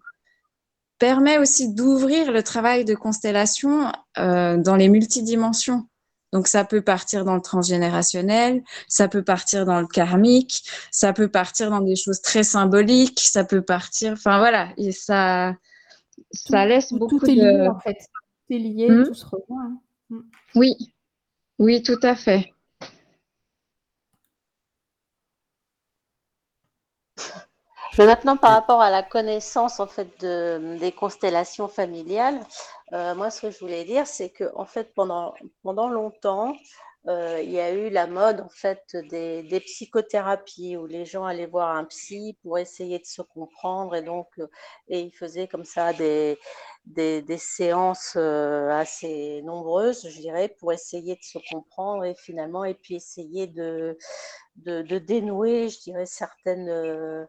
[0.99, 5.87] permet aussi d'ouvrir le travail de constellation euh, dans les multidimensions.
[6.33, 11.29] Donc ça peut partir dans le transgénérationnel, ça peut partir dans le karmique, ça peut
[11.29, 15.55] partir dans des choses très symboliques, ça peut partir, enfin voilà, et ça,
[16.33, 17.69] ça laisse Tout, beaucoup tout est de.
[17.69, 17.95] en fait.
[17.95, 19.05] Tout est lié, Hmm.
[19.05, 19.65] tout se rejoint.
[19.65, 19.81] hein.
[20.11, 20.21] Hmm.
[20.55, 20.75] Oui,
[21.59, 22.53] oui, tout à fait.
[27.99, 32.39] Mais maintenant, par rapport à la connaissance en fait de, des constellations familiales,
[32.93, 35.35] euh, moi, ce que je voulais dire, c'est que en fait, pendant
[35.65, 36.55] pendant longtemps,
[37.09, 41.25] euh, il y a eu la mode en fait des, des psychothérapies où les gens
[41.25, 44.47] allaient voir un psy pour essayer de se comprendre et donc euh,
[44.89, 46.39] et ils faisaient comme ça des
[46.87, 52.65] des, des séances euh, assez nombreuses, je dirais, pour essayer de se comprendre et finalement
[52.65, 53.99] et puis essayer de
[54.57, 57.29] de, de dénouer, je dirais, certaines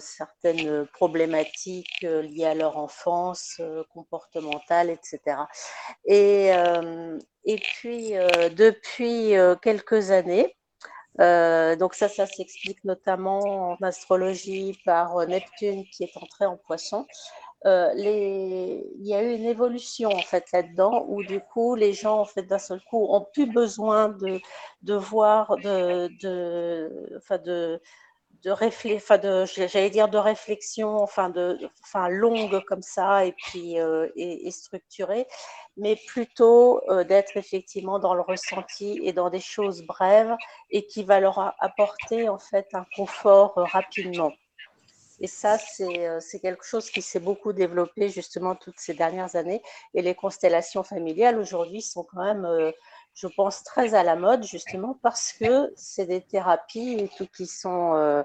[0.00, 5.46] certaines problématiques euh, liées à leur enfance, euh, comportementale, etc.
[6.04, 10.56] Et, euh, et puis, euh, depuis euh, quelques années,
[11.20, 16.56] euh, donc ça, ça s'explique notamment en astrologie par euh, Neptune qui est entré en
[16.56, 17.06] poisson.
[17.66, 18.84] Euh, les...
[19.00, 22.24] Il y a eu une évolution en fait là-dedans où du coup les gens en
[22.24, 24.40] fait d'un seul coup ont plus besoin de,
[24.82, 27.80] de voir de, de, enfin de,
[28.44, 34.08] de de j'allais dire de réflexion enfin de enfin longue comme ça et puis euh,
[34.16, 35.26] et, structurée
[35.76, 40.34] mais plutôt euh, d'être effectivement dans le ressenti et dans des choses brèves
[40.70, 44.32] et qui va leur apporter en fait un confort euh, rapidement
[45.20, 49.60] et ça, c'est quelque chose qui s'est beaucoup développé justement toutes ces dernières années.
[49.94, 52.72] Et les constellations familiales aujourd'hui sont quand même,
[53.18, 58.22] je pense, très à la mode justement parce que c'est des thérapies qui sont, euh,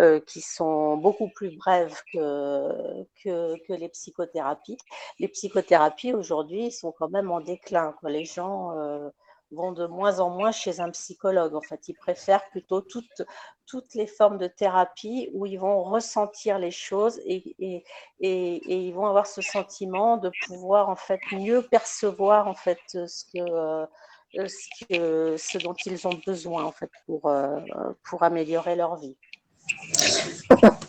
[0.00, 4.78] euh, qui sont beaucoup plus brèves que, que, les psychothérapies.
[5.20, 7.94] Les psychothérapies aujourd'hui sont quand même en déclin.
[8.02, 9.10] Les gens euh,
[9.52, 11.54] vont de moins en moins chez un psychologue.
[11.54, 13.22] En fait, ils préfèrent plutôt toutes,
[13.66, 17.84] toutes les formes de thérapie où ils vont ressentir les choses et, et,
[18.18, 23.24] et, ils vont avoir ce sentiment de pouvoir en fait mieux percevoir en fait ce
[23.32, 23.86] que,
[24.34, 27.58] ce, dont ils ont besoin en fait pour, euh,
[28.04, 29.16] pour améliorer leur vie.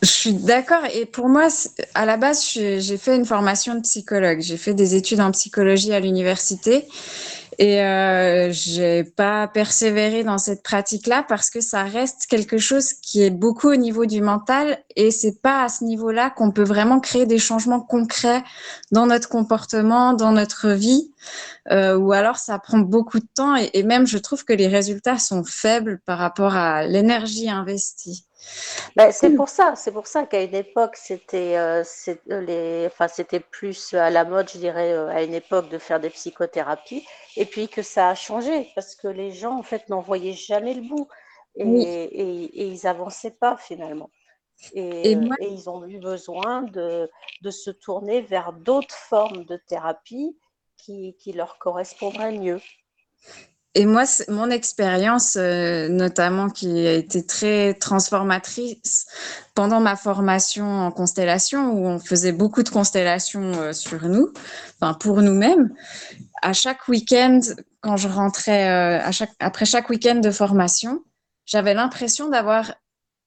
[0.02, 0.86] Je suis d'accord.
[0.94, 1.48] Et pour moi,
[1.94, 4.41] à la base, j'ai fait une formation de psychologue.
[4.41, 6.88] J'ai fait des études en psychologie à l'université.
[7.59, 13.21] Et euh, j'ai pas persévéré dans cette pratique-là parce que ça reste quelque chose qui
[13.23, 16.99] est beaucoup au niveau du mental et c'est pas à ce niveau-là qu'on peut vraiment
[16.99, 18.43] créer des changements concrets
[18.91, 21.11] dans notre comportement, dans notre vie,
[21.71, 24.67] euh, ou alors ça prend beaucoup de temps et, et même je trouve que les
[24.67, 28.25] résultats sont faibles par rapport à l'énergie investie.
[28.95, 31.84] Ben, c'est pour ça, c'est pour ça qu'à une époque, c'était euh,
[32.30, 35.78] euh, les, enfin, c'était plus à la mode, je dirais, euh, à une époque de
[35.78, 37.06] faire des psychothérapies,
[37.36, 40.74] et puis que ça a changé parce que les gens, en fait, n'en voyaient jamais
[40.74, 41.07] le bout
[41.56, 44.10] et, et, ils avançaient pas finalement.
[44.74, 47.10] Et, ils ont eu besoin de,
[47.41, 50.38] de se tourner vers d'autres formes de thérapie
[50.78, 52.61] qui, qui leur correspondraient mieux.
[53.76, 59.08] Et moi, mon expérience, euh, notamment qui a été très transformatrice
[59.56, 64.32] pendant ma formation en constellation, où on faisait beaucoup de constellations euh, sur nous,
[64.80, 65.74] enfin pour nous-mêmes.
[66.44, 67.40] À chaque week-end,
[67.82, 71.04] quand je rentrais, euh, après chaque week-end de formation,
[71.45, 72.76] j'avais l'impression d'avoir,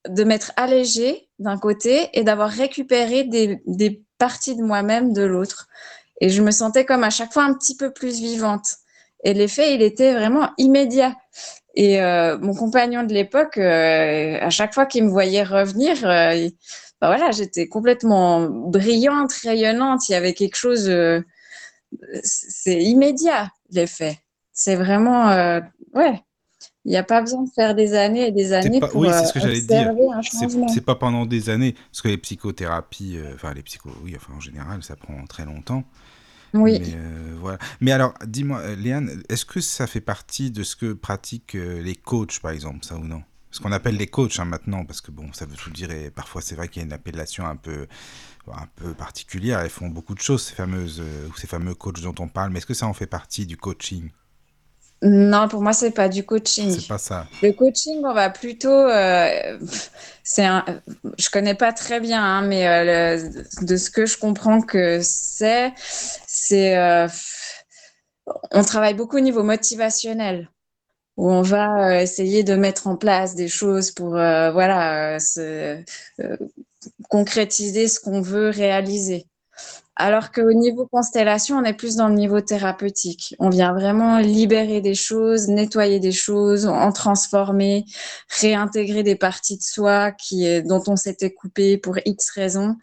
[0.08, 5.66] de m'être allégée d'un côté et d'avoir récupéré des parties de moi-même de l'autre.
[6.20, 8.76] Et je me sentais comme à chaque fois un petit peu plus vivante.
[9.24, 11.14] Et l'effet, il était vraiment immédiat.
[11.76, 16.48] Et euh, mon compagnon de l'époque, euh, à chaque fois qu'il me voyait revenir, euh,
[17.00, 20.08] bah voilà, j'étais complètement brillante, rayonnante.
[20.08, 20.90] Il y avait quelque chose,
[22.22, 24.18] c'est immédiat l'effet.
[24.52, 25.60] C'est vraiment,
[25.94, 26.22] ouais.
[26.86, 29.32] Il n'y a pas besoin de faire des années et des années pour oui, ce
[29.32, 29.92] que j'allais dire.
[30.72, 34.40] C'est pas pendant des années, parce que les psychothérapies, enfin les psycho, oui, enfin en
[34.40, 35.84] général, ça prend très longtemps.
[36.54, 36.78] Oui.
[36.80, 37.58] Mais, euh, voilà.
[37.80, 41.82] Mais alors, dis-moi, euh, Léane, est-ce que ça fait partie de ce que pratiquent euh,
[41.82, 43.22] les coachs, par exemple, ça ou non?
[43.50, 46.10] Ce qu'on appelle les coachs hein, maintenant, parce que bon, ça veut tout dire, et
[46.10, 47.86] parfois c'est vrai qu'il y a une appellation un peu,
[48.52, 49.60] un peu particulière.
[49.60, 51.02] Elles font beaucoup de choses, ces fameuses,
[51.36, 52.50] ces fameux coachs dont on parle.
[52.50, 54.10] Mais est-ce que ça en fait partie du coaching?
[55.02, 56.70] Non, pour moi, c'est pas du coaching.
[56.70, 57.26] C'est pas ça.
[57.42, 58.68] Le coaching, on va plutôt.
[58.70, 59.58] Euh,
[60.24, 60.64] c'est un.
[61.18, 63.30] Je connais pas très bien, hein, mais euh,
[63.62, 66.78] de ce que je comprends que c'est, c'est.
[66.78, 67.08] Euh,
[68.52, 70.50] on travaille beaucoup au niveau motivationnel,
[71.16, 75.80] où on va essayer de mettre en place des choses pour, voilà, se,
[77.08, 79.26] concrétiser ce qu'on veut réaliser.
[79.98, 83.34] Alors qu'au niveau constellation, on est plus dans le niveau thérapeutique.
[83.38, 87.86] On vient vraiment libérer des choses, nettoyer des choses, en transformer,
[88.40, 92.76] réintégrer des parties de soi qui, dont on s'était coupé pour X raisons.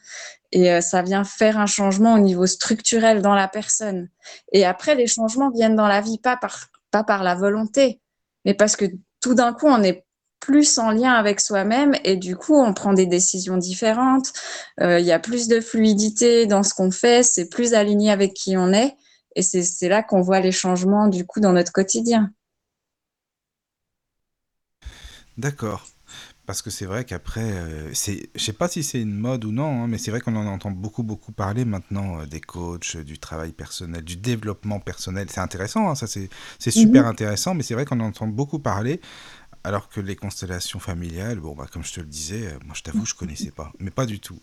[0.51, 4.09] Et euh, ça vient faire un changement au niveau structurel dans la personne.
[4.51, 8.01] Et après, les changements viennent dans la vie, pas par, pas par la volonté,
[8.45, 8.85] mais parce que
[9.21, 10.03] tout d'un coup, on est
[10.43, 14.33] plus en lien avec soi-même et du coup, on prend des décisions différentes.
[14.81, 18.33] Euh, il y a plus de fluidité dans ce qu'on fait, c'est plus aligné avec
[18.33, 18.97] qui on est
[19.37, 22.29] et c'est là qu'on voit les changements du coup dans notre quotidien.
[25.37, 25.85] D'accord.
[26.45, 29.53] Parce que c'est vrai qu'après, euh, c'est, je sais pas si c'est une mode ou
[29.53, 32.97] non, hein, mais c'est vrai qu'on en entend beaucoup, beaucoup parler maintenant euh, des coachs,
[32.97, 35.27] du travail personnel, du développement personnel.
[35.29, 36.29] C'est intéressant, hein, ça c'est,
[36.59, 37.09] c'est super mhm.
[37.09, 38.99] intéressant, mais c'est vrai qu'on en entend beaucoup parler.
[39.63, 42.83] Alors que les constellations familiales, bon, bah, comme je te le disais, euh, moi je
[42.83, 44.39] t'avoue, je connaissais pas, mais pas du tout.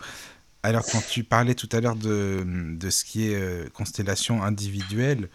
[0.63, 5.29] Alors quand tu parlais tout à l'heure de, de ce qui est euh, constellation individuelle,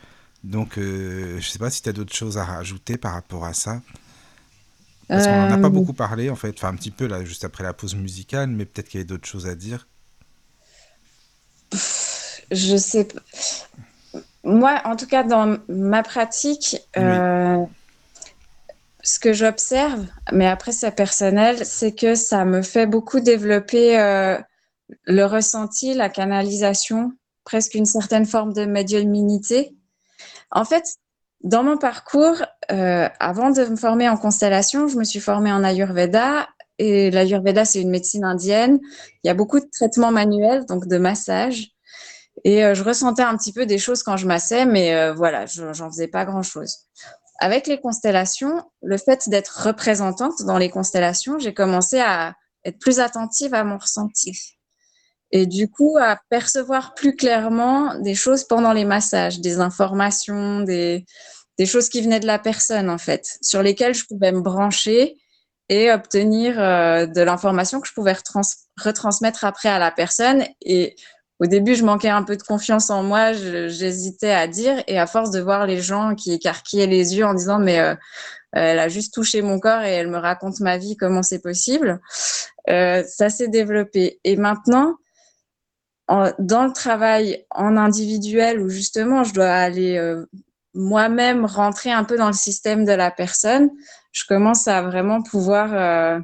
[0.43, 3.53] donc euh, je sais pas si tu as d'autres choses à rajouter par rapport à
[3.53, 3.81] ça.
[5.07, 7.43] Parce qu'on n'en a pas beaucoup parlé en fait, enfin un petit peu là, juste
[7.45, 9.87] après la pause musicale, mais peut-être qu'il y avait d'autres choses à dire.
[12.51, 13.21] Je sais pas.
[14.43, 16.77] Moi, en tout cas, dans ma pratique,
[19.05, 24.37] ce que j'observe, mais après c'est personnel, c'est que ça me fait beaucoup développer euh,
[25.05, 27.13] le ressenti, la canalisation,
[27.43, 29.75] presque une certaine forme de médiumnité.
[30.49, 30.85] En fait,
[31.43, 32.37] dans mon parcours,
[32.71, 36.47] euh, avant de me former en constellation, je me suis formée en Ayurveda.
[36.79, 38.79] Et l'Ayurveda, c'est une médecine indienne.
[39.23, 41.69] Il y a beaucoup de traitements manuels, donc de massage.
[42.43, 45.89] Et euh, je ressentais un petit peu des choses quand je massais, mais voilà, j'en
[45.91, 46.87] faisais pas grand-chose
[47.39, 52.99] avec les constellations, le fait d'être représentante dans les constellations, j'ai commencé à être plus
[52.99, 54.55] attentive à mon ressenti.
[55.31, 61.05] Et du coup, à percevoir plus clairement des choses pendant les massages, des informations, des,
[61.65, 65.17] choses qui venaient de la personne, en fait, sur lesquelles je pouvais me brancher
[65.67, 68.15] et obtenir euh, de l'information que je pouvais
[68.77, 70.45] retransmettre après à la personne.
[70.61, 70.95] Et
[71.39, 75.07] au début, je manquais un peu de confiance en moi, j'hésitais à dire, et à
[75.07, 77.95] force de voir les gens qui écarquillaient les yeux en disant mais euh,
[78.53, 81.99] elle a juste touché mon corps et elle me raconte ma vie, comment c'est possible,
[82.67, 84.19] ça s'est développé.
[84.23, 84.95] Et maintenant,
[86.07, 90.23] dans le travail en individuel où justement je dois aller
[90.75, 93.71] moi-même rentrer un peu dans le système de la personne,
[94.11, 96.19] je commence à vraiment pouvoir euh,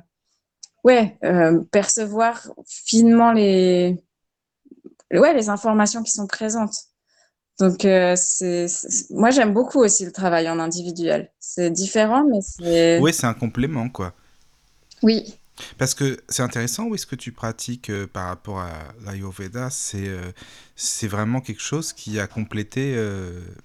[0.83, 3.97] ouais, euh, percevoir finement les,
[5.19, 6.75] ouais, les informations qui sont présentes.
[7.59, 8.65] Donc, euh, c'est,
[9.11, 11.31] moi, j'aime beaucoup aussi le travail en individuel.
[11.39, 12.99] C'est différent, mais c'est.
[12.99, 14.13] Oui, c'est un complément, quoi.
[15.03, 15.35] Oui.
[15.77, 18.71] Parce que c'est intéressant, où est-ce que tu pratiques euh, par rapport à
[19.05, 19.69] l'Ayurveda?
[19.69, 20.31] C'est euh,
[20.75, 22.95] c'est vraiment quelque chose qui a complété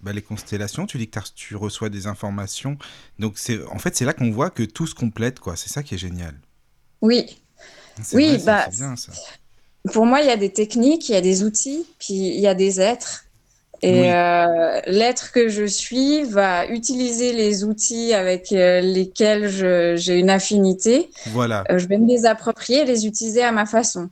[0.02, 0.84] bah, les constellations.
[0.84, 2.76] Tu dis que tu reçois des informations.
[3.18, 3.38] Donc,
[3.70, 5.56] en fait, c'est là qu'on voit que tout se complète, quoi.
[5.56, 6.34] C'est ça qui est génial.
[7.00, 7.38] Oui.
[8.12, 9.12] Oui, bah, bien, ça.
[9.92, 12.46] Pour moi, il y a des techniques, il y a des outils, puis il y
[12.46, 13.26] a des êtres.
[13.82, 19.48] Et euh, l'être que je suis va utiliser les outils avec euh, lesquels
[19.96, 21.10] j'ai une affinité.
[21.26, 21.64] Voilà.
[21.70, 24.08] Euh, je vais me les approprier et les utiliser à ma façon.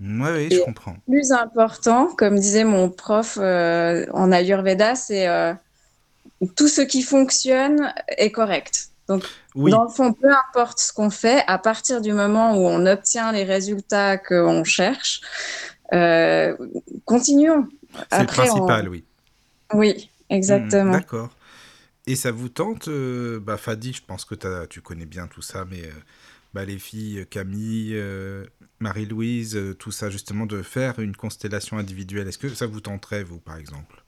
[0.00, 0.96] Oui, oui, je comprends.
[1.06, 5.28] Plus important, comme disait mon prof en Ayurveda, c'est
[6.56, 8.89] tout ce qui fonctionne est correct.
[9.10, 9.24] Donc,
[9.54, 13.32] dans le fond, peu importe ce qu'on fait, à partir du moment où on obtient
[13.32, 15.20] les résultats qu'on cherche,
[17.04, 17.68] continuons.
[18.10, 19.04] C'est le principal, oui.
[19.72, 20.90] Oui, exactement.
[20.90, 21.30] Hmm, d'accord.
[22.06, 24.34] Et ça vous tente, euh, bah, Fadi, je pense que
[24.66, 25.92] tu connais bien tout ça, mais euh,
[26.54, 28.44] bah, les filles, Camille, euh,
[28.80, 32.26] Marie-Louise, tout ça, justement, de faire une constellation individuelle.
[32.26, 33.99] Est-ce que ça vous tenterait, vous, par exemple?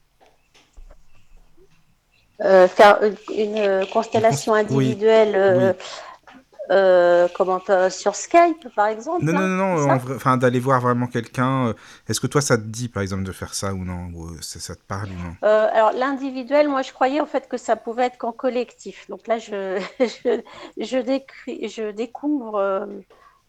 [2.43, 2.98] Faire
[3.35, 5.77] une, constellation individuelle
[6.70, 7.60] euh, comment
[7.90, 11.69] sur Skype par exemple Non, non, non, enfin d'aller voir vraiment quelqu'un.
[11.69, 11.74] Euh,
[12.09, 14.39] est-ce que toi ça te dit par exemple de faire ça ou non ou, euh,
[14.40, 15.35] ça, te parle ou non?
[15.43, 19.09] Alors l'individuel, moi je croyais en fait que ça pouvait être qu'en collectif.
[19.09, 20.43] Donc là je, je,
[20.78, 22.89] je, je découvre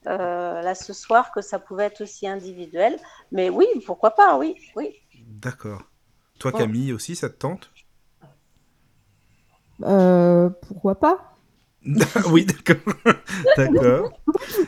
[0.06, 2.98] là ce soir que ça pouvait être aussi individuel.
[3.32, 4.90] Mais oui, pourquoi pas, oui, oui.
[5.28, 5.84] D'accord.
[6.40, 7.72] Toi Camille aussi, ça te tente?
[9.80, 11.34] Pourquoi pas?
[12.32, 12.94] Oui, d'accord.
[13.58, 14.20] d'accord.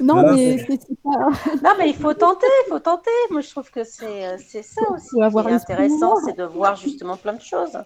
[0.01, 0.65] Non, mais
[1.05, 3.09] Non, mais il faut tenter, il faut tenter.
[3.31, 7.17] Moi, je trouve que c'est euh, ça aussi qui est intéressant, c'est de voir justement
[7.17, 7.77] plein de choses.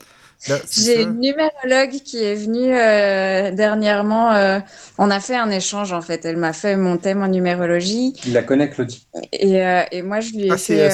[0.48, 4.32] Bah, J'ai une numérologue qui est venue euh, dernièrement.
[4.32, 4.60] Euh,
[4.98, 6.24] on a fait un échange en fait.
[6.26, 8.14] Elle m'a fait mon thème en numérologie.
[8.26, 9.06] Il la connaît, Claudie.
[9.34, 10.90] Et, et moi, je lui ai ah, fait.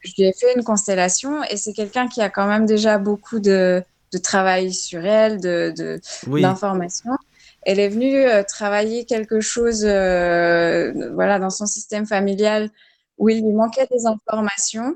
[0.00, 3.40] je lui ai fait une constellation et c'est quelqu'un qui a quand même déjà beaucoup
[3.40, 3.82] de,
[4.16, 7.10] de travail sur elle, de d'informations.
[7.10, 7.26] Oui
[7.66, 12.70] elle est venue euh, travailler quelque chose euh, voilà, dans son système familial
[13.18, 14.94] où il lui manquait des informations.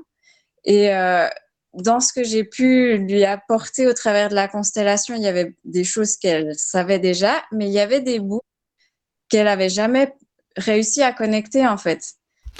[0.63, 1.27] Et euh,
[1.73, 5.53] dans ce que j'ai pu lui apporter au travers de la constellation, il y avait
[5.65, 8.41] des choses qu'elle savait déjà, mais il y avait des bouts
[9.27, 10.13] qu'elle n'avait jamais
[10.55, 12.13] réussi à connecter en fait.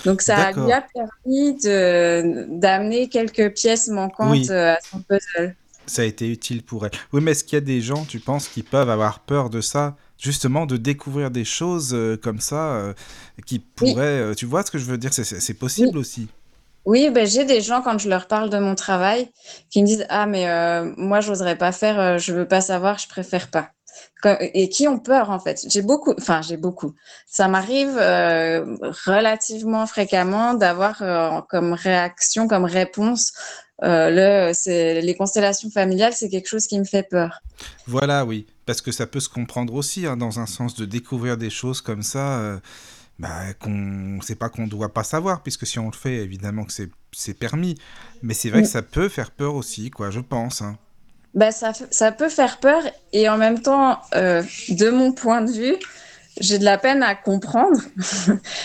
[0.03, 5.55] Donc ça lui a permis d'amener quelques pièces manquantes à son puzzle
[5.85, 6.91] ça a été utile pour elle.
[7.13, 9.61] Oui, mais est-ce qu'il y a des gens, tu penses, qui peuvent avoir peur de
[9.61, 12.93] ça Justement, de découvrir des choses euh, comme ça, euh,
[13.47, 14.21] qui pourraient...
[14.21, 16.27] Euh, tu vois ce que je veux dire C'est possible aussi.
[16.85, 19.29] Oui, ben, j'ai des gens, quand je leur parle de mon travail,
[19.69, 20.45] qui me disent Ah, mais
[20.97, 23.69] moi, je n'oserais pas faire, je veux pas savoir, je préfère pas.
[24.53, 25.63] Et qui ont peur, en fait.
[25.67, 26.93] J'ai beaucoup, enfin, j'ai beaucoup.
[27.27, 27.95] Ça m'arrive
[29.05, 33.33] relativement fréquemment d'avoir comme réaction, comme réponse
[33.83, 37.41] euh, le, c'est, les constellations familiales, c'est quelque chose qui me fait peur.
[37.87, 41.37] Voilà, oui, parce que ça peut se comprendre aussi, hein, dans un sens de découvrir
[41.37, 42.59] des choses comme ça, euh,
[43.17, 46.73] bah, qu'on sait pas qu'on doit pas savoir, puisque si on le fait, évidemment que
[46.73, 47.75] c'est, c'est permis.
[48.21, 48.71] Mais c'est vrai que mm.
[48.71, 50.61] ça peut faire peur aussi, quoi, je pense.
[50.61, 50.77] Hein.
[51.33, 52.83] Bah, ça, ça peut faire peur,
[53.13, 55.75] et en même temps, euh, de mon point de vue,
[56.39, 57.81] j'ai de la peine à comprendre.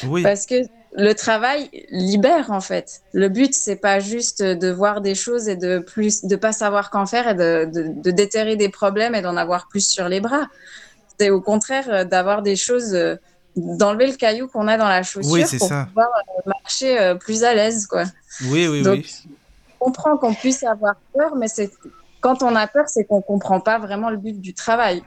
[0.07, 0.23] Oui.
[0.25, 0.57] parce que
[0.97, 3.03] le travail libère en fait.
[3.13, 6.91] Le but c'est pas juste de voir des choses et de plus de pas savoir
[6.91, 10.47] qu'en faire et de, de, déterrer des problèmes et d'en avoir plus sur les bras.
[11.19, 13.17] C'est au contraire euh, d'avoir des choses, euh,
[13.57, 17.87] d'enlever le caillou qu'on a dans la chaussure pour pouvoir euh, marcher plus à l'aise
[17.87, 18.05] quoi.
[18.49, 19.17] Oui oui Donc, oui.
[19.25, 21.71] Je comprends qu'on puisse avoir peur, mais c'est
[22.21, 25.03] quand on a peur, c'est qu'on comprend pas vraiment le but du travail.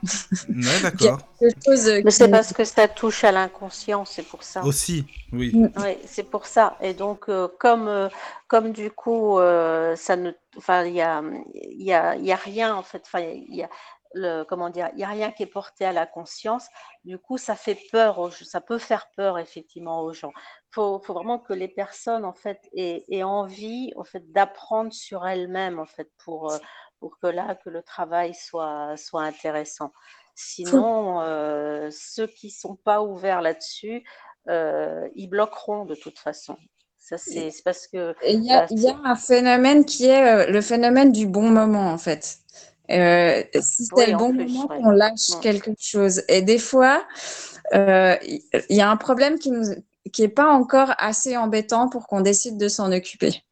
[0.48, 1.20] Ouais, d'accord.
[1.42, 4.64] Mais c'est parce que ça touche à l'inconscient, c'est pour ça.
[4.64, 5.52] Aussi, oui.
[5.54, 5.70] Mm.
[5.78, 6.78] Oui, c'est pour ça.
[6.82, 8.10] Et donc, euh, comme, euh,
[8.48, 11.22] comme du coup, euh, ça ne, enfin, il y a,
[11.54, 13.02] y a, y a rien en fait.
[13.06, 13.70] Enfin, il y a
[14.16, 16.68] le, comment dire, il y a rien qui est porté à la conscience.
[17.04, 20.32] Du coup, ça fait peur, ça peut faire peur effectivement aux gens.
[20.72, 25.28] Faut, faut vraiment que les personnes en fait aient, aient envie en fait d'apprendre sur
[25.28, 26.52] elles-mêmes en fait pour
[27.00, 29.92] pour que là, que le travail soit, soit intéressant.
[30.36, 34.04] Sinon, euh, ceux qui ne sont pas ouverts là-dessus,
[34.48, 36.56] ils bloqueront de toute façon.
[36.98, 38.16] Ça, c'est parce que.
[38.26, 41.98] Il y, a, y a un phénomène qui est le phénomène du bon moment, en
[41.98, 42.38] fait.
[42.92, 46.24] Euh, si c'est le bon moment qu'on lâche quelque chose.
[46.28, 47.06] Et des fois,
[47.74, 52.68] il y a un problème qui n'est pas encore assez embêtant pour qu'on décide de
[52.68, 53.44] s'en occuper.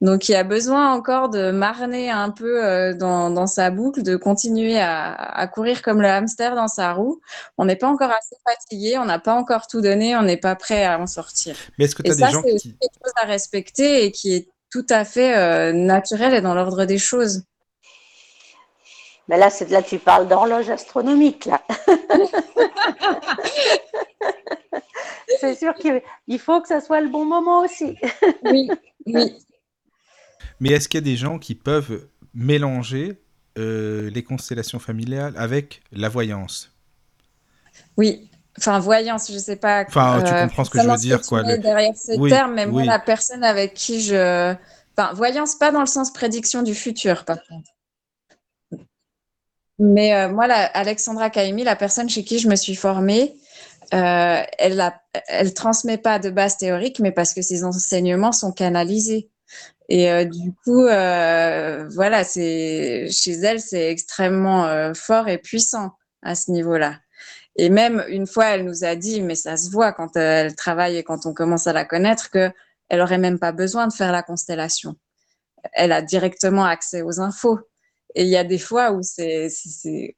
[0.00, 4.02] Donc, il y a besoin encore de marner un peu euh, dans, dans, sa boucle,
[4.02, 7.20] de continuer à, à, courir comme le hamster dans sa roue.
[7.58, 10.56] On n'est pas encore assez fatigué, on n'a pas encore tout donné, on n'est pas
[10.56, 11.56] prêt à en sortir.
[11.78, 14.34] Mais est-ce que tu as des gens c'est aussi quelque chose à respecter et qui
[14.34, 17.44] est tout à fait euh, naturel et dans l'ordre des choses.
[19.28, 21.60] Mais là, c'est là tu parles d'horloge astronomique là.
[25.42, 27.96] c'est sûr qu'il faut que ça soit le bon moment aussi.
[28.44, 28.70] oui,
[29.06, 29.36] oui.
[30.60, 33.20] Mais est-ce qu'il y a des gens qui peuvent mélanger
[33.58, 36.72] euh, les constellations familiales avec la voyance?
[37.96, 38.30] Oui.
[38.58, 39.84] Enfin, voyance, je ne sais pas.
[39.88, 41.42] Enfin, tu comprends ce que je veux dire, quoi.
[41.42, 41.58] Le...
[41.58, 44.54] Derrière ce Oui, terme, mais moi, la personne avec qui je.
[44.96, 47.70] Enfin, voyance, pas dans le sens prédiction du futur, par contre.
[49.78, 53.34] Mais euh, moi, la, Alexandra Kaimi, la personne chez qui je me suis formée,
[53.94, 59.30] euh, elle ne transmet pas de base théorique, mais parce que ses enseignements sont canalisés.
[59.88, 65.92] Et euh, du coup, euh, voilà, c'est chez elle, c'est extrêmement euh, fort et puissant
[66.22, 66.98] à ce niveau-là.
[67.56, 70.96] Et même une fois, elle nous a dit, mais ça se voit quand elle travaille
[70.96, 72.50] et quand on commence à la connaître, que
[72.88, 74.96] elle aurait même pas besoin de faire la constellation.
[75.72, 77.60] Elle a directement accès aux infos.
[78.14, 79.48] Et il y a des fois où c'est,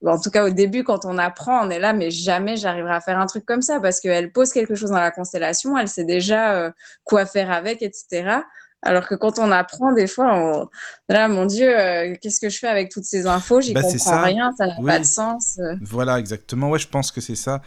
[0.05, 3.01] en tout cas au début, quand on apprend, on est là, mais jamais j'arriverai à
[3.01, 6.05] faire un truc comme ça parce qu'elle pose quelque chose dans la constellation, elle sait
[6.05, 6.71] déjà euh,
[7.05, 8.39] quoi faire avec, etc.
[8.83, 10.69] Alors que quand on apprend, des fois, on...
[11.09, 13.61] là, mon Dieu, euh, qu'est-ce que je fais avec toutes ces infos?
[13.63, 14.23] J'y Bah, comprends ça.
[14.23, 14.87] rien, ça n'a Oui.
[14.87, 15.59] pas de sens.
[15.61, 15.75] euh.
[15.81, 16.69] Voilà, exactement.
[16.71, 17.63] Ouais, je pense que c'est ça.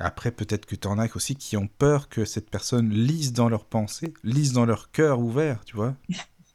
[0.00, 3.48] Après, peut-être que tu en as aussi qui ont peur que cette personne lise dans
[3.48, 5.94] leurs pensées, lise dans leur cœur ouvert, tu vois.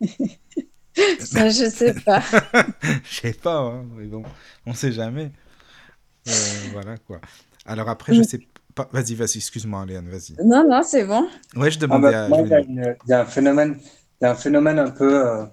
[1.19, 2.21] Ça, je sais pas.
[3.03, 4.23] Je sais pas, hein, mais bon,
[4.65, 5.31] on sait jamais.
[6.27, 6.31] Euh,
[6.73, 7.19] voilà quoi.
[7.65, 8.39] Alors après, je sais
[8.75, 8.89] pas.
[8.91, 10.35] Vas-y, vas-y, excuse-moi, Léane, vas-y.
[10.45, 11.27] Non, non, c'est bon.
[11.55, 12.41] Ouais, je Ah demandais bah, à.
[12.61, 13.77] il y, a y un phénomène,
[14.21, 15.45] il y a un phénomène un peu, euh,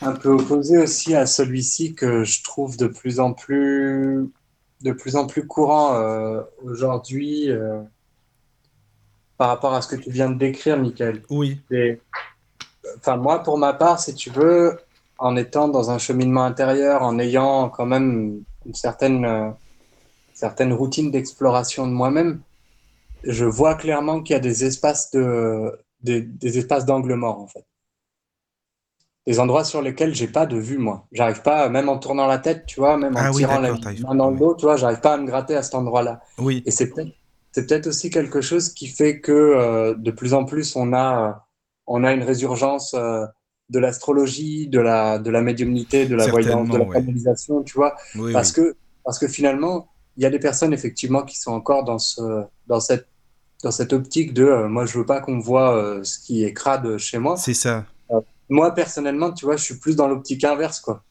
[0.00, 4.30] un peu opposé aussi à celui-ci que je trouve de plus en plus,
[4.82, 7.82] de plus en plus courant euh, aujourd'hui euh,
[9.36, 11.22] par rapport à ce que tu viens de décrire, Michael.
[11.30, 12.00] Oui, Et,
[12.98, 14.78] enfin, moi, pour ma part, si tu veux,
[15.18, 19.50] en étant dans un cheminement intérieur, en ayant quand même une certaine, euh,
[20.34, 22.40] certaine routine d'exploration de moi-même,
[23.24, 27.46] je vois clairement qu'il y a des espaces de, des, des espaces d'angle mort, en
[27.46, 27.64] fait.
[29.26, 31.06] Des endroits sur lesquels j'ai pas de vue, moi.
[31.12, 33.68] J'arrive pas, même en tournant la tête, tu vois, même en Ah oui, tirant la
[33.68, 35.76] d'accord, t'arrives main dans le dos, tu vois, j'arrive pas à me gratter à cet
[35.76, 36.20] endroit-là.
[36.38, 40.74] oui, Et c'est peut-être, aussi quelque chose qui fait que euh, de plus en plus
[40.74, 41.46] on a,
[41.86, 43.24] on a une résurgence euh,
[43.70, 47.94] de l'astrologie, de la, de la médiumnité, de la voyance, de la canalisation, tu vois,
[48.14, 48.54] oui, parce oui.
[48.54, 52.44] que, parce que finalement, il y a des personnes effectivement qui sont encore dans ce,
[52.66, 53.08] dans cette,
[53.62, 56.52] dans cette optique de, euh, moi je veux pas qu'on voit euh, ce qui est
[56.52, 57.36] crade chez moi.
[57.36, 57.86] C'est ça.
[58.48, 61.02] Moi personnellement, tu vois, je suis plus dans l'optique inverse, quoi.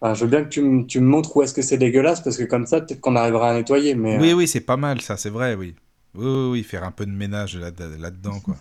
[0.00, 2.20] Enfin, je veux bien que tu, me- tu me montres où est-ce que c'est dégueulasse,
[2.20, 4.18] parce que comme ça, peut-être qu'on arrivera à nettoyer, mais.
[4.20, 5.74] Oui, oui, c'est pas mal, ça, c'est vrai, oui.
[6.16, 8.58] Oui, oui, oui, faire un peu de ménage là- là-dedans, quoi.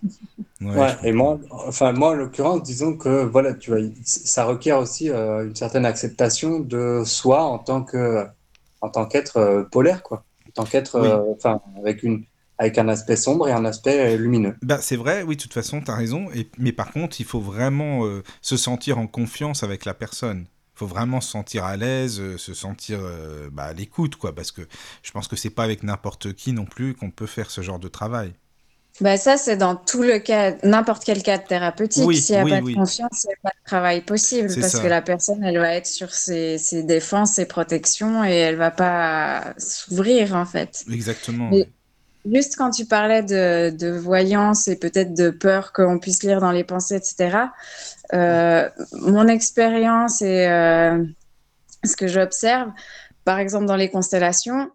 [0.61, 1.13] Ouais, Ouais, je et comprends.
[1.13, 5.55] moi, enfin moi en l'occurrence, disons que voilà, tu vois, ça requiert aussi euh, une
[5.55, 8.27] certaine acceptation de soi en tant que,
[8.81, 11.21] en tant qu'être euh, polaire, quoi, en tant qu'être, Oui.
[11.21, 12.25] euh, enfin avec une,
[12.57, 14.57] avec un aspect sombre et un aspect euh, lumineux.
[14.61, 16.29] Bah, c'est vrai, oui, de toute façon, tu as raison.
[16.33, 20.47] Et, mais par contre, il faut vraiment euh, se sentir en confiance avec la personne.
[20.75, 24.35] Il faut vraiment se sentir à l'aise, euh, se sentir euh, bah, à l'écoute, quoi.
[24.35, 24.61] Parce que
[25.03, 27.79] je pense que c'est pas avec n'importe qui non plus qu'on peut faire ce genre
[27.79, 28.33] de travail.
[29.01, 32.03] Bah, ça, c'est dans tout le cas, n'importe quel cadre thérapeutique.
[32.05, 32.73] Oui, S'il n'y a oui, pas de oui.
[32.73, 34.79] confiance, il n'y a pas de travail possible parce ça.
[34.79, 38.71] que la personne, elle va être sur ses, ses défenses, ses protections et elle va
[38.71, 40.85] pas s'ouvrir, en fait.
[40.89, 41.51] Exactement.
[41.51, 41.69] Mais-.
[42.31, 46.63] Juste quand tu parlais de, voyance et peut-être de peur qu'on puisse lire dans les
[46.63, 47.37] pensées, etc.,
[48.13, 51.03] euh, mon expérience et euh,
[51.83, 52.71] ce que j'observe,
[53.25, 54.71] par exemple dans les constellations,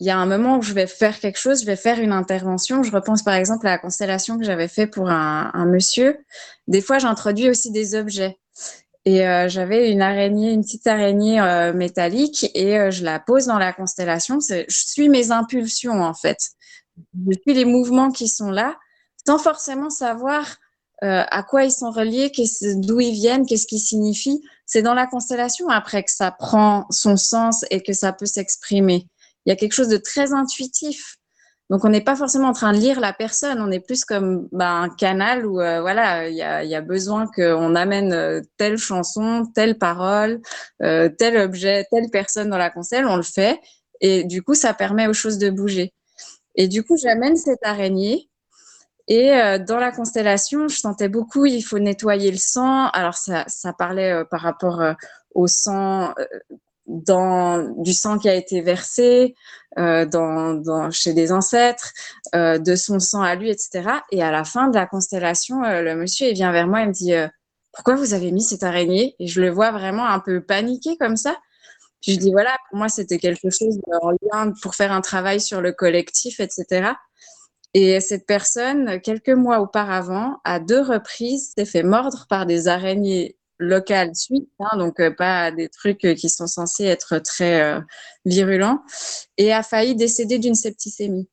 [0.00, 2.12] il y a un moment où je vais faire quelque chose, je vais faire une
[2.12, 2.82] intervention.
[2.82, 6.18] Je repense par exemple à la constellation que j'avais fait pour un, monsieur.
[6.66, 8.36] Des fois, j'introduis aussi des objets.
[9.04, 11.40] Et euh, j'avais une araignée, une petite araignée
[11.74, 14.40] métallique, et je la pose dans la constellation.
[14.40, 16.53] Je suis mes impulsions en fait.
[16.96, 18.76] Je suis les mouvements qui sont là,
[19.26, 20.44] sans forcément savoir
[21.02, 22.30] euh, à quoi ils sont reliés,
[22.76, 24.42] d'où ils viennent, qu'est-ce qu'ils signifient.
[24.64, 29.06] C'est dans la constellation après que ça prend son sens et que ça peut s'exprimer.
[29.44, 31.16] Il y a quelque chose de très intuitif.
[31.70, 34.48] Donc, on n'est pas forcément en train de lire la personne, on est plus comme
[34.52, 39.44] bah, un canal où euh, voilà, il y a, besoin qu'on amène euh, telle chanson,
[39.54, 40.40] telle parole,
[40.80, 43.60] tel objet, telle personne dans la constelle, on le fait.
[44.00, 45.92] Et du coup, ça permet aux choses de bouger.
[46.54, 48.28] Et du coup, j'amène cette araignée.
[49.06, 49.32] Et
[49.66, 52.86] dans la constellation, je sentais beaucoup, il faut nettoyer le sang.
[52.88, 53.44] Alors, ça,
[53.76, 54.80] parlait par rapport
[55.34, 56.14] au sang
[56.86, 59.34] dans du sang qui a été versé
[59.78, 61.92] euh, dans, chez des ancêtres,
[62.34, 63.88] euh, de son sang à lui, etc.
[64.12, 66.92] Et à la fin de la constellation, euh, le monsieur vient vers moi et me
[66.92, 67.28] dit euh,
[67.72, 69.16] pourquoi vous avez mis cette araignée?
[69.18, 71.36] Et je le vois vraiment un peu paniqué comme ça.
[72.06, 75.60] Je dis voilà, pour moi c'était quelque chose en lien pour faire un travail sur
[75.60, 76.92] le collectif, etc.
[77.72, 83.36] Et cette personne, quelques mois auparavant, à deux reprises, s'est fait mordre par des araignées
[83.58, 87.80] local suite, hein, donc euh, pas des trucs euh, qui sont censés être très euh,
[88.24, 88.82] virulents,
[89.38, 91.28] et a failli décéder d'une septicémie.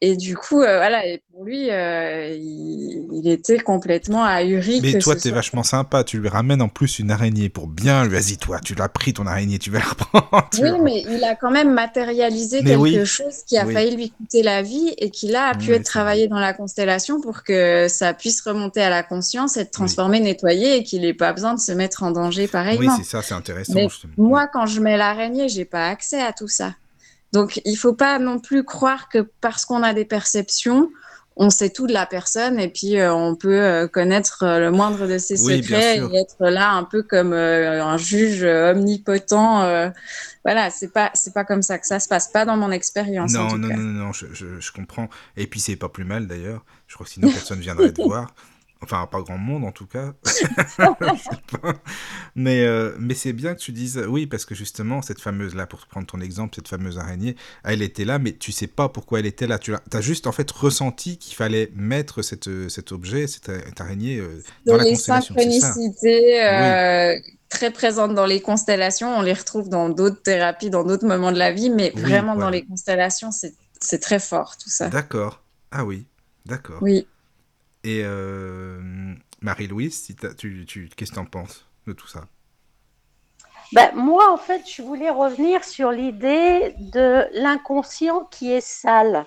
[0.00, 4.80] Et du coup, euh, voilà, et pour lui, euh, il, il, était complètement ahuri.
[4.82, 6.04] Mais toi, t'es vachement sympa.
[6.04, 8.06] Tu lui ramènes en plus une araignée pour bien.
[8.06, 10.48] Vas-y, toi, tu l'as pris ton araignée, tu vas la reprendre.
[10.60, 13.06] Oui, mais il a quand même matérialisé mais quelque oui.
[13.06, 13.74] chose qui a oui.
[13.74, 16.52] failli lui coûter la vie et qui là a pu oui, être travaillé dans la
[16.52, 21.14] constellation pour que ça puisse remonter à la conscience, être transformé, nettoyé et qu'il n'ait
[21.14, 22.94] pas besoin de se mettre en danger pareillement.
[22.96, 23.74] Oui, c'est ça, c'est intéressant.
[23.74, 26.74] Mais moi, quand je mets l'araignée, j'ai pas accès à tout ça.
[27.34, 30.88] Donc, il ne faut pas non plus croire que parce qu'on a des perceptions,
[31.36, 34.70] on sait tout de la personne et puis euh, on peut euh, connaître euh, le
[34.70, 39.90] moindre de ses oui, secrets et être là un peu comme un juge omnipotent.
[40.44, 43.32] Voilà, c'est pas c'est pas comme ça que ça se passe, pas dans mon expérience.
[43.32, 45.08] Non, non, non, non, non, je, je, je, comprends.
[45.36, 46.64] Et puis c'est pas plus mal d'ailleurs.
[46.86, 48.32] Je crois que sinon personne viendrait te voir.
[48.84, 50.12] Enfin, pas grand monde en tout cas.
[52.36, 55.66] mais euh, mais c'est bien que tu dises oui, parce que justement, cette fameuse là,
[55.66, 59.20] pour prendre ton exemple, cette fameuse araignée, elle était là, mais tu sais pas pourquoi
[59.20, 59.58] elle était là.
[59.58, 63.50] Tu as, as juste en fait ressenti qu'il fallait mettre cette, cet objet, cette,
[63.80, 65.34] araignée euh, dans la les constellation.
[65.34, 67.38] synchronicités euh, oui.
[67.48, 71.38] très présentes dans les constellations, on les retrouve dans d'autres thérapies, dans d'autres moments de
[71.38, 74.88] la vie, mais oui, vraiment dans les constellations, c'est très fort tout ça.
[74.88, 75.42] D'accord.
[75.70, 76.06] Ah oui,
[76.46, 76.78] d'accord.
[76.82, 77.06] Oui.
[77.84, 78.80] Et euh,
[79.42, 80.66] Marie-Louise, tu,
[80.96, 82.24] qu'est-ce que tu en penses de tout ça?
[83.72, 89.26] Ben, Moi, en fait, je voulais revenir sur l'idée de l'inconscient qui est sale.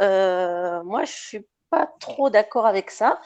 [0.00, 3.20] Euh, moi, je suis pas trop d'accord avec ça,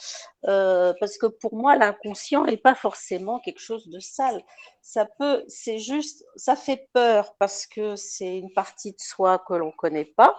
[0.46, 4.42] euh, parce que pour moi, l'inconscient n'est pas forcément quelque chose de sale.
[4.82, 9.54] Ça peut, c'est juste, ça fait peur parce que c'est une partie de soi que
[9.54, 10.38] l'on connaît pas,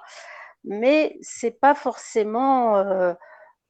[0.64, 3.16] mais c'est pas forcément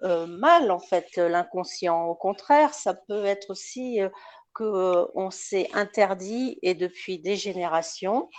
[0.01, 2.05] mal en fait l'inconscient.
[2.05, 4.09] Au contraire, ça peut être aussi euh,
[4.57, 8.29] que euh, on s'est interdit et depuis des générations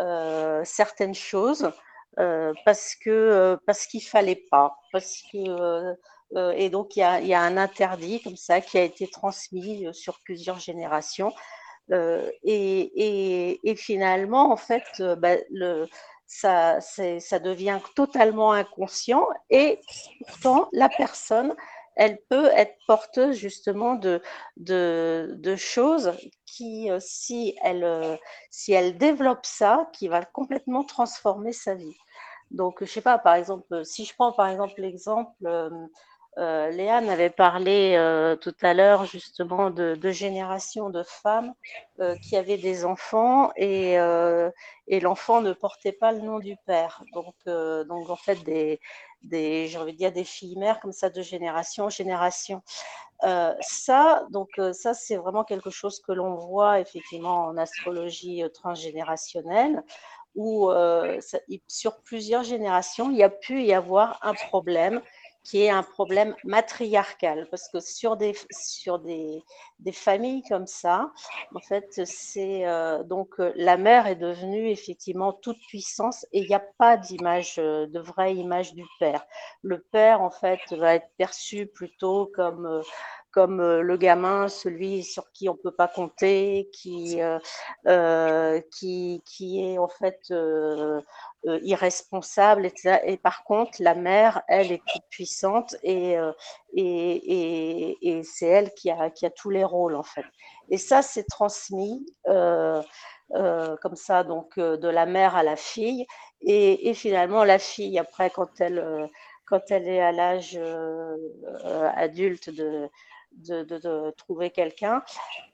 [0.00, 1.70] euh, certaines choses
[2.18, 5.94] euh, parce que parce qu'il fallait pas, parce que
[6.54, 9.86] et donc il y a, y a, un interdit comme ça qui a été transmis
[9.92, 11.32] sur plusieurs générations.
[11.90, 14.84] Et, et, et, finalement, en fait,
[15.16, 15.88] bah, le,
[16.28, 19.80] ça, ça devient totalement inconscient et
[20.26, 21.56] pourtant la personne,
[21.96, 24.22] elle peut être porteuse justement de,
[24.58, 26.12] de, choses
[26.46, 28.16] qui, euh, si elle, euh,
[28.50, 31.96] si elle développe ça, qui va complètement transformer sa vie.
[32.50, 35.32] Donc, je sais pas, par exemple, si je prends par exemple l'exemple,
[36.36, 41.52] euh, Léane avait parlé euh, tout à l'heure justement de, de générations de femmes
[42.00, 44.50] euh, qui avaient des enfants et, euh,
[44.86, 47.02] et l'enfant ne portait pas le nom du père.
[47.12, 48.78] Donc, donc en fait, des,
[49.22, 52.62] dire des filles mères comme ça de génération en génération.
[53.60, 59.82] Ça, donc ça, c'est vraiment quelque chose que l'on voit effectivement en astrologie transgénérationnelle
[60.36, 60.70] où
[61.66, 65.02] sur plusieurs générations, il y a pu y avoir un problème
[65.48, 69.42] qui est un problème matriarcal, parce que sur des, sur des,
[69.78, 71.10] des familles comme ça,
[71.54, 76.48] en fait, c'est euh, donc euh, la mère est devenue effectivement toute puissance et il
[76.48, 79.24] n'y a pas d'image, euh, de vraie image du père.
[79.62, 82.82] Le père, en fait, va être perçu plutôt comme
[83.38, 87.38] comme euh, le gamin, celui sur qui on peut pas compter, qui euh,
[87.86, 91.00] euh, qui qui est en fait euh,
[91.44, 92.98] irresponsable, etc.
[93.04, 96.16] Et par contre, la mère, elle est toute puissante et
[96.74, 100.26] et, et, et c'est elle qui a qui a tous les rôles en fait.
[100.68, 102.04] Et ça, c'est transmis.
[103.82, 106.06] comme ça, donc de la mère à la fille,
[106.40, 109.08] et, et finalement la fille, après, quand elle,
[109.46, 110.58] quand elle est à l'âge
[111.96, 112.88] adulte de,
[113.32, 115.02] de, trouver quelqu'un,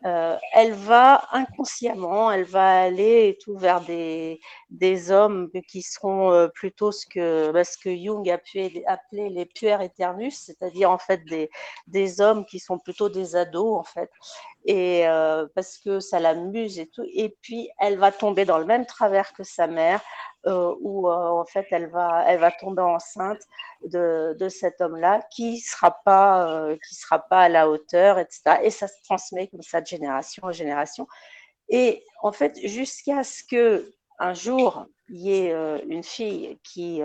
[0.04, 4.40] euh, elle va inconsciemment, elle va aller tout vers des,
[4.70, 9.28] des hommes qui seront euh, plutôt ce que, bah, ce que Jung a pu appeler
[9.28, 11.50] les puer eternus, c'est-à-dire en fait des,
[11.86, 14.10] des hommes qui sont plutôt des ados en fait,
[14.64, 18.66] et euh, parce que ça l'amuse et tout, et puis elle va tomber dans le
[18.66, 20.00] même travers que sa mère,
[20.46, 23.40] euh, où euh, en fait elle va, elle va tomber enceinte
[23.86, 28.58] de, cet homme-là qui sera pas, euh, sera pas à la hauteur, etc.
[28.62, 31.06] Et ça se transmet comme ça de génération en génération.
[31.70, 37.02] Et en fait, jusqu'à ce que un jour il y ait une fille qui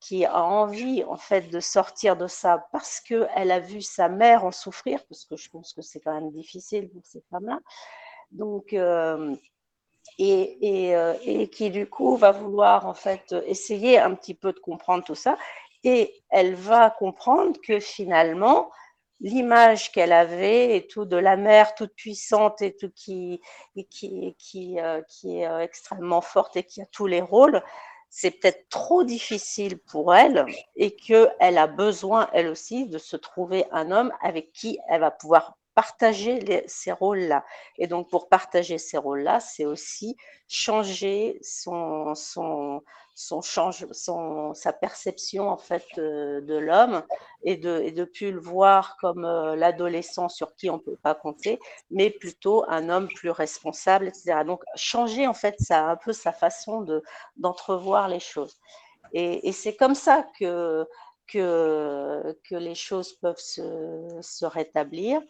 [0.00, 4.08] qui a envie en fait de sortir de ça parce que elle a vu sa
[4.08, 7.60] mère en souffrir, parce que je pense que c'est quand même difficile pour ces femmes-là.
[8.32, 8.74] Donc
[10.18, 14.58] et, euh, et, qui du coup va vouloir en fait essayer un petit peu de
[14.58, 15.38] comprendre tout ça.
[15.84, 18.70] Et elle va comprendre que finalement,
[19.20, 23.40] l'image qu'elle avait et tout de la mère toute puissante et tout qui,
[23.90, 27.62] qui, qui, euh, qui est euh, extrêmement forte et qui a tous les rôles,
[28.10, 33.66] c'est peut-être trop difficile pour elle et qu'elle a besoin, elle aussi, de se trouver
[33.70, 37.44] un homme avec qui elle va pouvoir partager ces rôles-là.
[37.76, 40.16] Et donc, pour partager ces rôles-là, c'est aussi
[40.48, 42.82] changer son, son,
[43.14, 47.04] son change, son, sa perception en fait euh, de, l'homme
[47.44, 50.98] et de, et de plus le voir comme euh, l'adolescent sur qui on ne peut
[51.00, 51.60] pas compter,
[51.92, 54.42] mais plutôt un homme plus responsable, etc.
[54.44, 57.04] Donc, changer en fait ça, un peu sa façon de,
[57.36, 58.56] d'entrevoir les choses.
[59.12, 60.84] Et, et c'est comme ça que,
[61.28, 65.20] que, que les choses peuvent se, se rétablir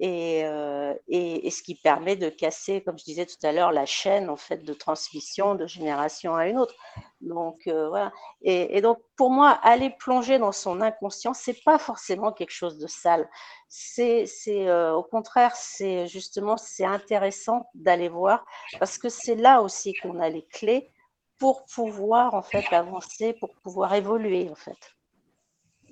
[0.00, 4.30] euh, et, ce qui permet de casser, comme je disais tout à l'heure, la chaîne
[4.30, 6.74] en fait de transmission de génération à une autre.
[7.20, 8.12] Donc euh, voilà.
[8.42, 12.86] Et, donc pour moi, aller plonger dans son inconscient, c'est pas forcément quelque chose de
[12.86, 13.28] sale.
[13.68, 18.44] C'est, euh, au contraire, c'est justement c'est intéressant d'aller voir
[18.78, 20.90] parce que c'est là aussi qu'on a les clés
[21.38, 24.96] pour pouvoir en fait avancer, pour pouvoir évoluer en fait.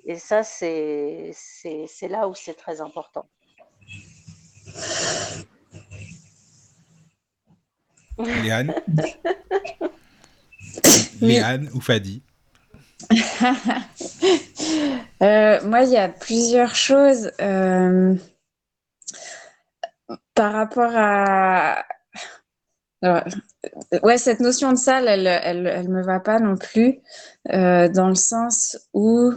[0.04, 1.32] Et ça, c'est
[2.08, 3.26] là où c'est très important.
[8.18, 8.74] Léane
[11.20, 12.22] Léane ou Fadi
[15.22, 18.14] euh, Moi, il y a plusieurs choses euh,
[20.34, 21.84] par rapport à.
[23.02, 27.00] ouais, cette notion de salle, elle, elle, elle, me va pas non plus,
[27.52, 29.32] euh, dans le sens où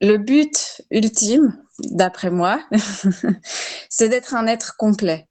[0.00, 1.56] le but ultime,
[1.90, 2.62] d'après moi,
[3.88, 5.28] c'est d'être un être complet.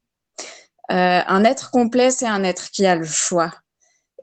[0.91, 3.53] Euh, un être complet, c'est un être qui a le choix.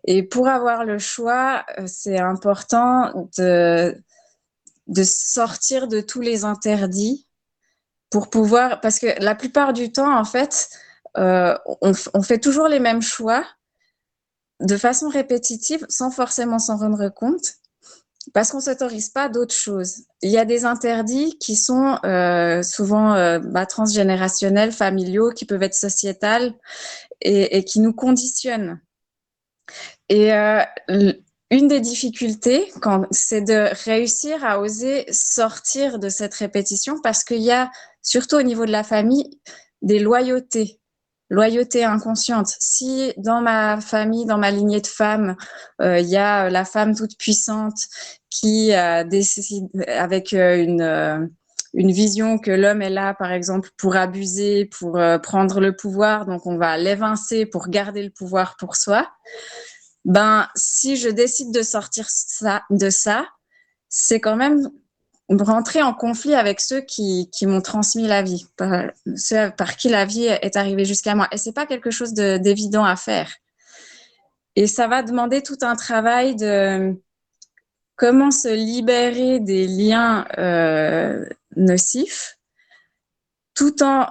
[0.05, 3.97] Et pour avoir le choix, euh, c'est important de,
[4.87, 7.27] de sortir de tous les interdits
[8.11, 10.69] pour pouvoir, parce que la plupart du temps, en fait,
[11.19, 13.45] euh, on, on, fait toujours les mêmes choix
[14.61, 17.57] de façon répétitive sans forcément s'en rendre compte
[18.33, 20.05] parce qu'on s'autorise pas d'autres choses.
[20.23, 25.63] Il y a des interdits qui sont euh, souvent euh, bah, transgénérationnels, familiaux, qui peuvent
[25.63, 26.55] être sociétals
[27.21, 28.81] et, et qui nous conditionnent.
[30.09, 30.63] Et euh,
[31.51, 32.73] une des difficultés,
[33.11, 37.71] c'est de réussir à oser sortir de cette répétition parce qu'il y a,
[38.03, 39.41] surtout au niveau de la famille,
[39.83, 40.81] des loyautés
[41.31, 42.49] loyauté inconsciente.
[42.61, 45.37] Si dans ma famille, dans ma lignée de femmes,
[45.81, 47.79] euh, il y a la femme toute puissante
[48.31, 51.27] qui euh, décide avec euh, une, euh,
[51.75, 56.27] une vision que l'homme est là, par exemple, pour abuser, pour euh, prendre le pouvoir,
[56.27, 59.09] donc on va l'évincer pour garder le pouvoir pour soi.
[60.05, 63.27] Ben, si je décide de sortir ça, de ça,
[63.89, 64.71] c'est quand même
[65.29, 69.89] rentrer en conflit avec ceux qui, qui m'ont transmis la vie, par, ceux par qui
[69.89, 71.29] la vie est arrivée jusqu'à moi.
[71.33, 73.33] Et c'est pas quelque chose d'évident à faire.
[74.55, 76.95] Et ça va demander tout un travail de
[77.97, 81.27] comment se libérer des liens euh,
[81.57, 82.39] nocifs
[83.55, 84.07] tout en,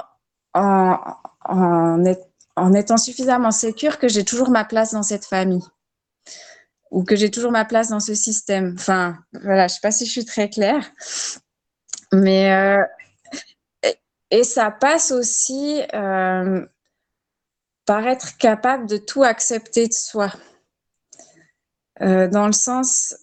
[0.53, 5.63] en, étant suffisamment sécure que j'ai toujours ma place dans cette famille
[6.95, 8.76] ou que j'ai toujours ma place dans ce système.
[8.80, 10.89] Enfin, voilà, je ne sais pas si je suis très claire.
[12.13, 12.81] Mais, euh,
[14.31, 16.65] et, ça passe aussi euh,
[17.85, 20.31] par être capable de tout accepter de soi.
[22.01, 23.13] Euh, dans le sens,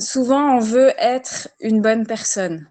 [0.00, 2.68] souvent, on veut être une bonne personne.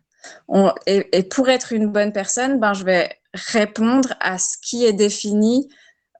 [0.49, 4.91] On, et, pour être une bonne personne, ben, je vais répondre à ce qui est
[4.91, 5.69] défini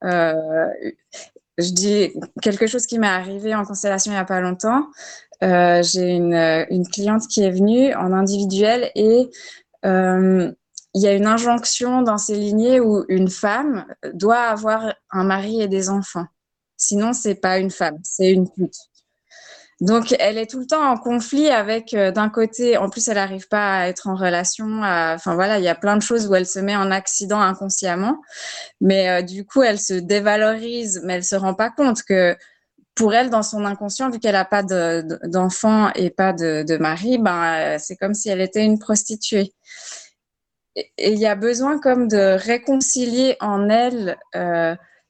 [0.06, 0.70] euh,
[1.62, 4.88] je dis quelque chose qui m'est arrivé en constellation il n'y a pas longtemps.
[5.44, 6.36] Euh, j'ai une,
[6.70, 9.30] une, cliente qui est venue en individuel et
[9.86, 10.52] euh,
[10.94, 15.62] il y a une injonction dans ces lignées où une femme doit avoir un mari
[15.62, 16.28] et des enfants.
[16.78, 18.76] Sinon, c'est pas une femme, c'est une pute.
[19.82, 23.16] Donc, elle est tout le temps en conflit avec, euh, d'un côté, en plus, elle
[23.16, 24.84] n'arrive pas à être en relation.
[24.84, 28.22] Enfin, voilà, il y a plein de choses où elle se met en accident inconsciemment.
[28.80, 32.38] Mais euh, du coup, elle se dévalorise, mais elle se rend pas compte que
[32.94, 37.44] pour elle, dans son inconscient, vu qu'elle n'a pas d'enfant et pas de, mari, ben,
[37.44, 39.52] euh, c'est comme si elle était une prostituée.
[40.76, 44.20] Et il y a besoin comme de réconcilier en elle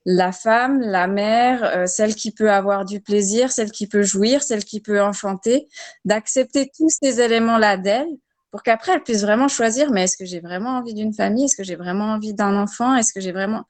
[0.05, 4.41] la femme, la mère, euh, celle qui peut avoir du plaisir, celle qui peut jouir,
[4.41, 5.67] celle qui peut enchanter,
[6.05, 8.07] d'accepter tous ces éléments-là d'elle
[8.49, 11.45] pour qu'après elle puisse vraiment choisir, mais est-ce que j'ai vraiment envie d'une famille?
[11.45, 12.95] Est-ce que j'ai vraiment envie d'un enfant?
[12.95, 13.63] Est-ce que j'ai vraiment...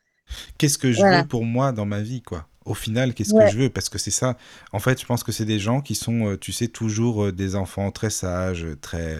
[0.57, 2.47] Qu'est-ce que je veux pour moi dans ma vie, quoi?
[2.63, 3.69] Au final, qu'est-ce que je veux?
[3.69, 4.37] Parce que c'est ça.
[4.71, 7.31] En fait, je pense que c'est des gens qui sont, euh, tu sais, toujours euh,
[7.31, 9.17] des enfants très sages, très,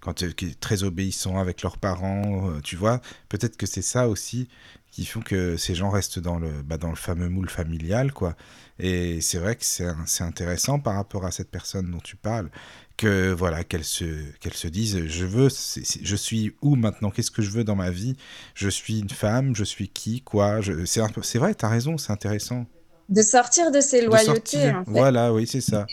[0.00, 0.24] quand,
[0.58, 3.00] très obéissants avec leurs parents, tu vois?
[3.28, 4.48] Peut-être que c'est ça aussi
[4.90, 8.34] qui font que ces gens restent dans le, bah, dans le fameux moule familial, quoi.
[8.78, 12.48] Et c'est vrai que c'est intéressant par rapport à cette personne dont tu parles,
[12.96, 14.04] que voilà, qu'elle se,
[14.40, 17.10] qu'elle se dise, je veux, je suis où maintenant?
[17.10, 18.16] Qu'est-ce que je veux dans ma vie?
[18.54, 20.60] Je suis une femme, je suis qui, quoi?
[20.84, 22.66] C'est c'est vrai, t'as raison, c'est intéressant.
[23.08, 24.70] De sortir de ses loyautés.
[24.70, 24.90] En fait.
[24.90, 25.86] Voilà, oui, c'est ça.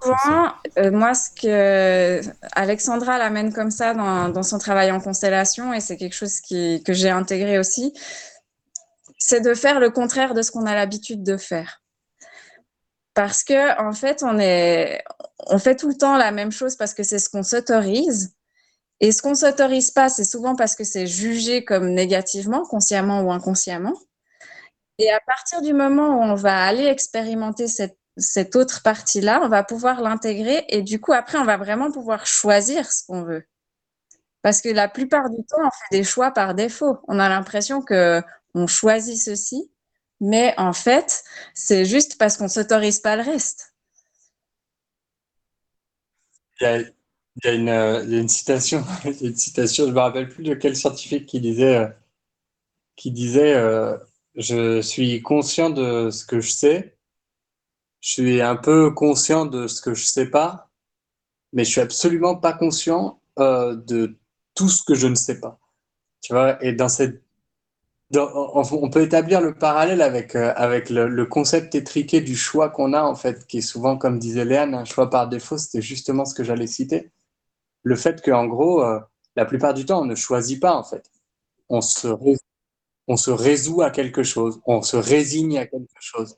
[0.00, 2.20] Souvent, euh, moi, ce que
[2.52, 6.82] Alexandra l'amène comme ça dans, dans, son travail en constellation, et c'est quelque chose qui,
[6.82, 7.92] que j'ai intégré aussi,
[9.24, 11.80] c'est de faire le contraire de ce qu'on a l'habitude de faire.
[13.14, 15.04] Parce que, en fait, on, est,
[15.46, 18.34] on fait tout le temps la même chose parce que c'est ce qu'on s'autorise.
[18.98, 23.30] Et ce qu'on s'autorise pas, c'est souvent parce que c'est jugé comme négativement, consciemment ou
[23.30, 23.94] inconsciemment.
[24.98, 29.48] Et à partir du moment où on va aller expérimenter cette, cette autre partie-là, on
[29.48, 33.44] va pouvoir l'intégrer et du coup, après, on va vraiment pouvoir choisir ce qu'on veut.
[34.42, 36.98] Parce que la plupart du temps, on fait des choix par défaut.
[37.06, 38.20] On a l'impression que
[38.54, 39.70] on choisit ceci,
[40.20, 41.24] mais en fait,
[41.54, 43.74] c'est juste parce qu'on ne s'autorise pas le reste.
[46.60, 46.92] Il
[47.44, 51.40] y a, une, citation, une citation, je ne me rappelle plus de quel scientifique qui
[51.40, 51.88] disait, euh,
[52.94, 53.96] qui disait euh,
[54.36, 56.96] Je suis conscient de ce que je sais,
[58.00, 60.70] je suis un peu conscient de ce que je ne sais pas,
[61.52, 64.18] mais je suis absolument pas conscient euh, de
[64.54, 65.58] tout ce que je ne sais pas.
[66.20, 67.22] Tu vois, et dans cette
[68.14, 73.02] on peut établir le parallèle avec, euh, avec le, concept étriqué du choix qu'on a,
[73.02, 76.34] en fait, qui est souvent, comme disait Léane, un choix par défaut, c'était justement ce
[76.34, 77.10] que j'allais citer.
[77.82, 79.00] Le fait qu'en gros, euh,
[79.36, 81.10] la plupart du temps, on ne choisit pas, en fait.
[81.68, 82.08] On se,
[83.08, 86.36] on se résout à quelque chose, on se résigne à quelque chose.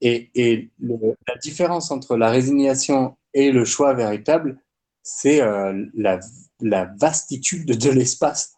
[0.00, 4.58] Et, et la différence entre la résignation et le choix véritable,
[5.02, 6.20] c'est euh, la,
[6.60, 8.54] la vastitude de l'espace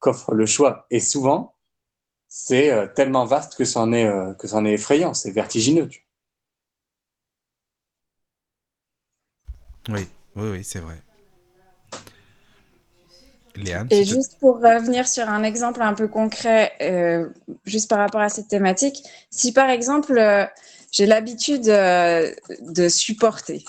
[0.00, 0.86] qu'offre le choix.
[0.90, 1.55] Et souvent,
[2.38, 5.88] c'est euh, tellement vaste que c'en est, euh, que est effrayant, c'est vertigineux.
[9.88, 10.06] Oui,
[10.36, 10.96] oui, oui, c'est vrai.
[13.54, 17.26] Léane, Et juste pour revenir sur un exemple un peu concret, euh,
[17.64, 20.20] juste par rapport à cette thématique, si par exemple
[20.92, 23.64] j'ai l'habitude de supporter,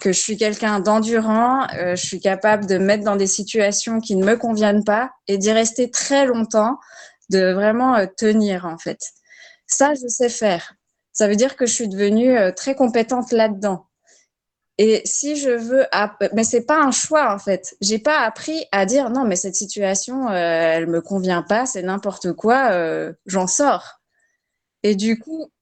[0.00, 4.14] que je suis quelqu'un d'endurant, je suis capable de me mettre dans des situations qui
[4.14, 6.78] ne me conviennent pas et d'y rester très longtemps,
[7.30, 9.00] de vraiment euh, tenir en fait.
[9.66, 10.74] Ça, je sais faire.
[11.12, 13.86] Ça veut dire que je suis devenue euh, très compétente là-dedans.
[14.78, 15.84] Et si je veux,
[16.32, 17.76] mais c'est pas un choix en fait.
[17.80, 21.82] J'ai pas appris à dire non, mais cette situation, euh, elle me convient pas, c'est
[21.82, 22.72] n'importe quoi,
[23.26, 24.00] j'en sors.
[24.82, 25.52] Et du coup,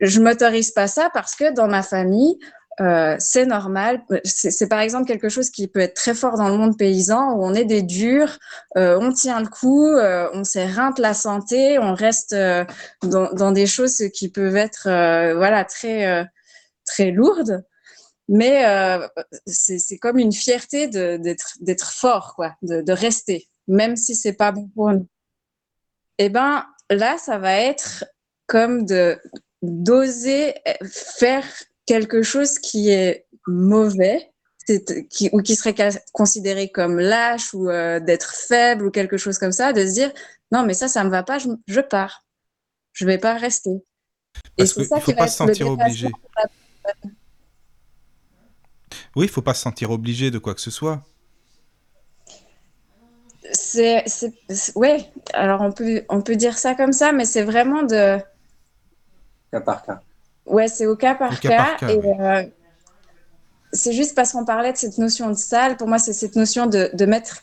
[0.00, 2.38] je m'autorise pas ça parce que dans ma famille,
[2.80, 4.04] euh, c'est normal.
[4.24, 7.44] C'est par exemple quelque chose qui peut être très fort dans le monde paysan où
[7.44, 8.38] on est des durs,
[8.76, 12.34] euh, on tient le coup, euh, on s'éreinte la santé, on reste
[13.02, 14.84] dans, des choses qui peuvent être
[15.36, 16.26] voilà très
[16.84, 17.64] très lourdes.
[18.28, 18.64] Mais
[19.46, 24.90] c'est comme une fierté d'être fort, quoi, de, rester, même si c'est pas bon pour
[24.90, 25.06] nous.
[26.18, 28.04] Eh ben là, ça va être
[28.46, 28.86] comme
[29.62, 30.54] d'oser
[30.90, 31.44] faire
[31.86, 34.30] quelque chose qui est mauvais
[35.10, 35.74] qui, ou qui serait
[36.12, 40.12] considéré comme lâche ou euh, d'être faible ou quelque chose comme ça, de se dire
[40.52, 42.24] non mais ça ça me va pas, je, je pars,
[42.92, 43.84] je vais pas rester.
[44.56, 46.10] Parce Et c'est ça faut qui pas se sentir obligé.
[49.16, 51.04] Oui, il faut pas se sentir obligé de quoi que ce soit.
[53.52, 54.04] C'est,
[54.74, 55.10] ouais.
[55.34, 58.18] Alors on peut on peut dire ça comme ça, mais c'est vraiment de
[59.52, 60.00] cas par cas.
[60.46, 61.76] Ouais, c'est au cas par cas.
[61.88, 62.44] et euh,
[63.74, 65.76] c'est juste parce qu'on parlait de cette notion de salle.
[65.76, 67.42] Pour moi, c'est cette notion de, de, mettre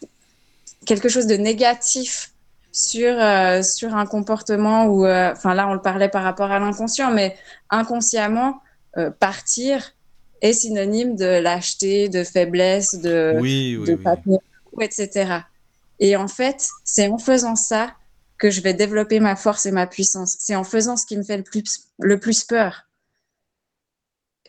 [0.86, 2.32] quelque chose de négatif
[2.72, 6.60] sur, euh, sur un comportement ou, euh, enfin là, on le parlait par rapport à
[6.60, 7.36] l'inconscient, mais
[7.70, 8.62] inconsciemment,
[8.98, 9.92] euh, partir
[10.42, 14.00] est synonyme de lâcheté, de faiblesse, de, oui, de
[14.82, 15.42] etc.
[16.00, 17.94] Et en fait, c'est en faisant ça
[18.38, 20.36] que je vais développer ma force et ma puissance.
[20.40, 22.88] C'est en faisant ce qui me fait le plus, le plus peur.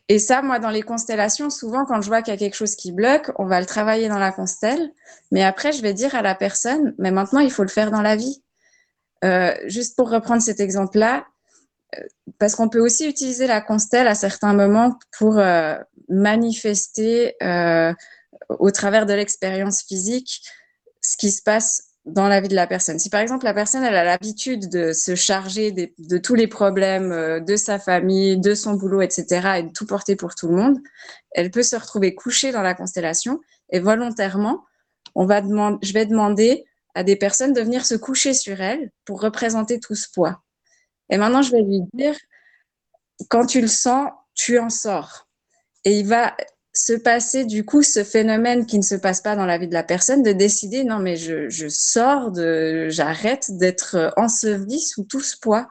[0.08, 2.74] Et ça, moi, dans les constellations, souvent, quand je vois qu'il y a quelque chose
[2.74, 4.90] qui bloque, on va le travailler dans la constelle.
[5.30, 8.02] Mais après, je vais dire à la personne, mais maintenant, il faut le faire dans
[8.02, 8.42] la vie.
[9.24, 11.24] Euh, juste pour reprendre cet exemple-là,
[11.96, 12.02] euh,
[12.38, 15.76] parce qu'on peut aussi utiliser la constelle à certains moments pour euh,
[16.08, 17.36] manifester
[18.48, 20.42] au travers de l'expérience physique
[21.00, 22.98] ce qui se passe dans la vie de la personne.
[22.98, 27.12] Si par exemple la personne elle a l'habitude de se charger de tous les problèmes
[27.12, 30.56] euh, de sa famille, de son boulot, etc., et de tout porter pour tout le
[30.56, 30.78] monde,
[31.30, 34.64] elle peut se retrouver couchée dans la constellation et volontairement,
[35.14, 36.64] on va je vais demander
[36.94, 40.42] à des personnes de venir se coucher sur elle pour représenter tout ce poids.
[41.08, 42.16] Et maintenant, je vais lui dire,
[43.28, 45.28] quand tu le sens, tu en sors.
[45.84, 46.36] Et il va,
[46.74, 49.74] se passer du coup ce phénomène qui ne se passe pas dans la vie de
[49.74, 55.20] la personne, de décider non mais je, je sors, de, j'arrête d'être ensevelie sous tout
[55.20, 55.68] ce poids.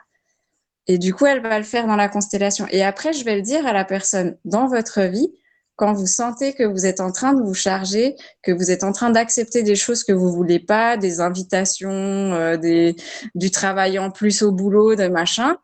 [0.88, 2.66] Et du coup, elle va le faire dans la constellation.
[2.72, 5.32] Et après, je vais le dire à la personne dans votre vie,
[5.76, 8.92] quand vous sentez que vous êtes en train de vous charger, que vous êtes en
[8.92, 12.96] train d'accepter des choses que vous voulez pas, des invitations, euh, des,
[13.36, 15.58] du travail en plus au boulot, de machin,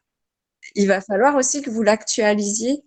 [0.75, 2.81] il va falloir aussi que vous l'actualisiez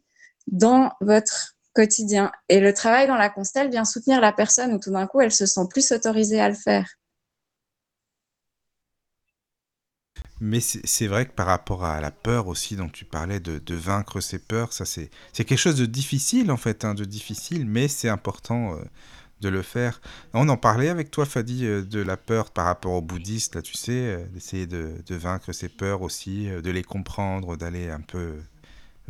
[0.49, 2.33] dans votre quotidien.
[2.49, 5.33] Et le travail dans la constelle vient soutenir la personne où tout d'un coup, elle
[5.33, 6.87] se sent plus autorisée à le faire.
[10.41, 14.21] Mais c'est vrai que par rapport à la peur aussi dont tu parlais, de, vaincre
[14.21, 18.09] ses peurs, ça c'est quelque chose de difficile en fait, hein, de difficile, mais c'est
[18.09, 18.83] important euh,
[19.43, 20.01] de le faire.
[20.33, 23.61] On en parlait avec toi, Fadi, euh, de la peur par rapport aux bouddhistes, là
[23.61, 28.01] tu sais, euh, d'essayer de, de, vaincre ses peurs aussi, de les comprendre, d'aller un
[28.01, 28.41] peu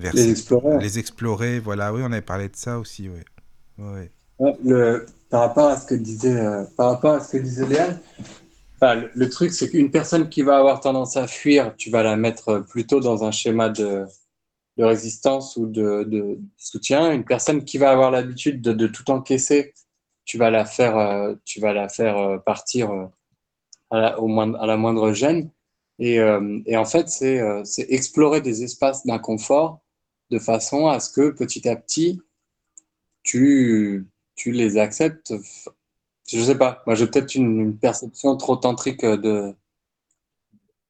[0.00, 0.78] les explorer.
[0.78, 1.92] Les explorer, voilà.
[1.92, 3.20] Oui, on avait parlé de ça aussi, oui.
[4.64, 7.66] Le, par rapport à ce que disait, euh, par rapport à ce que disait
[8.82, 12.60] le, truc, c'est qu'une personne qui va avoir tendance à fuir, tu vas la mettre
[12.60, 14.06] plutôt dans un schéma de,
[14.78, 17.12] de résistance ou de, de, soutien.
[17.12, 19.74] Une personne qui va avoir l'habitude de, de, tout encaisser,
[20.24, 22.90] tu vas la faire, euh, tu vas la faire euh, partir
[23.90, 25.50] à la, au moins, à la moindre gêne.
[25.98, 26.14] Et,
[26.64, 27.42] et en fait, c'est
[27.90, 29.82] explorer des espaces d'inconfort
[30.30, 32.20] de façon à ce que petit à petit,
[33.22, 35.34] tu, tu les acceptes.
[36.28, 39.54] Je sais pas, moi j'ai peut-être une, perception trop tantrique de,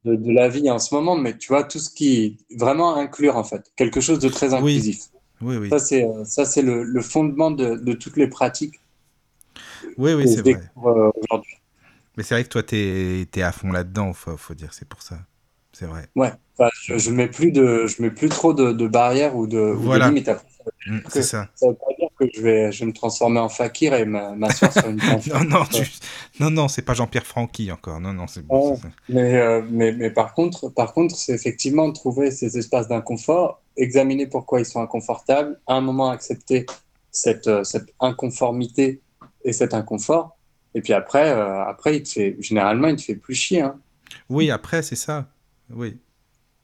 [0.04, 3.44] de, la vie en ce moment, mais tu vois, tout ce qui vraiment inclure en
[3.44, 5.04] fait, quelque chose de très inclusif.
[5.40, 5.70] Oui, oui.
[5.70, 8.78] Ça, c'est, ça, c'est le, le, fondement de, de, toutes les pratiques.
[9.96, 10.60] Oui, oui, c'est vrai.
[10.84, 11.54] Euh, aujourd'hui.
[12.16, 14.86] Mais c'est vrai que toi, tu es, es, à fond là-dedans, faut, faut dire, c'est
[14.86, 15.18] pour ça
[15.72, 16.08] c'est vrai.
[16.14, 16.32] Ouais,
[16.84, 20.08] je, ne mets plus de, je mets plus trop de, barrières ou de, voilà.
[20.08, 20.30] limites.
[20.86, 21.48] Mm, c'est ça.
[21.54, 24.88] Ça veut pas dire que je vais, je me transformer en fakir et m'asseoir sur
[24.88, 24.96] une
[25.28, 25.82] non, non, tu...
[26.38, 28.00] non, non, c'est pas Jean-Pierre Francky encore.
[28.00, 28.78] Non, non, c'est bon.
[29.08, 34.26] mais, euh, mais, mais, par contre, par contre, c'est effectivement trouver ces espaces d'inconfort, examiner
[34.26, 36.66] pourquoi ils sont inconfortables, à un moment accepter
[37.10, 39.00] cette, euh, cette inconformité
[39.44, 40.36] et cet inconfort.
[40.74, 43.62] Et puis après, euh, après, il te fait, généralement, il te fait plus chier.
[43.62, 43.76] Hein.
[44.28, 45.26] Oui, après, c'est ça.
[45.70, 45.98] Oui.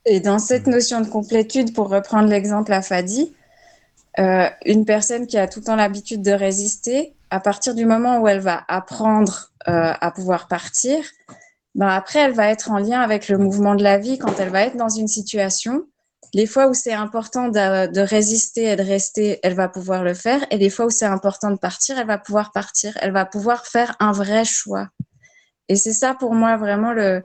[0.06, 0.70] Et dans cette mm.
[0.70, 3.34] notion de complétude, pour reprendre l'exemple à Fadi,
[4.18, 8.20] euh, une personne qui a tout le temps l'habitude de résister, à partir du moment
[8.20, 11.04] où elle va apprendre euh, à pouvoir partir,
[11.74, 14.48] ben après, elle va être en lien avec le mouvement de la vie quand elle
[14.48, 15.84] va être dans une situation.
[16.32, 20.14] Les fois où c'est important de, de, résister et de rester, elle va pouvoir le
[20.14, 20.46] faire.
[20.50, 22.96] Et les fois où c'est important de partir, elle va pouvoir partir.
[23.02, 24.88] Elle va pouvoir faire un vrai choix.
[25.68, 27.22] Et c'est ça pour moi vraiment le,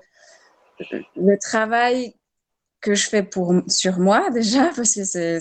[1.16, 2.16] le travail
[2.82, 5.40] que je fais pour, sur moi déjà, parce que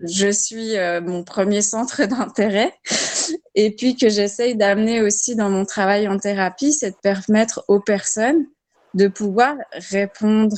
[0.00, 2.74] je suis euh, mon premier centre d'intérêt,
[3.54, 7.80] et puis que j'essaye d'amener aussi dans mon travail en thérapie, c'est de permettre aux
[7.80, 8.46] personnes
[8.94, 9.56] de pouvoir
[9.90, 10.56] répondre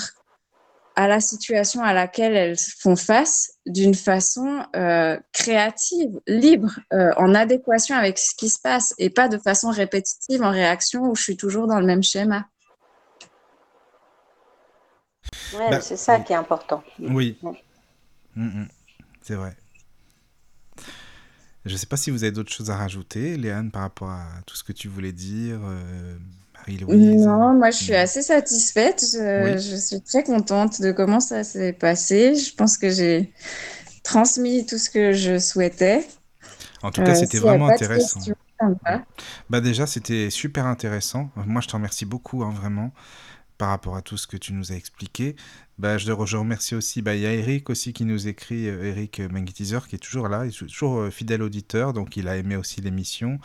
[0.97, 7.35] à la situation à laquelle elles font face d'une façon euh, créative, libre, euh, en
[7.35, 11.23] adéquation avec ce qui se passe, et pas de façon répétitive en réaction où je
[11.23, 12.47] suis toujours dans le même schéma.
[15.59, 16.83] Bah, c'est ça qui est important.
[16.99, 17.39] Oui.
[18.35, 18.69] Mm, mm.
[19.23, 19.57] C'est vrai.
[21.65, 24.27] Je ne sais pas si vous avez d'autres choses à rajouter, Léane, par rapport à
[24.47, 25.61] tout ce que tu voulais dire.
[25.65, 26.17] Euh,
[26.59, 27.25] Marie-Louise.
[27.25, 29.03] Non, moi je suis assez satisfaite.
[29.13, 32.35] Je, je, suis très contente de comment ça s'est passé.
[32.35, 33.33] Je pense que j'ai
[34.03, 36.07] transmis tout ce que je souhaitais.
[36.83, 38.21] En tout cas, euh, c'était vraiment intéressant.
[39.51, 41.31] Bah déjà, c'était super intéressant.
[41.35, 42.93] Moi, je te remercie beaucoup, hein, vraiment,
[43.59, 45.37] par rapport à tout ce que tu nous as expliqué.
[45.79, 48.85] Bah, je, je remercie aussi, bah, il y a Eric aussi qui nous écrit, euh,
[48.85, 52.37] Eric Mangitizer, qui est toujours là, il est toujours euh, fidèle auditeur, donc il a
[52.37, 53.39] aimé aussi l'émission.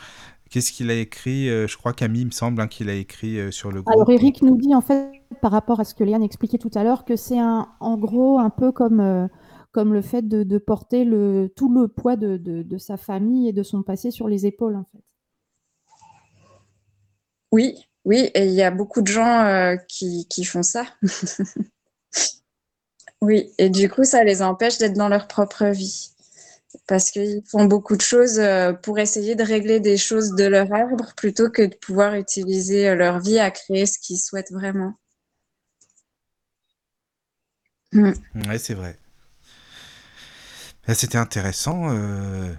[0.50, 3.52] Qu'est-ce qu'il a écrit euh, Je crois Camille, il me semble, hein, qu'il a écrit
[3.52, 3.94] sur le groupe.
[3.94, 5.10] Alors Eric nous dit en fait,
[5.40, 8.38] par rapport à ce que Léane expliquait tout à l'heure, que c'est un, en gros
[8.38, 9.28] un peu comme
[9.72, 13.82] comme le fait de, porter le, tout le poids de, sa famille et de son
[13.82, 15.04] passé sur les épaules, en fait.
[17.52, 17.74] Oui,
[18.04, 20.86] oui, et il y a beaucoup de gens euh, qui, font ça.
[23.20, 26.10] oui, et du coup, ça les empêche d'être dans leur propre vie.
[26.86, 30.72] Parce qu'ils font beaucoup de choses euh, pour essayer de régler des choses de leur
[30.72, 34.94] arbre plutôt que de pouvoir utiliser euh, leur vie à créer ce qu'ils souhaitent vraiment.
[37.92, 38.12] Hmm.
[38.34, 38.96] Oui, c'est vrai.
[40.94, 41.88] C'était intéressant,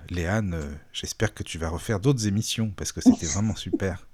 [0.10, 0.80] Léane.
[0.94, 4.08] J'espère que tu vas refaire d'autres émissions parce que c'était vraiment super.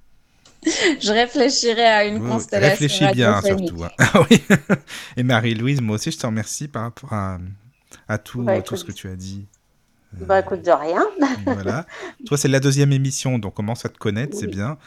[0.99, 2.69] Je réfléchirai à une constellation.
[2.69, 3.83] Réfléchis bien surtout.
[3.83, 3.91] Hein.
[3.99, 4.43] Ah oui.
[5.15, 7.37] Et Marie-Louise, moi aussi, je te remercie par rapport à,
[8.07, 9.47] à tout, bah, tout ce que tu as dit.
[10.13, 11.05] Bah écoute, de rien.
[11.45, 11.85] voilà.
[12.25, 14.77] Toi, c'est la deuxième émission, donc commence à te connaître, c'est bien.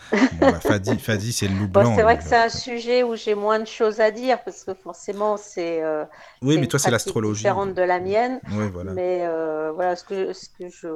[0.41, 1.95] Bah, Fadi, c'est le loup blanc.
[1.95, 4.75] c'est vrai que c'est un sujet où j'ai moins de choses à dire, parce que
[4.75, 5.83] forcément, c'est.
[5.83, 6.05] Euh,
[6.43, 7.43] oui, mais toi, c'est l'astrologie.
[7.43, 8.41] différente de la mienne.
[8.53, 8.93] Oui, voilà.
[8.93, 10.89] Mais euh, voilà, ce que, ce, que je,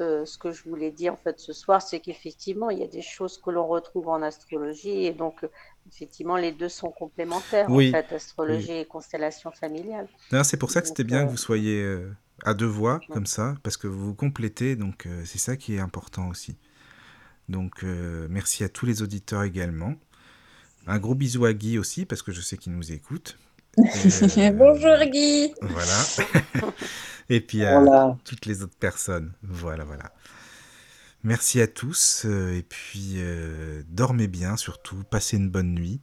[0.00, 2.88] euh, ce que je voulais dire en fait ce soir, c'est qu'effectivement, il y a
[2.88, 5.46] des choses que l'on retrouve en astrologie, et donc,
[5.88, 10.08] effectivement, les deux sont complémentaires, en fait, astrologie et constellation familiale.
[10.42, 12.00] C'est pour ça que c'était bien que vous soyez
[12.44, 15.74] à deux voix, comme ça, parce que vous vous complétez, donc euh, c'est ça qui
[15.74, 16.56] est important aussi.
[17.48, 19.94] Donc euh, merci à tous les auditeurs également.
[20.86, 23.38] Un gros bisou à Guy aussi, parce que je sais qu'il nous écoute.
[23.78, 26.02] Euh, Bonjour Guy Voilà.
[27.30, 27.80] Et puis à
[28.24, 29.32] toutes les autres personnes.
[29.42, 30.12] Voilà, voilà.
[31.22, 33.18] Merci à tous, et puis
[33.88, 36.00] dormez bien surtout, passez une bonne nuit.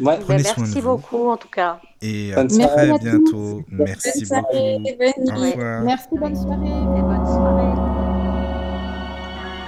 [0.00, 0.16] Ouais.
[0.20, 0.96] Prenez soin merci de vous.
[0.96, 1.80] beaucoup en tout cas.
[2.00, 3.64] Et à très bientôt.
[3.68, 4.56] Merci beaucoup.
[4.56, 5.82] Au revoir.
[5.82, 6.68] Merci, bonne soirée.
[6.68, 7.74] Et bonne soirée.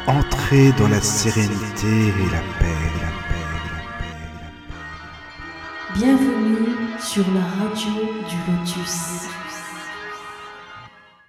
[0.06, 3.60] Entrez dans la sérénité et la paix, la paix, la paix, la
[4.68, 4.74] paix.
[5.94, 7.92] Bienvenue sur la radio
[8.28, 9.26] du Lotus.